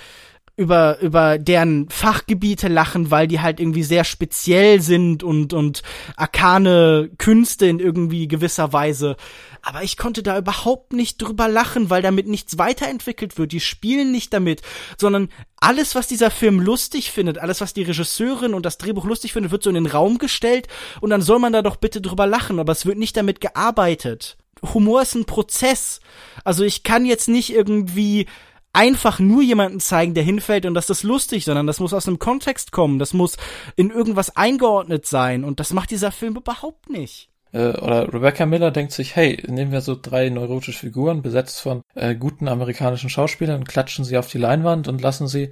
über, 0.58 1.00
über 1.00 1.38
deren 1.38 1.90
Fachgebiete 1.90 2.70
lachen, 2.70 3.12
weil 3.12 3.28
die 3.28 3.42
halt 3.42 3.60
irgendwie 3.60 3.84
sehr 3.84 4.06
speziell 4.06 4.82
sind 4.82 5.22
und, 5.22 5.54
und 5.54 5.84
arkane 6.16 7.10
Künste 7.18 7.66
in 7.66 7.80
irgendwie 7.80 8.28
gewisser 8.28 8.72
Weise. 8.72 9.18
Aber 9.62 9.84
ich 9.84 9.98
konnte 9.98 10.24
da 10.24 10.38
überhaupt 10.38 10.94
nicht 10.94 11.22
drüber 11.22 11.50
lachen, 11.50 11.90
weil 11.90 12.02
damit 12.02 12.28
nichts 12.28 12.58
weiterentwickelt 12.58 13.38
wird. 13.38 13.52
Die 13.52 13.60
spielen 13.60 14.12
nicht 14.12 14.32
damit, 14.32 14.62
sondern 14.98 15.30
alles, 15.58 15.96
was 15.96 16.08
dieser 16.08 16.32
Film 16.32 16.60
lustig 16.60 17.12
findet, 17.12 17.38
alles, 17.38 17.60
was 17.60 17.74
die 17.74 17.84
Regisseurin 17.84 18.54
und 18.54 18.66
das 18.66 18.78
Drehbuch 18.78 19.06
lustig 19.06 19.34
findet, 19.34 19.52
wird 19.52 19.64
so 19.64 19.70
in 19.70 19.76
den 19.76 19.88
Raum 19.88 20.20
gestellt 20.20 20.68
und 21.02 21.10
dann 21.10 21.22
soll 21.22 21.40
man 21.40 21.52
da 21.52 21.64
doch 21.64 21.78
bitte 21.78 22.00
drüber 22.00 22.28
lachen, 22.28 22.60
aber 22.60 22.72
es 22.72 22.86
wird 22.86 22.98
nicht 22.98 23.18
damit 23.18 23.42
gearbeitet. 23.42 24.38
Humor 24.74 25.02
ist 25.02 25.16
ein 25.16 25.26
Prozess. 25.26 26.00
Also 26.44 26.64
ich 26.64 26.84
kann 26.84 27.06
jetzt 27.06 27.28
nicht 27.28 27.52
irgendwie 27.52 28.28
einfach 28.76 29.20
nur 29.20 29.42
jemanden 29.42 29.80
zeigen, 29.80 30.14
der 30.14 30.24
hinfällt 30.24 30.66
und 30.66 30.74
das 30.74 30.90
ist 30.90 31.04
lustig, 31.04 31.46
sondern 31.46 31.66
das 31.66 31.80
muss 31.80 31.94
aus 31.94 32.08
einem 32.08 32.20
Kontext 32.20 32.72
kommen, 32.72 33.00
das 33.00 33.14
muss 33.14 33.38
in 33.76 33.90
irgendwas 33.90 34.36
eingeordnet 34.36 35.06
sein 35.06 35.44
und 35.44 35.60
das 35.60 35.74
macht 35.74 35.92
dieser 35.92 36.12
Film 36.12 36.36
überhaupt 36.36 36.90
nicht. 36.90 37.30
Äh, 37.54 37.70
oder 37.70 38.14
Rebecca 38.14 38.46
Miller 38.46 38.72
denkt 38.72 38.92
sich, 38.92 39.16
hey, 39.16 39.42
nehmen 39.48 39.72
wir 39.72 39.82
so 39.82 39.98
drei 40.00 40.30
neurotische 40.30 40.80
Figuren, 40.80 41.22
besetzt 41.22 41.62
von 41.62 41.82
äh, 41.96 42.16
guten 42.16 42.48
amerikanischen 42.48 43.10
Schauspielern, 43.10 43.64
klatschen 43.64 44.04
sie 44.04 44.18
auf 44.18 44.28
die 44.28 44.38
Leinwand 44.38 44.88
und 44.88 45.02
lassen 45.02 45.28
sie 45.28 45.52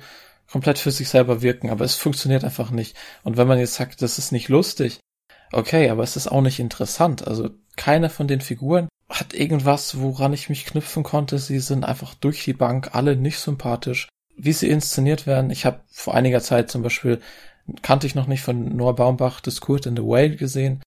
komplett 0.51 0.78
für 0.78 0.91
sich 0.91 1.07
selber 1.07 1.41
wirken, 1.41 1.69
aber 1.69 1.86
es 1.86 1.95
funktioniert 1.95 2.43
einfach 2.43 2.71
nicht. 2.71 2.95
Und 3.24 3.38
wenn 3.38 3.47
man 3.47 3.57
jetzt 3.57 3.76
sagt, 3.76 4.01
das 4.01 4.17
ist 4.17 4.34
nicht 4.34 4.49
lustig, 4.49 4.99
okay, 5.53 5.89
aber 5.89 6.03
es 6.03 6.17
ist 6.17 6.28
auch 6.28 6.41
nicht 6.41 6.59
interessant. 6.59 7.26
Also 7.26 7.49
keine 7.78 8.09
von 8.09 8.28
den 8.28 8.41
Figuren 8.41 8.89
hat 9.14 9.34
irgendwas, 9.34 9.99
woran 9.99 10.34
ich 10.34 10.49
mich 10.49 10.66
knüpfen 10.66 11.03
konnte. 11.03 11.38
Sie 11.39 11.59
sind 11.59 11.84
einfach 11.84 12.14
durch 12.16 12.43
die 12.43 12.53
Bank 12.53 12.89
alle 12.93 13.16
nicht 13.16 13.39
sympathisch. 13.39 14.09
Wie 14.36 14.53
sie 14.53 14.70
inszeniert 14.70 15.28
werden, 15.28 15.51
ich 15.51 15.66
habe 15.66 15.82
vor 15.91 16.16
einiger 16.16 16.41
Zeit 16.41 16.72
zum 16.72 16.82
Beispiel, 16.82 17.22
kannte 17.84 18.07
ich 18.07 18.16
noch 18.16 18.28
nicht 18.28 18.41
von 18.41 18.76
Noah 18.76 18.95
Baumbach, 18.95 19.39
Discord 19.39 19.86
in 19.86 19.95
the 19.95 20.01
Whale 20.01 20.36
gesehen. 20.36 20.82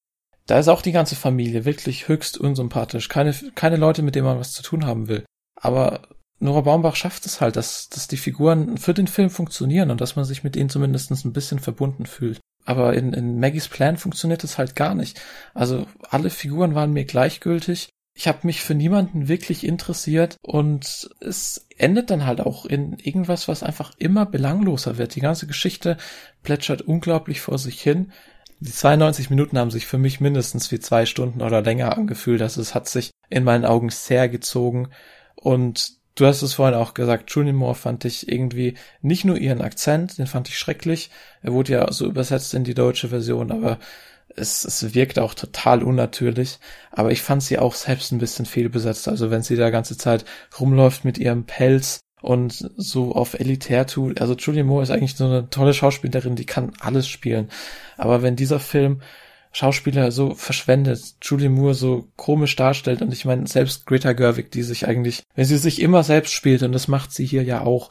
Da 0.47 0.59
ist 0.59 0.69
auch 0.69 0.83
die 0.83 0.93
ganze 0.93 1.17
Familie 1.17 1.65
wirklich 1.65 2.09
höchst 2.09 2.39
unsympathisch. 2.39 3.09
Keine, 3.09 3.35
keine 3.55 3.77
Leute, 3.77 4.03
mit 4.03 4.15
denen 4.15 4.27
man 4.27 4.39
was 4.39 4.53
zu 4.53 4.63
tun 4.63 4.85
haben 4.87 5.09
will. 5.09 5.25
Aber 5.55 6.03
Nora 6.39 6.61
Baumbach 6.61 6.97
schafft 6.97 7.25
es 7.27 7.41
halt, 7.41 7.57
dass, 7.57 7.89
dass 7.89 8.09
die 8.09 8.19
Figuren 8.19 8.77
für 8.77 8.95
den 8.95 9.07
Film 9.07 9.31
funktionieren 9.31 9.91
und 9.91 10.01
dass 10.01 10.17
man 10.17 10.25
sich 10.25 10.45
mit 10.45 10.55
ihnen 10.55 10.69
zumindest 10.69 11.11
ein 11.11 11.33
bisschen 11.33 11.59
verbunden 11.59 12.07
fühlt. 12.07 12.41
Aber 12.65 12.95
in, 12.95 13.13
in 13.13 13.41
Maggies 13.41 13.69
Plan 13.69 13.97
funktioniert 13.97 14.45
es 14.45 14.59
halt 14.59 14.77
gar 14.77 14.95
nicht. 14.95 15.21
Also 15.55 15.87
alle 16.11 16.31
Figuren 16.31 16.75
waren 16.75 16.93
mir 16.93 17.05
gleichgültig 17.05 17.89
ich 18.19 18.27
habe 18.29 18.39
mich 18.45 18.63
für 18.63 18.75
niemanden 18.75 19.29
wirklich 19.29 19.63
interessiert 19.63 20.39
und 20.41 21.11
es 21.21 21.67
endet 21.77 22.09
dann 22.09 22.25
halt 22.25 22.41
auch 22.41 22.65
in 22.65 22.95
irgendwas, 22.99 23.47
was 23.47 23.63
einfach 23.63 23.93
immer 23.99 24.25
belangloser 24.25 24.97
wird. 24.97 25.15
Die 25.15 25.21
ganze 25.21 25.47
Geschichte 25.47 25.99
plätschert 26.43 26.81
unglaublich 26.81 27.43
vor 27.43 27.59
sich 27.59 27.79
hin. 27.83 28.13
Die 28.59 28.73
92 28.73 29.29
Minuten 29.29 29.59
haben 29.59 29.71
sich 29.71 29.87
für 29.87 29.99
mich 29.99 30.19
mindestens 30.19 30.73
wie 30.73 30.81
zwei 30.81 31.05
Stunden 31.05 31.43
oder 31.43 31.61
länger 31.61 31.95
angefühlt. 31.95 32.41
Also 32.41 32.63
es 32.63 32.75
hat 32.75 32.89
sich 32.89 33.11
in 33.29 33.45
meinen 33.45 33.67
Augen 33.67 33.91
sehr 33.91 34.31
gezogen 34.31 34.89
und 35.35 35.95
Du 36.19 36.25
hast 36.25 36.41
es 36.41 36.55
vorhin 36.55 36.75
auch 36.75 36.95
gesagt, 36.95 37.31
Julian 37.31 37.57
Moore 37.57 37.75
fand 37.75 38.07
ich 38.07 38.27
irgendwie 38.27 38.73
nicht 39.03 39.27
nur 39.27 39.37
ihren 39.37 39.61
Akzent, 39.61 40.17
den 40.17 40.27
fand 40.27 40.49
ich 40.49 40.59
schrecklich. 40.59 41.11
Er 41.43 41.53
wurde 41.53 41.73
ja 41.73 41.93
so 41.93 42.07
übersetzt 42.07 42.55
in 42.55 42.65
die 42.65 42.73
deutsche 42.73 43.09
Version, 43.11 43.53
aber 43.53 43.79
es, 44.37 44.65
es 44.65 44.95
wirkt 44.95 45.19
auch 45.19 45.35
total 45.35 45.83
unnatürlich, 45.83 46.59
aber 46.91 47.11
ich 47.11 47.23
fand 47.23 47.43
sie 47.43 47.59
auch 47.59 47.75
selbst 47.75 48.13
ein 48.13 48.19
bisschen 48.19 48.47
fehlbesetzt. 48.47 49.09
Also 49.09 49.31
wenn 49.31 49.43
sie 49.43 49.57
da 49.57 49.71
ganze 49.71 49.97
Zeit 49.97 50.25
rumläuft 50.59 51.05
mit 51.05 51.19
ihrem 51.19 51.45
Pelz 51.45 52.01
und 52.23 52.71
so 52.77 53.15
auf 53.15 53.35
elitär 53.35 53.87
tut. 53.87 54.21
Also 54.21 54.35
Julian 54.35 54.67
Moore 54.67 54.83
ist 54.83 54.91
eigentlich 54.91 55.17
so 55.17 55.25
eine 55.27 55.49
tolle 55.51 55.75
Schauspielerin, 55.75 56.37
die 56.37 56.47
kann 56.47 56.73
alles 56.81 57.09
spielen. 57.09 57.51
Aber 57.97 58.23
wenn 58.23 58.37
dieser 58.37 58.61
Film 58.61 59.01
Schauspieler 59.53 60.13
so 60.13 60.35
verschwendet, 60.35 61.17
Julian 61.23 61.53
Moore 61.53 61.75
so 61.75 62.09
komisch 62.17 62.57
darstellt 62.57 63.01
und 63.01 63.13
ich 63.13 63.25
meine 63.25 63.47
selbst 63.47 63.87
Greta 63.87 64.13
Gerwig, 64.13 64.51
die 64.51 64.63
sich 64.63 64.87
eigentlich, 64.87 65.23
wenn 65.35 65.47
sie 65.47 65.57
sich 65.57 65.81
immer 65.81 66.03
selbst 66.03 66.33
spielt 66.33 66.63
und 66.63 66.73
das 66.73 66.89
macht 66.89 67.13
sie 67.13 67.25
hier 67.25 67.43
ja 67.43 67.63
auch, 67.63 67.91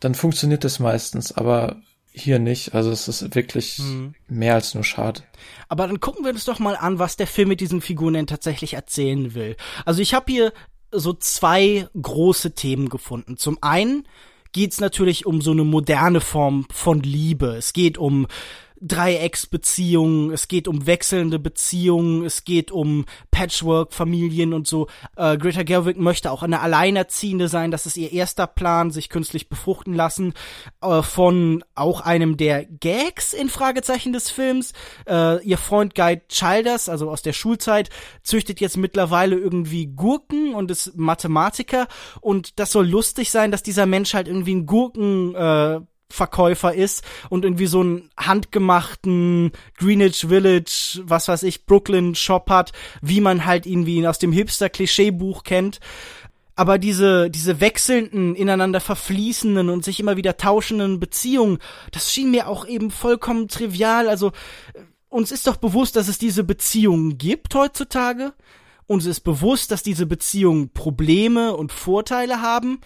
dann 0.00 0.14
funktioniert 0.14 0.64
das 0.64 0.80
meistens. 0.80 1.30
Aber 1.30 1.76
hier 2.14 2.38
nicht. 2.38 2.74
Also 2.74 2.90
es 2.90 3.08
ist 3.08 3.34
wirklich 3.34 3.78
hm. 3.78 4.14
mehr 4.28 4.54
als 4.54 4.74
nur 4.74 4.84
schade. 4.84 5.22
Aber 5.68 5.86
dann 5.86 6.00
gucken 6.00 6.24
wir 6.24 6.32
uns 6.32 6.44
doch 6.44 6.60
mal 6.60 6.76
an, 6.76 6.98
was 6.98 7.16
der 7.16 7.26
Film 7.26 7.48
mit 7.48 7.60
diesen 7.60 7.80
Figuren 7.80 8.14
denn 8.14 8.26
tatsächlich 8.28 8.74
erzählen 8.74 9.34
will. 9.34 9.56
Also 9.84 10.00
ich 10.00 10.14
habe 10.14 10.30
hier 10.30 10.52
so 10.92 11.12
zwei 11.12 11.88
große 12.00 12.54
Themen 12.54 12.88
gefunden. 12.88 13.36
Zum 13.36 13.58
einen 13.60 14.06
geht's 14.52 14.80
natürlich 14.80 15.26
um 15.26 15.42
so 15.42 15.50
eine 15.50 15.64
moderne 15.64 16.20
Form 16.20 16.66
von 16.70 17.00
Liebe. 17.00 17.56
Es 17.56 17.72
geht 17.72 17.98
um 17.98 18.28
Dreiecksbeziehungen, 18.80 20.32
es 20.32 20.48
geht 20.48 20.68
um 20.68 20.86
wechselnde 20.86 21.38
Beziehungen, 21.38 22.24
es 22.24 22.44
geht 22.44 22.70
um 22.70 23.04
Patchwork-Familien 23.30 24.52
und 24.52 24.66
so. 24.66 24.88
Äh, 25.16 25.38
Greta 25.38 25.62
Gerwig 25.62 25.96
möchte 25.96 26.30
auch 26.30 26.42
eine 26.42 26.60
Alleinerziehende 26.60 27.48
sein, 27.48 27.70
das 27.70 27.86
ist 27.86 27.96
ihr 27.96 28.12
erster 28.12 28.46
Plan, 28.46 28.90
sich 28.90 29.08
künstlich 29.08 29.48
befruchten 29.48 29.94
lassen, 29.94 30.34
äh, 30.82 31.02
von 31.02 31.64
auch 31.74 32.00
einem 32.00 32.36
der 32.36 32.64
Gags 32.64 33.32
in 33.32 33.48
Fragezeichen 33.48 34.12
des 34.12 34.30
Films. 34.30 34.72
Äh, 35.08 35.42
ihr 35.44 35.58
Freund 35.58 35.94
Guy 35.94 36.20
Childers, 36.28 36.88
also 36.88 37.10
aus 37.10 37.22
der 37.22 37.32
Schulzeit, 37.32 37.90
züchtet 38.22 38.60
jetzt 38.60 38.76
mittlerweile 38.76 39.36
irgendwie 39.36 39.86
Gurken 39.86 40.54
und 40.54 40.70
ist 40.70 40.96
Mathematiker 40.96 41.86
und 42.20 42.58
das 42.58 42.72
soll 42.72 42.88
lustig 42.88 43.30
sein, 43.30 43.50
dass 43.50 43.62
dieser 43.62 43.86
Mensch 43.86 44.14
halt 44.14 44.28
irgendwie 44.28 44.54
ein 44.54 44.66
Gurken 44.66 45.34
äh, 45.34 45.80
Verkäufer 46.10 46.74
ist 46.74 47.04
und 47.28 47.44
irgendwie 47.44 47.66
so 47.66 47.80
einen 47.80 48.10
handgemachten 48.16 49.52
Greenwich 49.78 50.26
Village, 50.28 51.02
was 51.04 51.28
weiß 51.28 51.42
ich, 51.44 51.66
Brooklyn 51.66 52.14
Shop 52.14 52.50
hat, 52.50 52.72
wie 53.02 53.20
man 53.20 53.46
halt 53.46 53.66
ihn 53.66 53.86
wie 53.86 53.96
ihn 53.96 54.06
aus 54.06 54.18
dem 54.18 54.32
Hipster 54.32 54.68
Klischeebuch 54.68 55.42
kennt. 55.44 55.80
Aber 56.56 56.78
diese, 56.78 57.30
diese 57.30 57.60
wechselnden, 57.60 58.36
ineinander 58.36 58.80
verfließenden 58.80 59.68
und 59.70 59.84
sich 59.84 59.98
immer 59.98 60.16
wieder 60.16 60.36
tauschenden 60.36 61.00
Beziehungen, 61.00 61.58
das 61.90 62.12
schien 62.12 62.30
mir 62.30 62.46
auch 62.46 62.64
eben 62.64 62.92
vollkommen 62.92 63.48
trivial. 63.48 64.08
Also, 64.08 64.30
uns 65.08 65.32
ist 65.32 65.48
doch 65.48 65.56
bewusst, 65.56 65.96
dass 65.96 66.06
es 66.06 66.18
diese 66.18 66.44
Beziehungen 66.44 67.18
gibt 67.18 67.54
heutzutage. 67.56 68.34
Uns 68.86 69.06
ist 69.06 69.20
bewusst, 69.20 69.72
dass 69.72 69.82
diese 69.82 70.06
Beziehungen 70.06 70.70
Probleme 70.70 71.56
und 71.56 71.72
Vorteile 71.72 72.40
haben 72.40 72.80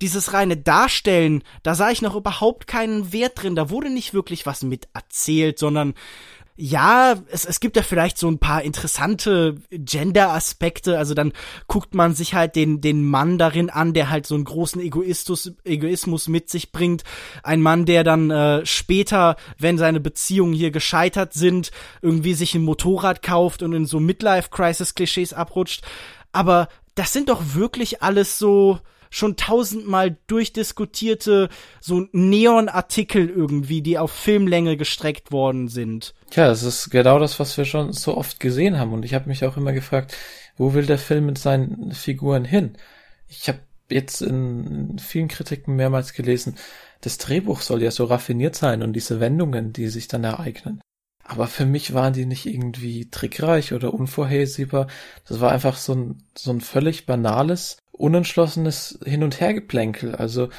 dieses 0.00 0.32
reine 0.32 0.56
Darstellen, 0.56 1.42
da 1.62 1.74
sah 1.74 1.90
ich 1.90 2.02
noch 2.02 2.16
überhaupt 2.16 2.66
keinen 2.66 3.12
Wert 3.12 3.42
drin. 3.42 3.54
Da 3.54 3.70
wurde 3.70 3.90
nicht 3.90 4.14
wirklich 4.14 4.46
was 4.46 4.62
mit 4.62 4.88
erzählt, 4.94 5.58
sondern 5.58 5.94
ja, 6.56 7.16
es, 7.32 7.44
es 7.44 7.58
gibt 7.58 7.74
ja 7.76 7.82
vielleicht 7.82 8.16
so 8.16 8.28
ein 8.28 8.38
paar 8.38 8.62
interessante 8.62 9.56
Gender-Aspekte. 9.70 10.96
Also 10.96 11.12
dann 11.12 11.32
guckt 11.66 11.94
man 11.94 12.14
sich 12.14 12.34
halt 12.34 12.54
den, 12.54 12.80
den 12.80 13.04
Mann 13.04 13.38
darin 13.38 13.70
an, 13.70 13.92
der 13.92 14.08
halt 14.08 14.24
so 14.24 14.36
einen 14.36 14.44
großen 14.44 14.80
Egoistus, 14.80 15.52
Egoismus 15.64 16.28
mit 16.28 16.50
sich 16.50 16.70
bringt. 16.70 17.02
Ein 17.42 17.60
Mann, 17.60 17.86
der 17.86 18.04
dann 18.04 18.30
äh, 18.30 18.64
später, 18.64 19.34
wenn 19.58 19.78
seine 19.78 19.98
Beziehungen 19.98 20.52
hier 20.52 20.70
gescheitert 20.70 21.32
sind, 21.32 21.72
irgendwie 22.02 22.34
sich 22.34 22.54
ein 22.54 22.62
Motorrad 22.62 23.22
kauft 23.22 23.64
und 23.64 23.72
in 23.72 23.86
so 23.86 23.98
Midlife-Crisis-Klischees 23.98 25.32
abrutscht. 25.32 25.82
Aber 26.30 26.68
das 26.94 27.12
sind 27.12 27.30
doch 27.30 27.42
wirklich 27.54 28.00
alles 28.00 28.38
so, 28.38 28.78
schon 29.14 29.36
tausendmal 29.36 30.16
durchdiskutierte 30.26 31.48
so 31.80 32.06
Neon-Artikel 32.12 33.30
irgendwie, 33.30 33.80
die 33.80 33.98
auf 33.98 34.10
Filmlänge 34.10 34.76
gestreckt 34.76 35.30
worden 35.30 35.68
sind. 35.68 36.14
Tja, 36.30 36.50
es 36.50 36.62
ist 36.64 36.90
genau 36.90 37.18
das, 37.18 37.38
was 37.38 37.56
wir 37.56 37.64
schon 37.64 37.92
so 37.92 38.16
oft 38.16 38.40
gesehen 38.40 38.78
haben. 38.78 38.92
Und 38.92 39.04
ich 39.04 39.14
habe 39.14 39.28
mich 39.28 39.44
auch 39.44 39.56
immer 39.56 39.72
gefragt, 39.72 40.16
wo 40.56 40.74
will 40.74 40.86
der 40.86 40.98
Film 40.98 41.26
mit 41.26 41.38
seinen 41.38 41.92
Figuren 41.92 42.44
hin? 42.44 42.76
Ich 43.28 43.48
habe 43.48 43.60
jetzt 43.88 44.20
in 44.20 44.98
vielen 44.98 45.28
Kritiken 45.28 45.76
mehrmals 45.76 46.12
gelesen, 46.12 46.56
das 47.00 47.18
Drehbuch 47.18 47.60
soll 47.60 47.82
ja 47.82 47.90
so 47.90 48.04
raffiniert 48.04 48.56
sein 48.56 48.82
und 48.82 48.94
diese 48.94 49.20
Wendungen, 49.20 49.72
die 49.72 49.88
sich 49.88 50.08
dann 50.08 50.24
ereignen. 50.24 50.80
Aber 51.22 51.46
für 51.46 51.66
mich 51.66 51.94
waren 51.94 52.12
die 52.12 52.26
nicht 52.26 52.46
irgendwie 52.46 53.10
trickreich 53.10 53.72
oder 53.72 53.94
unvorhersehbar. 53.94 54.88
Das 55.26 55.40
war 55.40 55.52
einfach 55.52 55.76
so 55.76 55.94
ein, 55.94 56.22
so 56.36 56.50
ein 56.50 56.60
völlig 56.60 57.06
banales, 57.06 57.78
unentschlossenes 58.04 58.98
Hin- 59.04 59.22
und 59.22 59.40
Hergeplänkel. 59.40 60.14
Also 60.14 60.50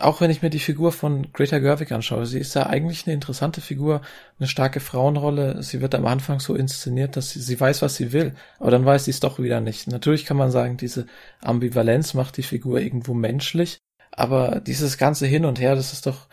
auch 0.00 0.20
wenn 0.20 0.30
ich 0.30 0.42
mir 0.42 0.50
die 0.50 0.58
Figur 0.58 0.90
von 0.92 1.32
Greta 1.32 1.58
Gerwig 1.58 1.92
anschaue, 1.92 2.24
sie 2.26 2.38
ist 2.38 2.54
ja 2.54 2.66
eigentlich 2.66 3.06
eine 3.06 3.14
interessante 3.14 3.60
Figur, 3.60 4.00
eine 4.38 4.48
starke 4.48 4.80
Frauenrolle. 4.80 5.62
Sie 5.62 5.80
wird 5.80 5.94
am 5.94 6.06
Anfang 6.06 6.40
so 6.40 6.54
inszeniert, 6.54 7.16
dass 7.16 7.30
sie, 7.30 7.40
sie 7.40 7.60
weiß, 7.60 7.82
was 7.82 7.96
sie 7.96 8.12
will, 8.12 8.34
aber 8.58 8.70
dann 8.70 8.86
weiß 8.86 9.04
sie 9.04 9.10
es 9.10 9.20
doch 9.20 9.38
wieder 9.38 9.60
nicht. 9.60 9.88
Natürlich 9.88 10.24
kann 10.24 10.38
man 10.38 10.50
sagen, 10.50 10.76
diese 10.78 11.06
Ambivalenz 11.42 12.14
macht 12.14 12.36
die 12.38 12.42
Figur 12.42 12.80
irgendwo 12.80 13.12
menschlich, 13.12 13.80
aber 14.12 14.60
dieses 14.60 14.96
ganze 14.96 15.26
Hin 15.26 15.44
und 15.44 15.60
Her, 15.60 15.74
das 15.74 15.92
ist 15.92 16.06
doch, 16.06 16.28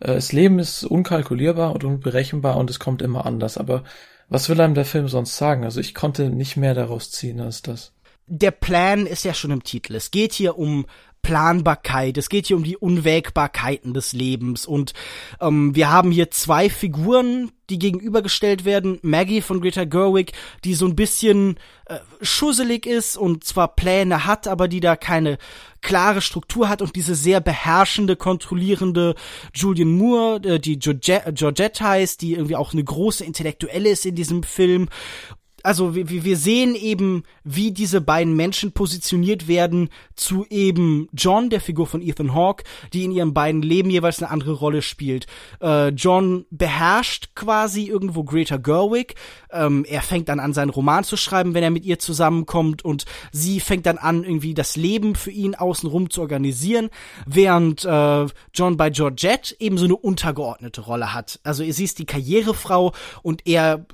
äh, 0.00 0.14
das 0.14 0.32
Leben 0.32 0.58
ist 0.58 0.84
unkalkulierbar 0.84 1.72
und 1.72 1.84
unberechenbar 1.84 2.56
und 2.56 2.70
es 2.70 2.78
kommt 2.78 3.02
immer 3.02 3.26
anders. 3.26 3.58
Aber 3.58 3.84
was 4.30 4.48
will 4.48 4.60
einem 4.60 4.74
der 4.74 4.84
Film 4.86 5.08
sonst 5.08 5.36
sagen? 5.36 5.64
Also 5.64 5.80
ich 5.80 5.94
konnte 5.94 6.30
nicht 6.30 6.56
mehr 6.56 6.74
daraus 6.74 7.10
ziehen 7.10 7.40
als 7.40 7.62
das. 7.62 7.92
Der 8.30 8.50
Plan 8.50 9.06
ist 9.06 9.24
ja 9.24 9.32
schon 9.32 9.50
im 9.50 9.64
Titel. 9.64 9.94
Es 9.94 10.10
geht 10.10 10.34
hier 10.34 10.58
um 10.58 10.86
Planbarkeit, 11.22 12.16
es 12.16 12.28
geht 12.28 12.46
hier 12.46 12.56
um 12.56 12.62
die 12.62 12.76
Unwägbarkeiten 12.76 13.92
des 13.92 14.12
Lebens 14.12 14.66
und 14.66 14.94
ähm, 15.40 15.74
wir 15.74 15.90
haben 15.90 16.10
hier 16.10 16.30
zwei 16.30 16.70
Figuren, 16.70 17.50
die 17.70 17.78
gegenübergestellt 17.78 18.64
werden. 18.64 18.98
Maggie 19.02 19.42
von 19.42 19.60
Greta 19.60 19.84
Gerwig, 19.84 20.32
die 20.64 20.74
so 20.74 20.86
ein 20.86 20.96
bisschen 20.96 21.58
äh, 21.86 21.98
schusselig 22.22 22.86
ist 22.86 23.16
und 23.16 23.44
zwar 23.44 23.74
Pläne 23.74 24.24
hat, 24.26 24.46
aber 24.46 24.68
die 24.68 24.80
da 24.80 24.96
keine 24.96 25.38
klare 25.80 26.20
Struktur 26.22 26.68
hat 26.68 26.82
und 26.82 26.96
diese 26.96 27.14
sehr 27.14 27.40
beherrschende, 27.40 28.16
kontrollierende 28.16 29.14
Julian 29.54 29.90
Moore, 29.98 30.40
äh, 30.44 30.58
die 30.58 30.78
Georgette, 30.78 31.32
Georgette 31.32 31.84
heißt, 31.84 32.22
die 32.22 32.34
irgendwie 32.34 32.56
auch 32.56 32.72
eine 32.72 32.84
große 32.84 33.24
Intellektuelle 33.24 33.90
ist 33.90 34.06
in 34.06 34.14
diesem 34.14 34.44
Film 34.44 34.88
also 35.68 35.94
wir, 35.94 36.08
wir 36.08 36.36
sehen 36.38 36.74
eben, 36.74 37.24
wie 37.44 37.72
diese 37.72 38.00
beiden 38.00 38.34
Menschen 38.34 38.72
positioniert 38.72 39.48
werden 39.48 39.90
zu 40.16 40.46
eben 40.48 41.10
John, 41.12 41.50
der 41.50 41.60
Figur 41.60 41.86
von 41.86 42.00
Ethan 42.00 42.34
Hawke, 42.34 42.64
die 42.94 43.04
in 43.04 43.12
ihren 43.12 43.34
beiden 43.34 43.60
Leben 43.60 43.90
jeweils 43.90 44.22
eine 44.22 44.30
andere 44.30 44.52
Rolle 44.52 44.80
spielt. 44.80 45.26
Äh, 45.60 45.88
John 45.88 46.46
beherrscht 46.50 47.34
quasi 47.34 47.84
irgendwo 47.84 48.24
Greta 48.24 48.56
Gerwig. 48.56 49.16
Ähm, 49.50 49.84
er 49.86 50.00
fängt 50.00 50.30
dann 50.30 50.40
an, 50.40 50.54
seinen 50.54 50.70
Roman 50.70 51.04
zu 51.04 51.18
schreiben, 51.18 51.52
wenn 51.52 51.62
er 51.62 51.70
mit 51.70 51.84
ihr 51.84 51.98
zusammenkommt 51.98 52.82
und 52.82 53.04
sie 53.30 53.60
fängt 53.60 53.84
dann 53.84 53.98
an, 53.98 54.24
irgendwie 54.24 54.54
das 54.54 54.74
Leben 54.74 55.16
für 55.16 55.32
ihn 55.32 55.54
außenrum 55.54 56.08
zu 56.08 56.22
organisieren, 56.22 56.88
während 57.26 57.84
äh, 57.84 58.26
John 58.54 58.78
bei 58.78 58.88
Georgette 58.88 59.54
eben 59.58 59.76
so 59.76 59.84
eine 59.84 59.96
untergeordnete 59.96 60.80
Rolle 60.80 61.12
hat. 61.12 61.40
Also 61.44 61.62
sie 61.62 61.84
ist 61.84 61.98
die 61.98 62.06
Karrierefrau 62.06 62.94
und 63.22 63.46
er 63.46 63.84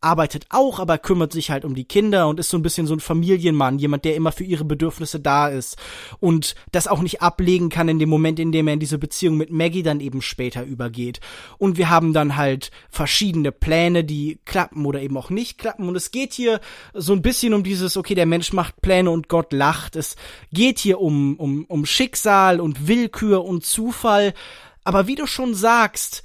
arbeitet 0.00 0.46
auch, 0.48 0.78
aber 0.80 0.98
kümmert 0.98 1.32
sich 1.32 1.50
halt 1.50 1.64
um 1.64 1.74
die 1.74 1.84
Kinder 1.84 2.28
und 2.28 2.40
ist 2.40 2.50
so 2.50 2.56
ein 2.56 2.62
bisschen 2.62 2.86
so 2.86 2.94
ein 2.94 3.00
Familienmann, 3.00 3.78
jemand, 3.78 4.04
der 4.04 4.16
immer 4.16 4.32
für 4.32 4.44
ihre 4.44 4.64
Bedürfnisse 4.64 5.20
da 5.20 5.48
ist 5.48 5.76
und 6.20 6.54
das 6.72 6.88
auch 6.88 7.02
nicht 7.02 7.22
ablegen 7.22 7.68
kann 7.68 7.88
in 7.88 7.98
dem 7.98 8.08
Moment, 8.08 8.38
in 8.38 8.52
dem 8.52 8.66
er 8.66 8.74
in 8.74 8.80
diese 8.80 8.98
Beziehung 8.98 9.36
mit 9.36 9.50
Maggie 9.50 9.82
dann 9.82 10.00
eben 10.00 10.22
später 10.22 10.64
übergeht. 10.64 11.20
Und 11.58 11.76
wir 11.76 11.90
haben 11.90 12.12
dann 12.12 12.36
halt 12.36 12.70
verschiedene 12.88 13.52
Pläne, 13.52 14.04
die 14.04 14.40
klappen 14.44 14.86
oder 14.86 15.02
eben 15.02 15.16
auch 15.16 15.30
nicht 15.30 15.58
klappen 15.58 15.88
und 15.88 15.96
es 15.96 16.10
geht 16.10 16.32
hier 16.32 16.60
so 16.94 17.12
ein 17.12 17.22
bisschen 17.22 17.52
um 17.52 17.62
dieses, 17.62 17.96
okay, 17.96 18.14
der 18.14 18.26
Mensch 18.26 18.52
macht 18.52 18.80
Pläne 18.80 19.10
und 19.10 19.28
Gott 19.28 19.52
lacht. 19.52 19.96
Es 19.96 20.16
geht 20.52 20.78
hier 20.78 21.00
um, 21.00 21.36
um, 21.36 21.64
um 21.66 21.84
Schicksal 21.84 22.60
und 22.60 22.88
Willkür 22.88 23.44
und 23.44 23.64
Zufall. 23.64 24.34
Aber 24.82 25.06
wie 25.06 25.14
du 25.14 25.26
schon 25.26 25.54
sagst, 25.54 26.22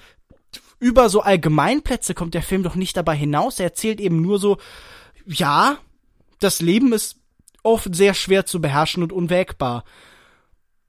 über 0.86 1.10
so 1.10 1.22
Allgemeinplätze 1.22 2.14
kommt 2.14 2.36
der 2.36 2.44
Film 2.44 2.62
doch 2.62 2.76
nicht 2.76 2.96
dabei 2.96 3.16
hinaus. 3.16 3.58
Er 3.60 3.66
erzählt 3.66 4.00
eben 4.00 4.22
nur 4.22 4.38
so, 4.38 4.58
ja, 5.26 5.80
das 6.38 6.62
Leben 6.62 6.94
ist 6.94 7.16
oft 7.64 7.96
sehr 7.96 8.14
schwer 8.14 8.46
zu 8.46 8.62
beherrschen 8.62 9.02
und 9.02 9.12
unwägbar. 9.12 9.84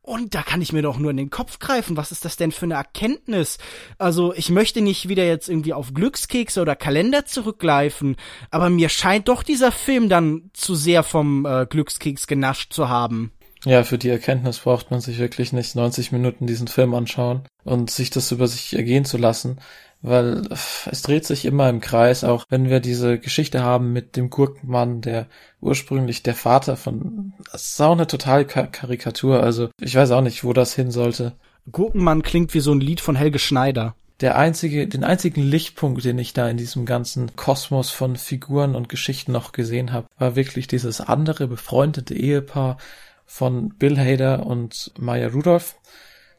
Und 0.03 0.35
da 0.35 0.43
kann 0.43 0.61
ich 0.61 0.75
mir 0.75 0.83
doch 0.83 0.99
nur 0.99 1.13
in 1.13 1.17
den 1.17 1.31
Kopf 1.31 1.59
greifen. 1.59 1.97
Was 1.97 2.13
ist 2.13 2.27
das 2.27 2.37
denn 2.37 2.53
für 2.53 2.67
eine 2.67 2.75
Erkenntnis? 2.75 3.57
Also, 3.97 4.35
ich 4.35 4.51
möchte 4.51 4.83
nicht 4.83 5.09
wieder 5.09 5.25
jetzt 5.25 5.49
irgendwie 5.49 5.73
auf 5.73 5.95
Glückskekse 5.95 6.61
oder 6.61 6.77
Kalender 6.77 7.25
zurückgreifen, 7.25 8.17
aber 8.51 8.69
mir 8.69 8.91
scheint 8.91 9.29
doch 9.29 9.43
dieser 9.43 9.73
Film 9.73 10.11
dann 10.11 10.51
zu 10.53 10.75
sehr 10.75 11.05
vom 11.05 11.47
äh, 11.47 11.65
Glückskeks 11.65 12.27
genascht 12.27 12.75
zu 12.75 12.91
haben. 12.91 13.33
Ja, 13.65 13.83
für 13.83 13.99
die 13.99 14.11
Erkenntnis 14.11 14.61
braucht 14.61 14.93
man 14.93 15.01
sich 15.01 15.19
wirklich 15.19 15.53
nicht 15.53 15.75
90 15.75 16.13
Minuten 16.13 16.47
diesen 16.47 16.69
Film 16.69 16.95
anschauen 16.95 17.43
und 17.65 17.91
sich 17.91 18.11
das 18.11 18.31
über 18.31 18.47
sich 18.47 18.77
ergehen 18.77 19.05
zu 19.05 19.17
lassen, 19.17 19.59
weil 20.03 20.49
es 20.91 21.03
dreht 21.03 21.25
sich 21.25 21.45
immer 21.45 21.69
im 21.69 21.81
Kreis, 21.81 22.25
auch 22.25 22.45
wenn 22.49 22.69
wir 22.69 22.81
diese 22.81 23.19
Geschichte 23.19 23.63
haben 23.63 23.93
mit 23.93 24.17
dem 24.17 24.31
Gurkenmann, 24.31 25.01
der 25.01 25.27
ursprünglich 25.61 26.23
der 26.23 26.35
Vater 26.35 26.77
von, 26.77 27.33
das 27.51 27.71
ist 27.71 27.81
auch 27.81 27.93
eine 27.93 28.07
total 28.07 28.45
Karikatur, 28.45 29.43
also 29.43 29.69
ich 29.81 29.95
weiß 29.95 30.11
auch 30.13 30.21
nicht, 30.21 30.45
wo 30.45 30.53
das 30.53 30.75
hin 30.75 30.91
sollte. 30.91 31.33
Gurkenmann 31.71 32.23
klingt 32.23 32.55
wie 32.55 32.61
so 32.61 32.73
ein 32.73 32.81
Lied 32.81 33.01
von 33.01 33.17
Helge 33.17 33.39
Schneider 33.39 33.95
der 34.21 34.39
einzige, 34.39 34.89
den 34.89 35.05
einzigen 35.05 35.43
Lichtpunkt, 35.43 36.05
den 36.05 36.19
ich 36.19 36.33
da 36.33 36.49
in 36.49 36.57
diesem 36.57 36.87
ganzen 36.87 37.37
Kosmos 37.37 37.91
von 37.91 38.17
Figuren 38.17 38.75
und 38.75 38.89
Geschichten 38.89 39.33
noch 39.33 39.53
gesehen 39.53 39.93
habe, 39.93 40.07
war 40.19 40.37
wirklich 40.37 40.67
dieses 40.67 41.01
andere 41.03 41.49
befreundete 41.49 42.15
Ehepaar, 42.15 42.79
von 43.29 43.71
Bill 43.71 43.99
Hader 43.99 44.47
und 44.47 44.93
Maya 44.99 45.29
Rudolph, 45.29 45.75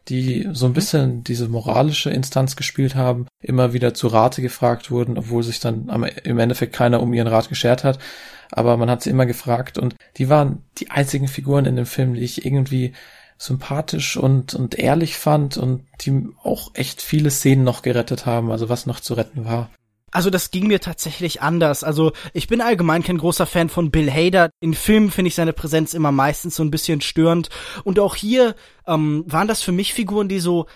die 0.09 0.47
so 0.53 0.65
ein 0.65 0.73
bisschen 0.73 1.23
diese 1.23 1.47
moralische 1.47 2.09
Instanz 2.09 2.55
gespielt 2.55 2.95
haben, 2.95 3.27
immer 3.41 3.73
wieder 3.73 3.93
zu 3.93 4.07
Rate 4.07 4.41
gefragt 4.41 4.91
wurden, 4.91 5.17
obwohl 5.17 5.43
sich 5.43 5.59
dann 5.59 5.89
im 6.23 6.39
Endeffekt 6.39 6.73
keiner 6.73 7.01
um 7.01 7.13
ihren 7.13 7.27
Rat 7.27 7.49
geschert 7.49 7.83
hat. 7.83 7.99
Aber 8.51 8.77
man 8.77 8.89
hat 8.89 9.03
sie 9.03 9.09
immer 9.09 9.25
gefragt 9.25 9.77
und 9.77 9.95
die 10.17 10.29
waren 10.29 10.63
die 10.77 10.91
einzigen 10.91 11.27
Figuren 11.27 11.65
in 11.65 11.75
dem 11.75 11.85
Film, 11.85 12.13
die 12.13 12.21
ich 12.21 12.45
irgendwie 12.45 12.93
sympathisch 13.37 14.17
und, 14.17 14.53
und 14.55 14.75
ehrlich 14.75 15.17
fand 15.17 15.57
und 15.57 15.85
die 16.01 16.27
auch 16.43 16.71
echt 16.73 17.01
viele 17.01 17.29
Szenen 17.29 17.63
noch 17.63 17.81
gerettet 17.81 18.25
haben, 18.25 18.51
also 18.51 18.69
was 18.69 18.85
noch 18.85 18.99
zu 18.99 19.13
retten 19.13 19.45
war. 19.45 19.69
Also 20.11 20.29
das 20.29 20.51
ging 20.51 20.67
mir 20.67 20.79
tatsächlich 20.79 21.41
anders. 21.41 21.83
Also 21.83 22.13
ich 22.33 22.47
bin 22.47 22.61
allgemein 22.61 23.03
kein 23.03 23.17
großer 23.17 23.45
Fan 23.45 23.69
von 23.69 23.91
Bill 23.91 24.09
Hader. 24.09 24.49
In 24.61 24.73
Filmen 24.73 25.11
finde 25.11 25.27
ich 25.27 25.35
seine 25.35 25.53
Präsenz 25.53 25.93
immer 25.93 26.11
meistens 26.11 26.55
so 26.55 26.63
ein 26.63 26.71
bisschen 26.71 27.01
störend. 27.01 27.49
Und 27.83 27.99
auch 27.99 28.15
hier 28.15 28.55
ähm, 28.87 29.25
waren 29.27 29.47
das 29.47 29.61
für 29.61 29.73
mich 29.73 29.93
Figuren, 29.93 30.29
die 30.29 30.39
so 30.39 30.67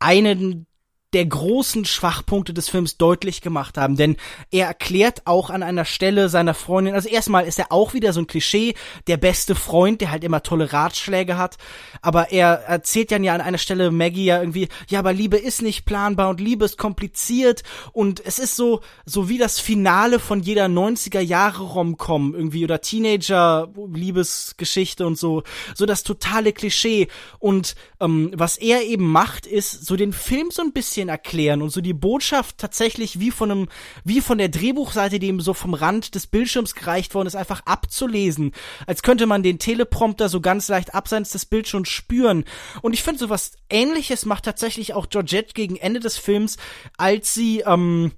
einen 0.00 0.66
der 1.12 1.26
großen 1.26 1.84
Schwachpunkte 1.84 2.54
des 2.54 2.68
Films 2.68 2.96
deutlich 2.96 3.40
gemacht 3.40 3.78
haben, 3.78 3.96
denn 3.96 4.16
er 4.50 4.66
erklärt 4.66 5.26
auch 5.26 5.50
an 5.50 5.62
einer 5.62 5.84
Stelle 5.84 6.28
seiner 6.28 6.54
Freundin, 6.54 6.94
also 6.94 7.08
erstmal 7.08 7.46
ist 7.46 7.58
er 7.58 7.72
auch 7.72 7.94
wieder 7.94 8.12
so 8.12 8.20
ein 8.20 8.26
Klischee, 8.26 8.74
der 9.06 9.16
beste 9.16 9.54
Freund, 9.54 10.00
der 10.00 10.10
halt 10.10 10.24
immer 10.24 10.42
tolle 10.42 10.72
Ratschläge 10.72 11.36
hat, 11.36 11.56
aber 12.02 12.30
er 12.32 12.64
erzählt 12.66 13.10
dann 13.10 13.24
ja 13.24 13.34
an 13.34 13.40
einer 13.40 13.58
Stelle 13.58 13.90
Maggie 13.90 14.24
ja 14.24 14.40
irgendwie, 14.40 14.68
ja, 14.88 14.98
aber 14.98 15.12
Liebe 15.12 15.36
ist 15.36 15.62
nicht 15.62 15.84
planbar 15.84 16.30
und 16.30 16.40
Liebe 16.40 16.64
ist 16.64 16.78
kompliziert. 16.78 17.62
Und 17.92 18.24
es 18.24 18.38
ist 18.38 18.56
so, 18.56 18.80
so 19.04 19.28
wie 19.28 19.38
das 19.38 19.60
Finale 19.60 20.18
von 20.18 20.40
jeder 20.40 20.66
90er 20.66 21.20
Jahre 21.20 21.62
Romcom 21.62 22.34
irgendwie 22.34 22.64
oder 22.64 22.80
Teenager 22.80 23.72
Liebesgeschichte 23.92 25.06
und 25.06 25.18
so, 25.18 25.42
so 25.74 25.86
das 25.86 26.02
totale 26.02 26.52
Klischee. 26.52 27.08
Und 27.38 27.74
ähm, 28.00 28.32
was 28.34 28.56
er 28.56 28.82
eben 28.82 29.10
macht, 29.10 29.46
ist 29.46 29.86
so 29.86 29.96
den 29.96 30.12
Film 30.12 30.50
so 30.50 30.62
ein 30.62 30.72
bisschen 30.72 30.99
bisschen 31.00 31.08
erklären 31.08 31.62
und 31.62 31.70
so 31.70 31.80
die 31.80 31.94
Botschaft 31.94 32.58
tatsächlich 32.58 33.20
wie 33.20 33.30
von 33.30 33.50
einem, 33.50 33.68
wie 34.04 34.20
von 34.20 34.36
der 34.36 34.50
Drehbuchseite, 34.50 35.18
die 35.18 35.28
ihm 35.28 35.40
so 35.40 35.54
vom 35.54 35.72
Rand 35.72 36.14
des 36.14 36.26
Bildschirms 36.26 36.74
gereicht 36.74 37.14
worden 37.14 37.26
ist, 37.26 37.36
einfach 37.36 37.62
abzulesen. 37.64 38.52
Als 38.86 39.02
könnte 39.02 39.26
man 39.26 39.42
den 39.42 39.58
Teleprompter 39.58 40.28
so 40.28 40.40
ganz 40.40 40.68
leicht 40.68 40.94
abseits 40.94 41.30
des 41.30 41.46
Bildschirms 41.46 41.88
spüren. 41.88 42.44
Und 42.82 42.92
ich 42.92 43.02
finde 43.02 43.20
sowas 43.20 43.52
ähnliches 43.70 44.26
macht 44.26 44.44
tatsächlich 44.44 44.92
auch 44.92 45.08
Georgette 45.08 45.54
gegen 45.54 45.76
Ende 45.76 46.00
des 46.00 46.18
Films, 46.18 46.58
als 46.98 47.32
sie, 47.32 47.60
ähm, 47.60 48.12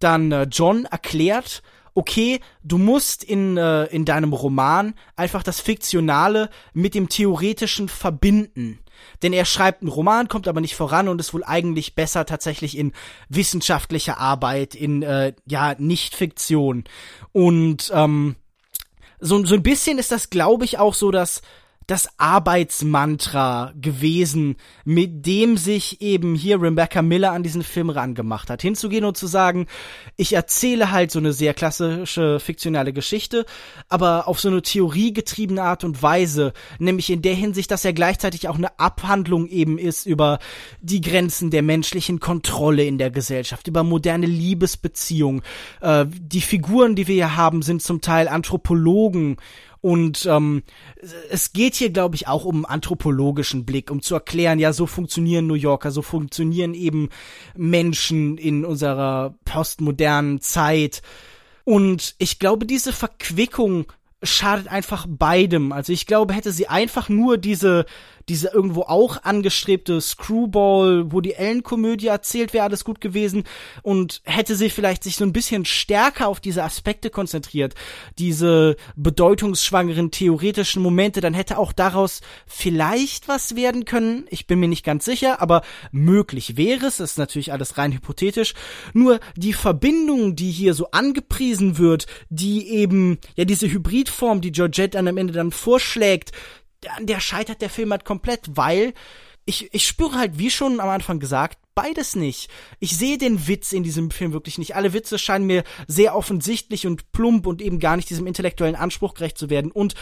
dann 0.00 0.32
äh, 0.32 0.46
John 0.50 0.86
erklärt, 0.86 1.62
okay, 1.94 2.40
du 2.62 2.78
musst 2.78 3.24
in, 3.24 3.56
äh, 3.56 3.84
in 3.86 4.04
deinem 4.04 4.32
Roman 4.32 4.94
einfach 5.16 5.42
das 5.42 5.60
Fiktionale 5.60 6.50
mit 6.72 6.94
dem 6.94 7.08
Theoretischen 7.08 7.88
verbinden. 7.88 8.80
Denn 9.22 9.32
er 9.32 9.44
schreibt 9.44 9.82
einen 9.82 9.90
Roman, 9.90 10.28
kommt 10.28 10.48
aber 10.48 10.60
nicht 10.60 10.76
voran 10.76 11.08
und 11.08 11.20
ist 11.20 11.34
wohl 11.34 11.44
eigentlich 11.44 11.94
besser 11.94 12.26
tatsächlich 12.26 12.76
in 12.76 12.92
wissenschaftlicher 13.28 14.18
Arbeit, 14.18 14.74
in 14.74 15.02
äh, 15.02 15.34
ja 15.46 15.74
Nicht-Fiktion. 15.78 16.84
Und 17.32 17.90
ähm, 17.94 18.36
so, 19.20 19.44
so 19.44 19.54
ein 19.54 19.62
bisschen 19.62 19.98
ist 19.98 20.12
das, 20.12 20.30
glaube 20.30 20.64
ich, 20.64 20.78
auch 20.78 20.94
so, 20.94 21.10
dass 21.10 21.42
das 21.86 22.08
Arbeitsmantra 22.18 23.72
gewesen, 23.80 24.56
mit 24.84 25.26
dem 25.26 25.56
sich 25.56 26.00
eben 26.00 26.34
hier 26.34 26.60
Rebecca 26.60 27.02
Miller 27.02 27.32
an 27.32 27.42
diesen 27.42 27.62
Film 27.62 27.90
rangemacht 27.90 28.50
hat. 28.50 28.62
Hinzugehen 28.62 29.04
und 29.04 29.16
zu 29.16 29.26
sagen, 29.26 29.66
ich 30.16 30.32
erzähle 30.32 30.90
halt 30.90 31.10
so 31.10 31.18
eine 31.18 31.32
sehr 31.32 31.54
klassische 31.54 32.40
fiktionale 32.40 32.92
Geschichte, 32.92 33.44
aber 33.88 34.28
auf 34.28 34.40
so 34.40 34.48
eine 34.48 34.62
theoriegetriebene 34.62 35.62
Art 35.62 35.84
und 35.84 36.02
Weise, 36.02 36.52
nämlich 36.78 37.10
in 37.10 37.22
der 37.22 37.34
Hinsicht, 37.34 37.70
dass 37.70 37.84
er 37.84 37.92
gleichzeitig 37.92 38.48
auch 38.48 38.56
eine 38.56 38.78
Abhandlung 38.78 39.46
eben 39.48 39.78
ist 39.78 40.06
über 40.06 40.38
die 40.80 41.00
Grenzen 41.00 41.50
der 41.50 41.62
menschlichen 41.62 42.20
Kontrolle 42.20 42.84
in 42.84 42.98
der 42.98 43.10
Gesellschaft, 43.10 43.68
über 43.68 43.82
moderne 43.82 44.26
Liebesbeziehungen. 44.26 45.42
Äh, 45.80 46.06
die 46.08 46.40
Figuren, 46.40 46.94
die 46.94 47.08
wir 47.08 47.14
hier 47.14 47.36
haben, 47.36 47.62
sind 47.62 47.82
zum 47.82 48.00
Teil 48.00 48.28
Anthropologen 48.28 49.36
Und 49.84 50.24
ähm, 50.24 50.62
es 51.28 51.52
geht 51.52 51.74
hier, 51.74 51.90
glaube 51.90 52.16
ich, 52.16 52.26
auch 52.26 52.46
um 52.46 52.54
einen 52.54 52.64
anthropologischen 52.64 53.66
Blick, 53.66 53.90
um 53.90 54.00
zu 54.00 54.14
erklären, 54.14 54.58
ja, 54.58 54.72
so 54.72 54.86
funktionieren 54.86 55.46
New 55.46 55.52
Yorker, 55.52 55.90
so 55.90 56.00
funktionieren 56.00 56.72
eben 56.72 57.10
Menschen 57.54 58.38
in 58.38 58.64
unserer 58.64 59.34
postmodernen 59.44 60.40
Zeit. 60.40 61.02
Und 61.64 62.14
ich 62.16 62.38
glaube, 62.38 62.64
diese 62.64 62.94
Verquickung 62.94 63.92
schadet 64.22 64.68
einfach 64.68 65.04
beidem. 65.06 65.70
Also 65.70 65.92
ich 65.92 66.06
glaube, 66.06 66.32
hätte 66.32 66.50
sie 66.50 66.66
einfach 66.66 67.10
nur 67.10 67.36
diese 67.36 67.84
diese 68.28 68.48
irgendwo 68.48 68.82
auch 68.82 69.22
angestrebte 69.22 70.00
Screwball, 70.00 71.12
wo 71.12 71.20
die 71.20 71.34
Ellen-Komödie 71.34 72.08
erzählt, 72.08 72.52
wäre 72.52 72.64
alles 72.64 72.84
gut 72.84 73.00
gewesen 73.00 73.44
und 73.82 74.22
hätte 74.24 74.56
sie 74.56 74.70
vielleicht 74.70 75.04
sich 75.04 75.16
so 75.16 75.24
ein 75.24 75.32
bisschen 75.32 75.64
stärker 75.64 76.28
auf 76.28 76.40
diese 76.40 76.64
Aspekte 76.64 77.10
konzentriert, 77.10 77.74
diese 78.18 78.76
bedeutungsschwangeren 78.96 80.10
theoretischen 80.10 80.82
Momente, 80.82 81.20
dann 81.20 81.34
hätte 81.34 81.58
auch 81.58 81.72
daraus 81.72 82.20
vielleicht 82.46 83.28
was 83.28 83.56
werden 83.56 83.84
können. 83.84 84.26
Ich 84.30 84.46
bin 84.46 84.60
mir 84.60 84.68
nicht 84.68 84.84
ganz 84.84 85.04
sicher, 85.04 85.40
aber 85.40 85.62
möglich 85.92 86.56
wäre 86.56 86.86
es. 86.86 86.98
Das 86.98 87.12
ist 87.12 87.18
natürlich 87.18 87.52
alles 87.52 87.78
rein 87.78 87.92
hypothetisch. 87.92 88.54
Nur 88.92 89.20
die 89.36 89.52
Verbindung, 89.52 90.36
die 90.36 90.50
hier 90.50 90.74
so 90.74 90.90
angepriesen 90.90 91.78
wird, 91.78 92.06
die 92.28 92.68
eben, 92.68 93.18
ja, 93.36 93.44
diese 93.44 93.70
Hybridform, 93.70 94.40
die 94.40 94.52
Georgette 94.52 94.96
dann 94.96 95.08
am 95.08 95.16
Ende 95.16 95.32
dann 95.32 95.50
vorschlägt, 95.50 96.32
an 96.90 97.06
der 97.06 97.20
scheitert 97.20 97.60
der 97.60 97.70
Film 97.70 97.90
halt 97.90 98.04
komplett, 98.04 98.42
weil 98.54 98.94
ich, 99.46 99.72
ich 99.74 99.86
spüre 99.86 100.18
halt, 100.18 100.38
wie 100.38 100.50
schon 100.50 100.80
am 100.80 100.88
Anfang 100.88 101.20
gesagt, 101.20 101.58
beides 101.74 102.16
nicht. 102.16 102.48
Ich 102.78 102.96
sehe 102.96 103.18
den 103.18 103.46
Witz 103.46 103.72
in 103.72 103.82
diesem 103.82 104.10
Film 104.10 104.32
wirklich 104.32 104.58
nicht. 104.58 104.74
Alle 104.74 104.92
Witze 104.92 105.18
scheinen 105.18 105.46
mir 105.46 105.64
sehr 105.86 106.16
offensichtlich 106.16 106.86
und 106.86 107.12
plump 107.12 107.46
und 107.46 107.60
eben 107.60 107.78
gar 107.78 107.96
nicht 107.96 108.08
diesem 108.08 108.26
intellektuellen 108.26 108.76
Anspruch 108.76 109.14
gerecht 109.14 109.36
zu 109.36 109.50
werden. 109.50 109.70
Und 109.70 109.94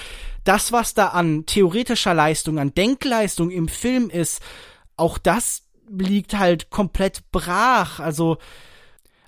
das, 0.45 0.71
was 0.71 0.95
da 0.95 1.09
an 1.09 1.47
theoretischer 1.47 2.15
Leistung, 2.15 2.59
an 2.59 2.75
Denkleistung 2.75 3.51
im 3.51 3.69
Film 3.69 4.11
ist, 4.11 4.41
auch 4.97 5.19
das 5.19 5.65
liegt 5.89 6.39
halt 6.39 6.71
komplett 6.71 7.31
brach. 7.33 7.99
Also, 7.99 8.39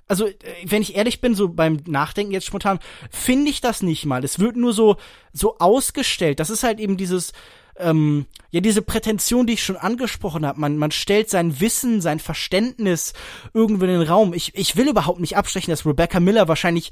also, 0.07 0.27
äh, 0.27 0.33
wenn 0.65 0.81
ich 0.81 0.95
ehrlich 0.95 1.21
bin, 1.21 1.35
so 1.35 1.49
beim 1.49 1.79
Nachdenken 1.87 2.33
jetzt 2.33 2.45
spontan, 2.45 2.79
finde 3.09 3.49
ich 3.49 3.61
das 3.61 3.81
nicht 3.81 4.05
mal. 4.05 4.23
Es 4.23 4.39
wird 4.39 4.55
nur 4.55 4.73
so, 4.73 4.97
so 5.33 5.57
ausgestellt. 5.59 6.39
Das 6.39 6.49
ist 6.49 6.63
halt 6.63 6.79
eben 6.79 6.97
dieses, 6.97 7.33
ähm, 7.77 8.25
ja, 8.51 8.61
diese 8.61 8.81
Prätension, 8.81 9.47
die 9.47 9.53
ich 9.53 9.63
schon 9.63 9.77
angesprochen 9.77 10.45
habe. 10.45 10.59
Man, 10.59 10.77
man 10.77 10.91
stellt 10.91 11.29
sein 11.29 11.59
Wissen, 11.59 12.01
sein 12.01 12.19
Verständnis 12.19 13.13
irgendwo 13.53 13.85
in 13.85 13.91
den 13.91 14.07
Raum. 14.07 14.33
Ich, 14.33 14.55
ich 14.55 14.75
will 14.75 14.87
überhaupt 14.87 15.19
nicht 15.19 15.37
abstechen, 15.37 15.71
dass 15.71 15.85
Rebecca 15.85 16.19
Miller 16.19 16.47
wahrscheinlich, 16.47 16.91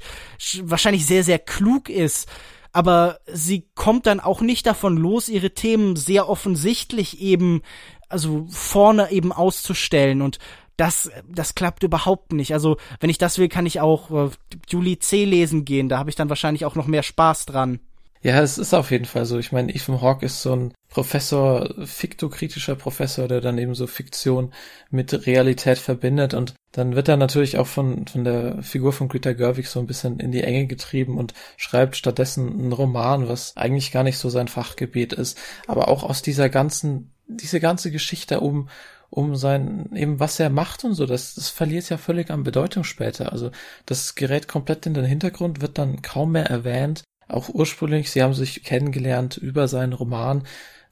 wahrscheinlich 0.62 1.06
sehr, 1.06 1.24
sehr 1.24 1.38
klug 1.38 1.88
ist. 1.88 2.28
Aber 2.72 3.20
sie 3.32 3.68
kommt 3.76 4.06
dann 4.06 4.18
auch 4.18 4.40
nicht 4.40 4.66
davon 4.66 4.96
los, 4.96 5.28
ihre 5.28 5.52
Themen 5.52 5.94
sehr 5.94 6.28
offensichtlich 6.28 7.20
eben, 7.20 7.62
also 8.08 8.46
vorne 8.50 9.12
eben 9.12 9.32
auszustellen. 9.32 10.22
Und 10.22 10.38
das, 10.76 11.10
das 11.28 11.54
klappt 11.54 11.82
überhaupt 11.82 12.32
nicht. 12.32 12.52
Also, 12.52 12.76
wenn 13.00 13.10
ich 13.10 13.18
das 13.18 13.38
will, 13.38 13.48
kann 13.48 13.66
ich 13.66 13.80
auch 13.80 14.10
äh, 14.10 14.30
Julie 14.68 14.98
C. 14.98 15.24
lesen 15.24 15.64
gehen. 15.64 15.88
Da 15.88 15.98
habe 15.98 16.10
ich 16.10 16.16
dann 16.16 16.28
wahrscheinlich 16.28 16.64
auch 16.64 16.74
noch 16.74 16.86
mehr 16.86 17.02
Spaß 17.02 17.46
dran. 17.46 17.80
Ja, 18.22 18.40
es 18.40 18.56
ist 18.56 18.72
auf 18.72 18.90
jeden 18.90 19.04
Fall 19.04 19.26
so. 19.26 19.38
Ich 19.38 19.52
meine, 19.52 19.74
Ethan 19.74 20.00
Hawke 20.00 20.24
ist 20.24 20.40
so 20.40 20.56
ein 20.56 20.74
Professor, 20.88 21.74
fiktokritischer 21.84 22.74
Professor, 22.74 23.28
der 23.28 23.42
dann 23.42 23.58
eben 23.58 23.74
so 23.74 23.86
Fiktion 23.86 24.54
mit 24.90 25.26
Realität 25.26 25.76
verbindet 25.76 26.32
und 26.32 26.54
dann 26.72 26.96
wird 26.96 27.08
er 27.08 27.16
natürlich 27.16 27.58
auch 27.58 27.66
von, 27.66 28.06
von 28.06 28.24
der 28.24 28.62
Figur 28.62 28.92
von 28.92 29.08
Greta 29.08 29.32
Gerwig 29.32 29.68
so 29.68 29.78
ein 29.78 29.86
bisschen 29.86 30.18
in 30.20 30.32
die 30.32 30.42
Enge 30.42 30.66
getrieben 30.66 31.18
und 31.18 31.34
schreibt 31.56 31.96
stattdessen 31.96 32.48
einen 32.48 32.72
Roman, 32.72 33.28
was 33.28 33.56
eigentlich 33.56 33.92
gar 33.92 34.04
nicht 34.04 34.18
so 34.18 34.30
sein 34.30 34.48
Fachgebiet 34.48 35.12
ist. 35.12 35.38
Aber 35.66 35.88
auch 35.88 36.02
aus 36.02 36.22
dieser 36.22 36.48
ganzen, 36.48 37.12
diese 37.28 37.60
ganze 37.60 37.90
Geschichte 37.90 38.40
um, 38.40 38.68
um 39.14 39.36
sein, 39.36 39.90
eben 39.94 40.18
was 40.18 40.40
er 40.40 40.50
macht 40.50 40.82
und 40.82 40.94
so, 40.94 41.06
das, 41.06 41.36
das 41.36 41.48
verliert 41.48 41.88
ja 41.88 41.98
völlig 41.98 42.30
an 42.30 42.42
Bedeutung 42.42 42.82
später. 42.82 43.30
Also 43.30 43.52
das 43.86 44.16
gerät 44.16 44.48
komplett 44.48 44.86
in 44.86 44.94
den 44.94 45.04
Hintergrund, 45.04 45.60
wird 45.60 45.78
dann 45.78 46.02
kaum 46.02 46.32
mehr 46.32 46.46
erwähnt. 46.46 47.04
Auch 47.28 47.48
ursprünglich, 47.48 48.10
sie 48.10 48.24
haben 48.24 48.34
sich 48.34 48.64
kennengelernt 48.64 49.36
über 49.36 49.68
seinen 49.68 49.92
Roman. 49.92 50.42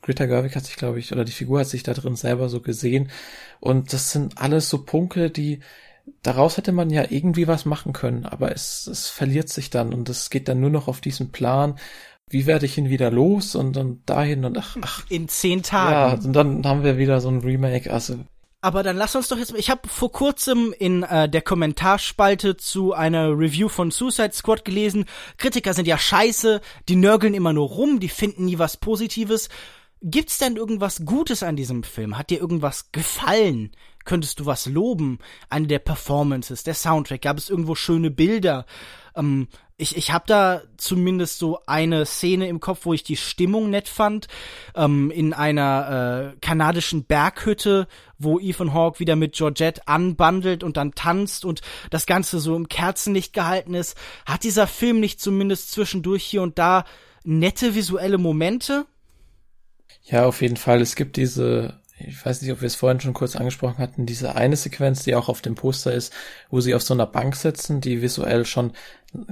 Greta 0.02 0.26
Gerwig 0.26 0.54
hat 0.54 0.64
sich, 0.64 0.76
glaube 0.76 1.00
ich, 1.00 1.10
oder 1.10 1.24
die 1.24 1.32
Figur 1.32 1.60
hat 1.60 1.66
sich 1.66 1.82
da 1.82 1.94
drin 1.94 2.14
selber 2.14 2.48
so 2.48 2.60
gesehen. 2.60 3.10
Und 3.58 3.92
das 3.92 4.12
sind 4.12 4.38
alles 4.38 4.68
so 4.68 4.84
Punkte, 4.84 5.28
die, 5.28 5.58
daraus 6.22 6.56
hätte 6.56 6.70
man 6.70 6.90
ja 6.90 7.04
irgendwie 7.10 7.48
was 7.48 7.64
machen 7.64 7.92
können, 7.92 8.24
aber 8.24 8.52
es, 8.52 8.86
es 8.86 9.08
verliert 9.08 9.48
sich 9.48 9.70
dann 9.70 9.92
und 9.92 10.08
es 10.08 10.30
geht 10.30 10.46
dann 10.46 10.60
nur 10.60 10.70
noch 10.70 10.86
auf 10.86 11.00
diesen 11.00 11.32
Plan, 11.32 11.76
wie 12.32 12.46
werde 12.46 12.66
ich 12.66 12.78
ihn 12.78 12.88
wieder 12.88 13.10
los 13.10 13.54
und 13.54 13.76
dann 13.76 14.00
dahin 14.06 14.44
und 14.44 14.58
ach, 14.58 14.76
ach. 14.80 15.04
In 15.08 15.28
zehn 15.28 15.62
Tagen. 15.62 15.92
Ja, 15.92 16.26
und 16.26 16.32
dann 16.32 16.64
haben 16.64 16.82
wir 16.82 16.98
wieder 16.98 17.20
so 17.20 17.28
ein 17.28 17.40
Remake, 17.40 17.92
also. 17.92 18.18
Aber 18.64 18.84
dann 18.84 18.96
lass 18.96 19.16
uns 19.16 19.26
doch 19.26 19.38
jetzt, 19.38 19.54
ich 19.56 19.70
habe 19.70 19.88
vor 19.88 20.12
kurzem 20.12 20.72
in 20.78 21.02
äh, 21.02 21.28
der 21.28 21.42
Kommentarspalte 21.42 22.56
zu 22.56 22.92
einer 22.92 23.30
Review 23.30 23.68
von 23.68 23.90
Suicide 23.90 24.32
Squad 24.32 24.64
gelesen, 24.64 25.06
Kritiker 25.36 25.74
sind 25.74 25.88
ja 25.88 25.98
scheiße, 25.98 26.60
die 26.88 26.96
nörgeln 26.96 27.34
immer 27.34 27.52
nur 27.52 27.68
rum, 27.68 27.98
die 27.98 28.08
finden 28.08 28.44
nie 28.44 28.60
was 28.60 28.76
Positives. 28.76 29.48
Gibt's 30.00 30.38
denn 30.38 30.56
irgendwas 30.56 31.04
Gutes 31.04 31.42
an 31.42 31.56
diesem 31.56 31.82
Film? 31.82 32.16
Hat 32.16 32.30
dir 32.30 32.38
irgendwas 32.38 32.92
gefallen? 32.92 33.72
Könntest 34.04 34.40
du 34.40 34.46
was 34.46 34.66
loben? 34.66 35.18
Eine 35.48 35.66
der 35.66 35.78
Performances, 35.80 36.62
der 36.62 36.74
Soundtrack, 36.74 37.22
gab 37.22 37.38
es 37.38 37.50
irgendwo 37.50 37.74
schöne 37.74 38.10
Bilder? 38.10 38.66
Ähm, 39.16 39.48
ich, 39.82 39.96
ich 39.96 40.12
habe 40.12 40.24
da 40.28 40.62
zumindest 40.76 41.38
so 41.38 41.58
eine 41.66 42.06
Szene 42.06 42.46
im 42.46 42.60
Kopf, 42.60 42.86
wo 42.86 42.94
ich 42.94 43.02
die 43.02 43.16
Stimmung 43.16 43.68
nett 43.68 43.88
fand, 43.88 44.28
ähm, 44.76 45.10
in 45.10 45.32
einer 45.32 46.32
äh, 46.34 46.36
kanadischen 46.40 47.04
Berghütte, 47.04 47.88
wo 48.16 48.38
Ethan 48.38 48.72
Hawke 48.72 49.00
wieder 49.00 49.16
mit 49.16 49.34
Georgette 49.34 49.86
anbandelt 49.88 50.62
und 50.62 50.76
dann 50.76 50.94
tanzt 50.94 51.44
und 51.44 51.62
das 51.90 52.06
Ganze 52.06 52.38
so 52.38 52.54
im 52.54 52.68
Kerzenlicht 52.68 53.32
gehalten 53.32 53.74
ist. 53.74 53.96
Hat 54.24 54.44
dieser 54.44 54.68
Film 54.68 55.00
nicht 55.00 55.20
zumindest 55.20 55.72
zwischendurch 55.72 56.22
hier 56.22 56.42
und 56.42 56.58
da 56.58 56.84
nette 57.24 57.74
visuelle 57.74 58.18
Momente? 58.18 58.86
Ja, 60.04 60.26
auf 60.26 60.42
jeden 60.42 60.56
Fall. 60.56 60.80
Es 60.80 60.94
gibt 60.94 61.16
diese 61.16 61.81
ich 62.06 62.24
weiß 62.24 62.42
nicht, 62.42 62.52
ob 62.52 62.60
wir 62.60 62.66
es 62.66 62.74
vorhin 62.74 63.00
schon 63.00 63.14
kurz 63.14 63.36
angesprochen 63.36 63.78
hatten, 63.78 64.06
diese 64.06 64.34
eine 64.36 64.56
Sequenz, 64.56 65.04
die 65.04 65.14
auch 65.14 65.28
auf 65.28 65.42
dem 65.42 65.54
Poster 65.54 65.92
ist, 65.92 66.12
wo 66.50 66.60
sie 66.60 66.74
auf 66.74 66.82
so 66.82 66.94
einer 66.94 67.06
Bank 67.06 67.36
sitzen, 67.36 67.80
die 67.80 68.02
visuell 68.02 68.44
schon 68.44 68.72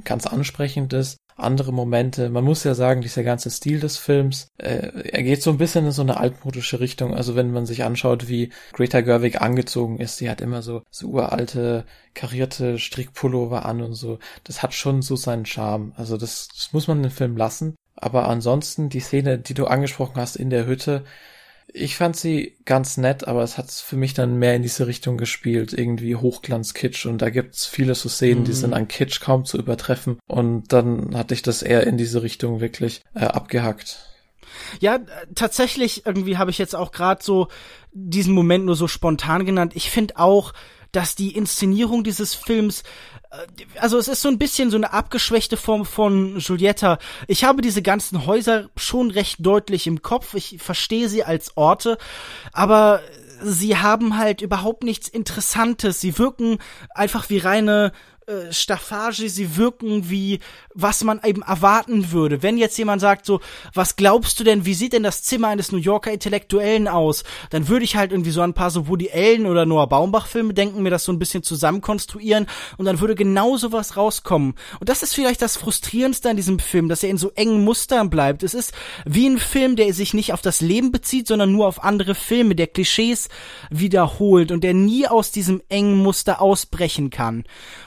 ganz 0.04 0.26
ansprechend 0.26 0.92
ist. 0.92 1.16
Andere 1.36 1.72
Momente, 1.72 2.28
man 2.28 2.44
muss 2.44 2.64
ja 2.64 2.74
sagen, 2.74 3.00
dieser 3.00 3.22
ganze 3.22 3.50
Stil 3.50 3.80
des 3.80 3.96
Films, 3.96 4.48
äh, 4.58 4.90
er 5.10 5.22
geht 5.22 5.42
so 5.42 5.50
ein 5.50 5.56
bisschen 5.56 5.86
in 5.86 5.92
so 5.92 6.02
eine 6.02 6.18
altmodische 6.18 6.80
Richtung. 6.80 7.14
Also 7.14 7.34
wenn 7.34 7.50
man 7.50 7.64
sich 7.64 7.82
anschaut, 7.82 8.28
wie 8.28 8.50
Greta 8.74 9.00
Gerwig 9.00 9.40
angezogen 9.40 9.98
ist, 9.98 10.18
sie 10.18 10.28
hat 10.28 10.42
immer 10.42 10.60
so, 10.60 10.82
so 10.90 11.08
uralte, 11.08 11.86
karierte 12.12 12.78
Strickpullover 12.78 13.64
an 13.64 13.80
und 13.80 13.94
so. 13.94 14.18
Das 14.44 14.62
hat 14.62 14.74
schon 14.74 15.00
so 15.00 15.16
seinen 15.16 15.46
Charme. 15.46 15.92
Also 15.96 16.18
das, 16.18 16.48
das 16.48 16.74
muss 16.74 16.88
man 16.88 17.02
im 17.02 17.10
Film 17.10 17.38
lassen. 17.38 17.74
Aber 17.96 18.28
ansonsten, 18.28 18.90
die 18.90 19.00
Szene, 19.00 19.38
die 19.38 19.54
du 19.54 19.66
angesprochen 19.66 20.16
hast 20.16 20.36
in 20.36 20.50
der 20.50 20.66
Hütte, 20.66 21.04
ich 21.72 21.96
fand 21.96 22.16
sie 22.16 22.56
ganz 22.64 22.96
nett, 22.96 23.26
aber 23.26 23.42
es 23.42 23.58
hat 23.58 23.70
für 23.70 23.96
mich 23.96 24.14
dann 24.14 24.38
mehr 24.38 24.54
in 24.54 24.62
diese 24.62 24.86
Richtung 24.86 25.16
gespielt, 25.16 25.72
irgendwie 25.72 26.16
Hochglanz-Kitsch 26.16 27.06
und 27.06 27.22
da 27.22 27.30
gibt's 27.30 27.66
viele 27.66 27.94
so 27.94 28.08
Szenen, 28.08 28.40
mhm. 28.40 28.44
die 28.44 28.52
sind 28.52 28.74
an 28.74 28.88
Kitsch 28.88 29.20
kaum 29.20 29.44
zu 29.44 29.58
übertreffen 29.58 30.18
und 30.26 30.72
dann 30.72 31.16
hatte 31.16 31.34
ich 31.34 31.42
das 31.42 31.62
eher 31.62 31.86
in 31.86 31.96
diese 31.96 32.22
Richtung 32.22 32.60
wirklich 32.60 33.02
äh, 33.14 33.24
abgehackt. 33.24 34.06
Ja, 34.80 34.98
tatsächlich 35.34 36.06
irgendwie 36.06 36.36
habe 36.36 36.50
ich 36.50 36.58
jetzt 36.58 36.76
auch 36.76 36.92
gerade 36.92 37.22
so 37.22 37.48
diesen 37.92 38.34
Moment 38.34 38.64
nur 38.64 38.76
so 38.76 38.88
spontan 38.88 39.46
genannt. 39.46 39.72
Ich 39.74 39.90
finde 39.90 40.16
auch, 40.18 40.52
dass 40.92 41.14
die 41.14 41.34
Inszenierung 41.34 42.04
dieses 42.04 42.34
Films 42.34 42.82
äh, 42.82 43.19
also 43.78 43.98
es 43.98 44.08
ist 44.08 44.22
so 44.22 44.28
ein 44.28 44.38
bisschen 44.38 44.70
so 44.70 44.76
eine 44.76 44.92
abgeschwächte 44.92 45.56
Form 45.56 45.84
von 45.84 46.38
Giulietta. 46.38 46.98
Ich 47.28 47.44
habe 47.44 47.62
diese 47.62 47.82
ganzen 47.82 48.26
Häuser 48.26 48.68
schon 48.76 49.10
recht 49.10 49.36
deutlich 49.40 49.86
im 49.86 50.02
Kopf. 50.02 50.34
Ich 50.34 50.56
verstehe 50.58 51.08
sie 51.08 51.24
als 51.24 51.56
Orte, 51.56 51.98
aber 52.52 53.00
sie 53.42 53.76
haben 53.76 54.18
halt 54.18 54.42
überhaupt 54.42 54.82
nichts 54.82 55.08
Interessantes. 55.08 56.00
Sie 56.00 56.18
wirken 56.18 56.58
einfach 56.94 57.30
wie 57.30 57.38
reine 57.38 57.92
äh, 58.30 58.52
Staffage, 58.52 59.28
sie 59.28 59.56
wirken 59.56 60.08
wie, 60.08 60.38
was 60.72 61.02
man 61.02 61.20
eben 61.24 61.42
erwarten 61.42 62.12
würde. 62.12 62.42
Wenn 62.42 62.58
jetzt 62.58 62.78
jemand 62.78 63.00
sagt 63.00 63.26
so, 63.26 63.40
was 63.74 63.96
glaubst 63.96 64.38
du 64.38 64.44
denn, 64.44 64.64
wie 64.64 64.74
sieht 64.74 64.92
denn 64.92 65.02
das 65.02 65.22
Zimmer 65.22 65.48
eines 65.48 65.72
New 65.72 65.78
Yorker 65.78 66.12
Intellektuellen 66.12 66.86
aus? 66.86 67.24
Dann 67.50 67.66
würde 67.66 67.84
ich 67.84 67.96
halt 67.96 68.12
irgendwie 68.12 68.30
so 68.30 68.40
ein 68.40 68.54
paar 68.54 68.70
so 68.70 68.86
Woody 68.86 69.10
Allen 69.12 69.46
oder 69.46 69.66
Noah 69.66 69.88
Baumbach 69.88 70.28
Filme 70.28 70.54
denken, 70.54 70.82
mir 70.82 70.90
das 70.90 71.04
so 71.04 71.12
ein 71.12 71.18
bisschen 71.18 71.42
zusammenkonstruieren 71.42 72.46
und 72.78 72.84
dann 72.84 73.00
würde 73.00 73.16
genau 73.16 73.56
sowas 73.56 73.96
rauskommen. 73.96 74.54
Und 74.78 74.88
das 74.88 75.02
ist 75.02 75.14
vielleicht 75.14 75.42
das 75.42 75.56
Frustrierendste 75.56 76.30
an 76.30 76.36
diesem 76.36 76.60
Film, 76.60 76.88
dass 76.88 77.02
er 77.02 77.10
in 77.10 77.18
so 77.18 77.32
engen 77.34 77.64
Mustern 77.64 78.10
bleibt. 78.10 78.44
Es 78.44 78.54
ist 78.54 78.72
wie 79.04 79.26
ein 79.26 79.38
Film, 79.38 79.74
der 79.74 79.92
sich 79.92 80.14
nicht 80.14 80.32
auf 80.32 80.40
das 80.40 80.60
Leben 80.60 80.92
bezieht, 80.92 81.26
sondern 81.26 81.50
nur 81.50 81.66
auf 81.66 81.82
andere 81.82 82.14
Filme, 82.14 82.54
der 82.54 82.68
Klischees 82.68 83.28
wiederholt 83.70 84.52
und 84.52 84.62
der 84.62 84.74
nie 84.74 85.08
aus 85.08 85.32
diesem 85.32 85.62
engen 85.68 85.96
Muster 85.96 86.40
ausbrechen 86.40 87.10
kann. 87.10 87.44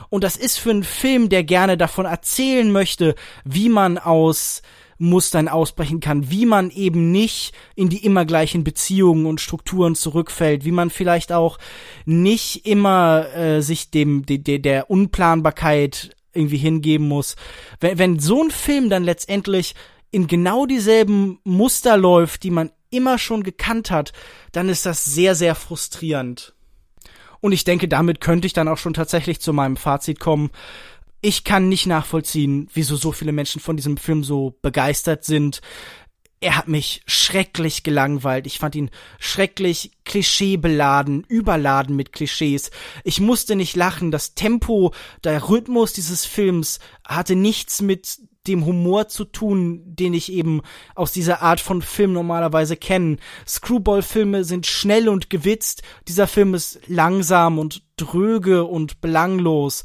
Und 0.10 0.24
das 0.24 0.33
ist 0.38 0.60
für 0.60 0.72
einen 0.72 0.84
Film, 0.84 1.30
der 1.30 1.44
gerne 1.44 1.78
davon 1.78 2.06
erzählen 2.06 2.72
möchte, 2.72 3.16
wie 3.44 3.70
man 3.70 3.98
aus 3.98 4.62
Mustern 4.98 5.48
ausbrechen 5.48 6.00
kann, 6.00 6.30
wie 6.30 6.46
man 6.46 6.70
eben 6.70 7.12
nicht 7.12 7.54
in 7.76 7.90
die 7.90 8.06
immer 8.06 8.26
gleichen 8.26 8.64
Beziehungen 8.64 9.26
und 9.26 9.42
Strukturen 9.42 9.96
zurückfällt, 9.96 10.66
wie 10.66 10.72
man 10.72 10.90
vielleicht 10.90 11.32
auch 11.32 11.58
nicht 12.06 12.66
immer 12.66 13.28
äh, 13.36 13.62
sich 13.62 13.92
dem 13.92 14.26
de, 14.26 14.38
de, 14.38 14.60
der 14.60 14.90
Unplanbarkeit 14.90 16.16
irgendwie 16.34 16.58
hingeben 16.58 17.08
muss. 17.08 17.36
Wenn, 17.80 17.98
wenn 17.98 18.20
so 18.20 18.44
ein 18.44 18.52
Film 18.52 18.90
dann 18.90 19.04
letztendlich 19.04 19.76
in 20.12 20.28
genau 20.28 20.66
dieselben 20.66 21.40
Muster 21.44 21.98
läuft, 21.98 22.44
die 22.44 22.52
man 22.52 22.72
immer 22.90 23.18
schon 23.18 23.44
gekannt 23.44 23.92
hat, 23.92 24.14
dann 24.52 24.70
ist 24.70 24.86
das 24.86 25.04
sehr, 25.06 25.36
sehr 25.36 25.56
frustrierend. 25.56 26.54
Und 27.44 27.52
ich 27.52 27.66
denke, 27.66 27.90
damit 27.90 28.22
könnte 28.22 28.48
ich 28.48 28.54
dann 28.54 28.70
auch 28.70 28.78
schon 28.78 28.94
tatsächlich 28.94 29.42
zu 29.42 29.52
meinem 29.52 29.76
Fazit 29.76 30.22
kommen. 30.22 30.50
Ich 31.20 31.44
kann 31.44 31.68
nicht 31.68 31.88
nachvollziehen, 31.88 32.70
wieso 32.74 32.96
so 32.96 33.12
viele 33.12 33.34
Menschen 33.34 33.60
von 33.60 33.76
diesem 33.76 33.98
Film 33.98 34.24
so 34.24 34.58
begeistert 34.62 35.26
sind. 35.26 35.60
Er 36.40 36.56
hat 36.56 36.70
mich 36.70 37.02
schrecklich 37.06 37.84
gelangweilt. 37.84 38.48
Ich 38.48 38.60
fand 38.60 38.76
ihn 38.76 38.92
schrecklich 39.20 39.92
klischeebeladen, 40.06 41.26
überladen 41.28 41.98
mit 41.98 42.14
Klischees. 42.14 42.72
Ich 43.04 43.20
musste 43.20 43.58
nicht 43.58 43.76
lachen. 43.76 44.10
Das 44.10 44.36
Tempo, 44.36 44.94
der 45.26 45.50
Rhythmus 45.50 45.92
dieses 45.92 46.26
Films 46.26 46.80
hatte 47.06 47.36
nichts 47.36 47.82
mit 47.82 48.20
dem 48.48 48.66
Humor 48.66 49.08
zu 49.08 49.26
tun, 49.26 49.82
den 49.86 50.14
ich 50.14 50.32
eben 50.32 50.62
aus 50.96 51.12
dieser 51.12 51.42
Art 51.42 51.60
von 51.60 51.82
Film 51.82 52.14
normalerweise 52.14 52.76
kenne. 52.76 53.18
Screwball-Filme 53.48 54.44
sind 54.44 54.66
schnell 54.66 55.08
und 55.10 55.30
gewitzt. 55.30 55.82
Dieser 56.08 56.28
Film 56.28 56.54
ist 56.54 56.80
langsam 56.88 57.60
und 57.60 57.84
dröge 57.96 58.66
und 58.66 59.02
belanglos. 59.02 59.84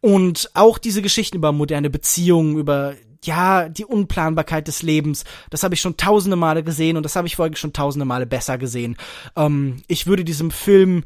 Und 0.00 0.50
auch 0.54 0.78
diese 0.78 1.02
Geschichten 1.02 1.36
über 1.36 1.52
moderne 1.52 1.90
Beziehungen, 1.90 2.56
über 2.56 2.94
ja, 3.24 3.68
die 3.68 3.84
Unplanbarkeit 3.84 4.68
des 4.68 4.82
Lebens, 4.82 5.24
das 5.50 5.64
habe 5.64 5.74
ich 5.74 5.80
schon 5.80 5.96
tausende 5.96 6.36
Male 6.36 6.62
gesehen 6.62 6.96
und 6.96 7.02
das 7.02 7.16
habe 7.16 7.26
ich 7.26 7.34
vorher 7.34 7.56
schon 7.56 7.72
tausende 7.72 8.04
Male 8.04 8.26
besser 8.26 8.58
gesehen. 8.58 8.96
Ähm, 9.34 9.82
ich 9.88 10.06
würde 10.06 10.24
diesem 10.24 10.52
Film 10.52 11.02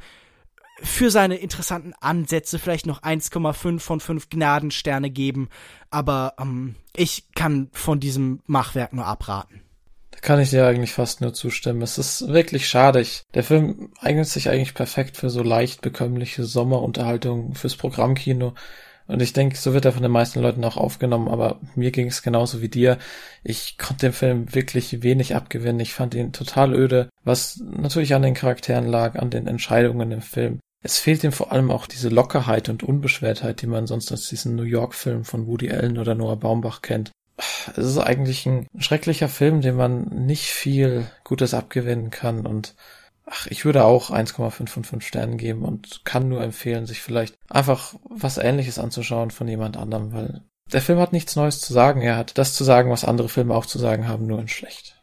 für 0.82 1.10
seine 1.10 1.36
interessanten 1.36 1.94
Ansätze 2.00 2.58
vielleicht 2.58 2.86
noch 2.86 3.02
1,5 3.02 3.78
von 3.78 4.00
5 4.00 4.28
Gnadensterne 4.28 5.10
geben, 5.10 5.48
aber 5.90 6.34
ähm, 6.40 6.74
ich 6.96 7.24
kann 7.34 7.68
von 7.72 8.00
diesem 8.00 8.40
Machwerk 8.46 8.92
nur 8.92 9.06
abraten. 9.06 9.62
Da 10.10 10.18
kann 10.20 10.40
ich 10.40 10.50
dir 10.50 10.66
eigentlich 10.66 10.92
fast 10.92 11.20
nur 11.20 11.32
zustimmen. 11.32 11.82
Es 11.82 11.98
ist 11.98 12.28
wirklich 12.28 12.68
schade. 12.68 13.04
der 13.34 13.44
Film 13.44 13.92
eignet 14.00 14.28
sich 14.28 14.50
eigentlich 14.50 14.74
perfekt 14.74 15.16
für 15.16 15.30
so 15.30 15.42
leicht 15.42 15.80
bekömmliche 15.80 16.44
Sommerunterhaltung 16.44 17.54
fürs 17.54 17.76
Programmkino. 17.76 18.54
Und 19.08 19.20
ich 19.20 19.32
denke, 19.32 19.56
so 19.56 19.74
wird 19.74 19.84
er 19.84 19.92
von 19.92 20.02
den 20.02 20.12
meisten 20.12 20.40
Leuten 20.40 20.64
auch 20.64 20.76
aufgenommen, 20.76 21.28
aber 21.28 21.60
mir 21.74 21.90
ging 21.90 22.06
es 22.06 22.22
genauso 22.22 22.62
wie 22.62 22.68
dir. 22.68 22.98
Ich 23.42 23.76
konnte 23.76 24.06
dem 24.06 24.12
Film 24.12 24.54
wirklich 24.54 25.02
wenig 25.02 25.34
abgewinnen. 25.34 25.80
Ich 25.80 25.92
fand 25.92 26.14
ihn 26.14 26.32
total 26.32 26.72
öde, 26.74 27.08
was 27.24 27.60
natürlich 27.62 28.14
an 28.14 28.22
den 28.22 28.34
Charakteren 28.34 28.86
lag, 28.86 29.16
an 29.16 29.30
den 29.30 29.48
Entscheidungen 29.48 30.12
im 30.12 30.22
Film. 30.22 30.60
Es 30.82 30.98
fehlt 30.98 31.22
ihm 31.22 31.32
vor 31.32 31.52
allem 31.52 31.70
auch 31.70 31.86
diese 31.86 32.08
Lockerheit 32.08 32.68
und 32.68 32.82
Unbeschwertheit, 32.82 33.62
die 33.62 33.66
man 33.66 33.86
sonst 33.86 34.10
aus 34.12 34.28
diesen 34.28 34.56
New 34.56 34.64
York-Filmen 34.64 35.24
von 35.24 35.46
Woody 35.46 35.70
Allen 35.70 35.98
oder 35.98 36.14
Noah 36.14 36.36
Baumbach 36.36 36.82
kennt. 36.82 37.12
Es 37.76 37.86
ist 37.86 37.98
eigentlich 37.98 38.46
ein 38.46 38.66
schrecklicher 38.78 39.28
Film, 39.28 39.60
dem 39.60 39.76
man 39.76 40.04
nicht 40.26 40.46
viel 40.46 41.06
Gutes 41.24 41.54
abgewinnen 41.54 42.10
kann 42.10 42.46
und 42.46 42.74
ach, 43.24 43.46
ich 43.46 43.64
würde 43.64 43.84
auch 43.84 44.10
1,5 44.10 44.66
von 44.66 44.84
5 44.84 45.06
Sternen 45.06 45.38
geben 45.38 45.64
und 45.64 46.04
kann 46.04 46.28
nur 46.28 46.42
empfehlen, 46.42 46.86
sich 46.86 47.00
vielleicht 47.00 47.36
einfach 47.48 47.94
was 48.08 48.38
ähnliches 48.38 48.78
anzuschauen 48.78 49.30
von 49.30 49.48
jemand 49.48 49.76
anderem, 49.76 50.12
weil 50.12 50.42
der 50.72 50.82
Film 50.82 50.98
hat 50.98 51.12
nichts 51.12 51.36
Neues 51.36 51.60
zu 51.60 51.72
sagen. 51.72 52.02
Er 52.02 52.16
hat 52.16 52.38
das 52.38 52.54
zu 52.54 52.64
sagen, 52.64 52.90
was 52.90 53.04
andere 53.04 53.28
Filme 53.28 53.54
auch 53.54 53.66
zu 53.66 53.78
sagen 53.78 54.08
haben, 54.08 54.26
nur 54.26 54.40
in 54.40 54.48
schlecht. 54.48 55.00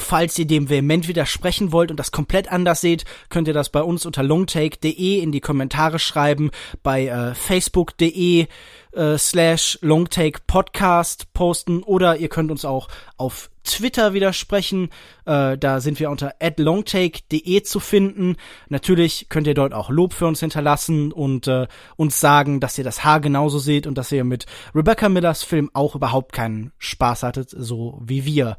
Falls 0.00 0.38
ihr 0.38 0.46
dem 0.46 0.70
vehement 0.70 1.08
widersprechen 1.08 1.72
wollt 1.72 1.90
und 1.90 1.98
das 1.98 2.10
komplett 2.10 2.50
anders 2.50 2.80
seht, 2.80 3.04
könnt 3.28 3.48
ihr 3.48 3.54
das 3.54 3.68
bei 3.68 3.82
uns 3.82 4.06
unter 4.06 4.22
longtake.de 4.22 5.20
in 5.20 5.30
die 5.30 5.40
Kommentare 5.40 5.98
schreiben, 5.98 6.50
bei 6.82 7.06
äh, 7.06 7.34
facebook.de 7.34 8.46
äh, 8.92 9.18
slash 9.18 9.78
longtake 9.82 10.40
podcast 10.46 11.32
posten 11.34 11.82
oder 11.82 12.16
ihr 12.16 12.28
könnt 12.28 12.50
uns 12.50 12.64
auch 12.64 12.88
auf 13.18 13.50
Twitter 13.62 14.14
widersprechen. 14.14 14.88
Äh, 15.26 15.58
da 15.58 15.80
sind 15.80 16.00
wir 16.00 16.10
unter 16.10 16.34
longtake.de 16.56 17.62
zu 17.62 17.78
finden. 17.78 18.36
Natürlich 18.68 19.26
könnt 19.28 19.46
ihr 19.46 19.54
dort 19.54 19.74
auch 19.74 19.90
Lob 19.90 20.14
für 20.14 20.26
uns 20.26 20.40
hinterlassen 20.40 21.12
und 21.12 21.46
äh, 21.46 21.66
uns 21.96 22.20
sagen, 22.20 22.58
dass 22.58 22.78
ihr 22.78 22.84
das 22.84 23.04
Haar 23.04 23.20
genauso 23.20 23.58
seht 23.58 23.86
und 23.86 23.96
dass 23.96 24.10
ihr 24.12 24.24
mit 24.24 24.46
Rebecca 24.74 25.08
Millers 25.08 25.42
Film 25.42 25.70
auch 25.74 25.94
überhaupt 25.94 26.32
keinen 26.32 26.72
Spaß 26.78 27.22
hattet, 27.22 27.50
so 27.50 28.00
wie 28.02 28.24
wir. 28.24 28.56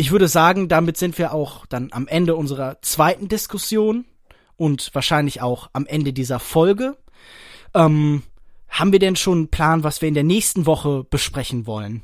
Ich 0.00 0.12
würde 0.12 0.28
sagen, 0.28 0.68
damit 0.68 0.96
sind 0.96 1.18
wir 1.18 1.34
auch 1.34 1.66
dann 1.66 1.88
am 1.90 2.06
Ende 2.06 2.36
unserer 2.36 2.80
zweiten 2.82 3.26
Diskussion 3.26 4.04
und 4.56 4.90
wahrscheinlich 4.94 5.42
auch 5.42 5.70
am 5.72 5.86
Ende 5.86 6.12
dieser 6.12 6.38
Folge. 6.38 6.96
Ähm, 7.74 8.22
haben 8.68 8.92
wir 8.92 9.00
denn 9.00 9.16
schon 9.16 9.38
einen 9.38 9.48
Plan, 9.48 9.82
was 9.82 10.00
wir 10.00 10.08
in 10.08 10.14
der 10.14 10.22
nächsten 10.22 10.66
Woche 10.66 11.02
besprechen 11.02 11.66
wollen? 11.66 12.02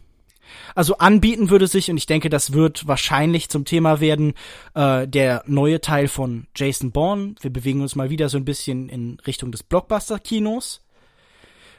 Also 0.75 0.99
anbieten 0.99 1.51
würde 1.51 1.69
sich, 1.69 1.89
und 1.89 1.97
ich 1.97 2.07
denke, 2.07 2.31
das 2.31 2.53
wird 2.53 2.89
wahrscheinlich 2.89 3.49
zum 3.49 3.65
Thema 3.65 4.01
werden, 4.01 4.35
äh, 4.75 5.07
der 5.07 5.45
neue 5.47 5.81
Teil 5.81 6.09
von 6.09 6.49
Jason 6.57 6.91
Bourne. 6.91 7.37
Wir 7.43 7.53
bewegen 7.53 7.81
uns 7.81 7.95
mal 7.95 8.11
wieder 8.11 8.29
so 8.29 8.39
ein 8.39 8.45
bisschen 8.45 8.89
in 8.89 9.21
Richtung 9.25 9.53
des 9.53 9.63
Blockbuster-Kinos. 9.63 10.83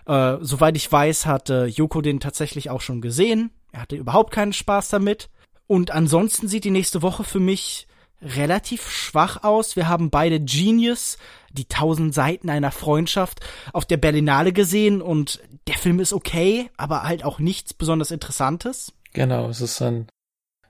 Äh, 0.05 0.38
soweit 0.39 0.78
ich 0.78 0.89
weiß, 0.89 1.26
hat 1.26 1.49
äh, 1.49 1.66
Joko 1.66 1.99
den 1.99 2.22
tatsächlich 2.22 2.70
auch 2.70 2.82
schon 2.82 3.01
gesehen. 3.01 3.51
Er 3.74 3.82
hatte 3.82 3.97
überhaupt 3.97 4.32
keinen 4.32 4.53
Spaß 4.53 4.88
damit. 4.88 5.30
Und 5.68 5.91
ansonsten 5.91 6.47
sieht 6.47 6.63
die 6.63 6.72
nächste 6.72 7.01
Woche 7.01 7.24
für 7.24 7.39
mich 7.39 7.88
relativ 8.22 8.89
schwach 8.89 9.43
aus. 9.43 9.76
Wir 9.76 9.88
haben 9.88 10.09
beide 10.09 10.39
Genius, 10.39 11.18
die 11.51 11.66
tausend 11.66 12.13
Seiten 12.13 12.49
einer 12.49 12.72
Freundschaft, 12.72 13.41
auf 13.74 13.86
der 13.86 13.97
Berlinale 13.97 14.53
gesehen 14.53 15.01
und 15.01 15.41
der 15.68 15.76
Film 15.76 15.99
ist 15.99 16.13
okay, 16.13 16.70
aber 16.78 17.03
halt 17.03 17.24
auch 17.24 17.39
nichts 17.39 17.74
besonders 17.74 18.11
Interessantes. 18.11 18.93
Genau, 19.13 19.49
es 19.49 19.61
ist 19.61 19.82
ein, 19.82 20.07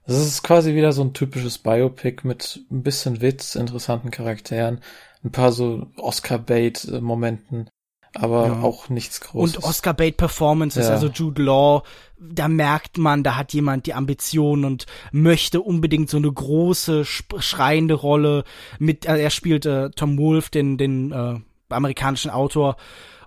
es 0.06 0.18
ist 0.18 0.44
quasi 0.44 0.76
wieder 0.76 0.92
so 0.92 1.04
ein 1.04 1.14
typisches 1.14 1.58
Biopic 1.58 2.26
mit 2.28 2.64
ein 2.72 2.84
bisschen 2.84 3.22
Witz, 3.22 3.56
interessanten 3.56 4.12
Charakteren, 4.12 4.82
ein 5.24 5.32
paar 5.32 5.52
so 5.52 5.88
Oscar-Bait-Momenten 5.98 7.70
aber 8.16 8.48
ja. 8.48 8.62
auch 8.62 8.90
nichts 8.90 9.22
Großes. 9.22 9.58
Und 9.58 9.64
Oscar 9.64 9.94
Bate 9.94 10.16
Performances, 10.16 10.88
ja. 10.88 10.94
also 10.94 11.08
Jude 11.08 11.42
Law, 11.44 11.84
da 12.18 12.48
merkt 12.48 12.98
man, 12.98 13.24
da 13.24 13.36
hat 13.36 13.54
jemand 13.54 13.86
die 13.86 13.94
Ambition 13.94 14.66
und 14.66 14.86
möchte 15.12 15.62
unbedingt 15.62 16.10
so 16.10 16.18
eine 16.18 16.32
große, 16.32 17.06
schreiende 17.06 17.94
Rolle 17.94 18.44
mit, 18.80 19.06
äh, 19.06 19.18
er 19.18 19.30
spielt 19.30 19.66
äh, 19.66 19.90
Tom 19.92 20.18
Wolfe, 20.18 20.52
den, 20.52 20.78
den 20.78 21.12
äh, 21.12 21.40
amerikanischen 21.70 22.32
Autor. 22.32 22.78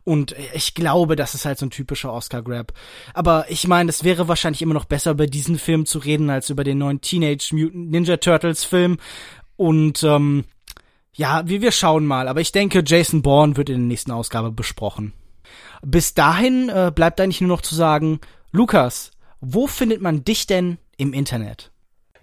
Und 0.05 0.35
ich 0.55 0.75
glaube, 0.75 1.17
das 1.17 1.35
ist 1.35 1.45
halt 1.45 1.59
so 1.59 1.67
ein 1.67 1.71
typischer 1.71 2.11
Oscar-Grab. 2.11 2.73
Aber 3.13 3.45
ich 3.51 3.69
meine, 3.69 3.91
es 3.91 4.05
wäre 4.05 4.27
wahrscheinlich 4.27 4.63
immer 4.63 4.73
noch 4.73 4.87
besser, 4.87 5.11
über 5.11 5.27
diesen 5.27 5.59
Film 5.59 5.85
zu 5.85 5.99
reden, 5.99 6.31
als 6.31 6.49
über 6.49 6.65
den 6.65 6.79
neuen 6.79 7.03
Teenage 7.03 7.51
Mutant 7.53 7.91
Ninja 7.91 8.17
Turtles 8.17 8.65
Film. 8.65 8.97
Und 9.57 10.03
ähm, 10.05 10.45
ja, 11.15 11.43
wir, 11.47 11.63
wir 11.63 11.73
schauen 11.73 12.07
mal, 12.07 12.29
aber 12.29 12.41
ich 12.41 12.53
denke, 12.53 12.83
Jason 12.87 13.23
Bourne 13.23 13.57
wird 13.57 13.71
in 13.71 13.77
der 13.77 13.87
nächsten 13.87 14.13
Ausgabe 14.13 14.53
besprochen. 14.53 15.13
Bis 15.83 16.15
dahin 16.15 16.69
äh, 16.69 16.93
bleibt 16.95 17.21
eigentlich 17.21 17.41
nur 17.41 17.49
noch 17.49 17.63
zu 17.63 17.75
sagen, 17.75 18.21
Lukas, 18.53 19.11
wo 19.41 19.67
findet 19.67 20.01
man 20.01 20.25
dich 20.25 20.47
denn 20.47 20.79
im 20.97 21.13
Internet? 21.13 21.71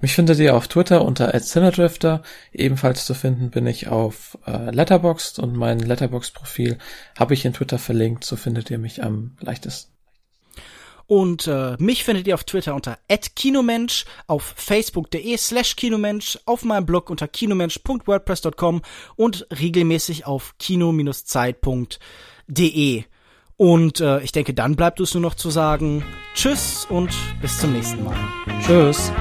Mich 0.02 0.14
findet 0.14 0.40
ihr 0.40 0.56
auf 0.56 0.68
Twitter 0.68 1.04
unter 1.04 1.32
@cinnerdrifter. 1.40 2.22
Ebenfalls 2.52 3.06
zu 3.06 3.14
finden 3.14 3.50
bin 3.50 3.66
ich 3.66 3.88
auf 3.88 4.38
äh, 4.46 4.70
Letterboxd 4.70 5.40
und 5.40 5.56
mein 5.56 5.80
Letterboxd-Profil 5.80 6.78
habe 7.18 7.34
ich 7.34 7.46
in 7.46 7.54
Twitter 7.54 7.80
verlinkt. 7.80 8.24
So 8.24 8.36
findet 8.36 8.70
ihr 8.70 8.78
mich 8.78 9.04
am 9.04 9.38
leichtesten. 9.40 9.95
Und 11.08 11.48
äh, 11.48 11.76
mich 11.80 12.04
findet 12.04 12.28
ihr 12.28 12.34
auf 12.34 12.44
Twitter 12.44 12.76
unter 12.76 12.98
@kinomensch, 13.36 14.06
auf 14.28 14.54
facebook.de 14.58 15.38
slash 15.38 15.76
kinomensch, 15.76 16.40
auf 16.46 16.64
meinem 16.64 16.86
Blog 16.86 17.10
unter 17.10 17.28
kinomensch.wordpress.com 17.28 18.82
und 19.16 19.48
regelmäßig 19.60 20.26
auf 20.26 20.56
kino-zeit.de. 20.58 21.96
Und 23.58 24.02
äh, 24.02 24.20
ich 24.22 24.32
denke, 24.32 24.54
dann 24.54 24.76
bleibt 24.76 25.00
es 25.00 25.14
nur 25.14 25.22
noch 25.22 25.36
zu 25.36 25.50
sagen, 25.50 26.04
tschüss 26.34 26.86
und 26.90 27.12
bis 27.42 27.60
zum 27.60 27.72
nächsten 27.74 28.04
Mal. 28.04 28.18
Tschüss. 28.66 29.12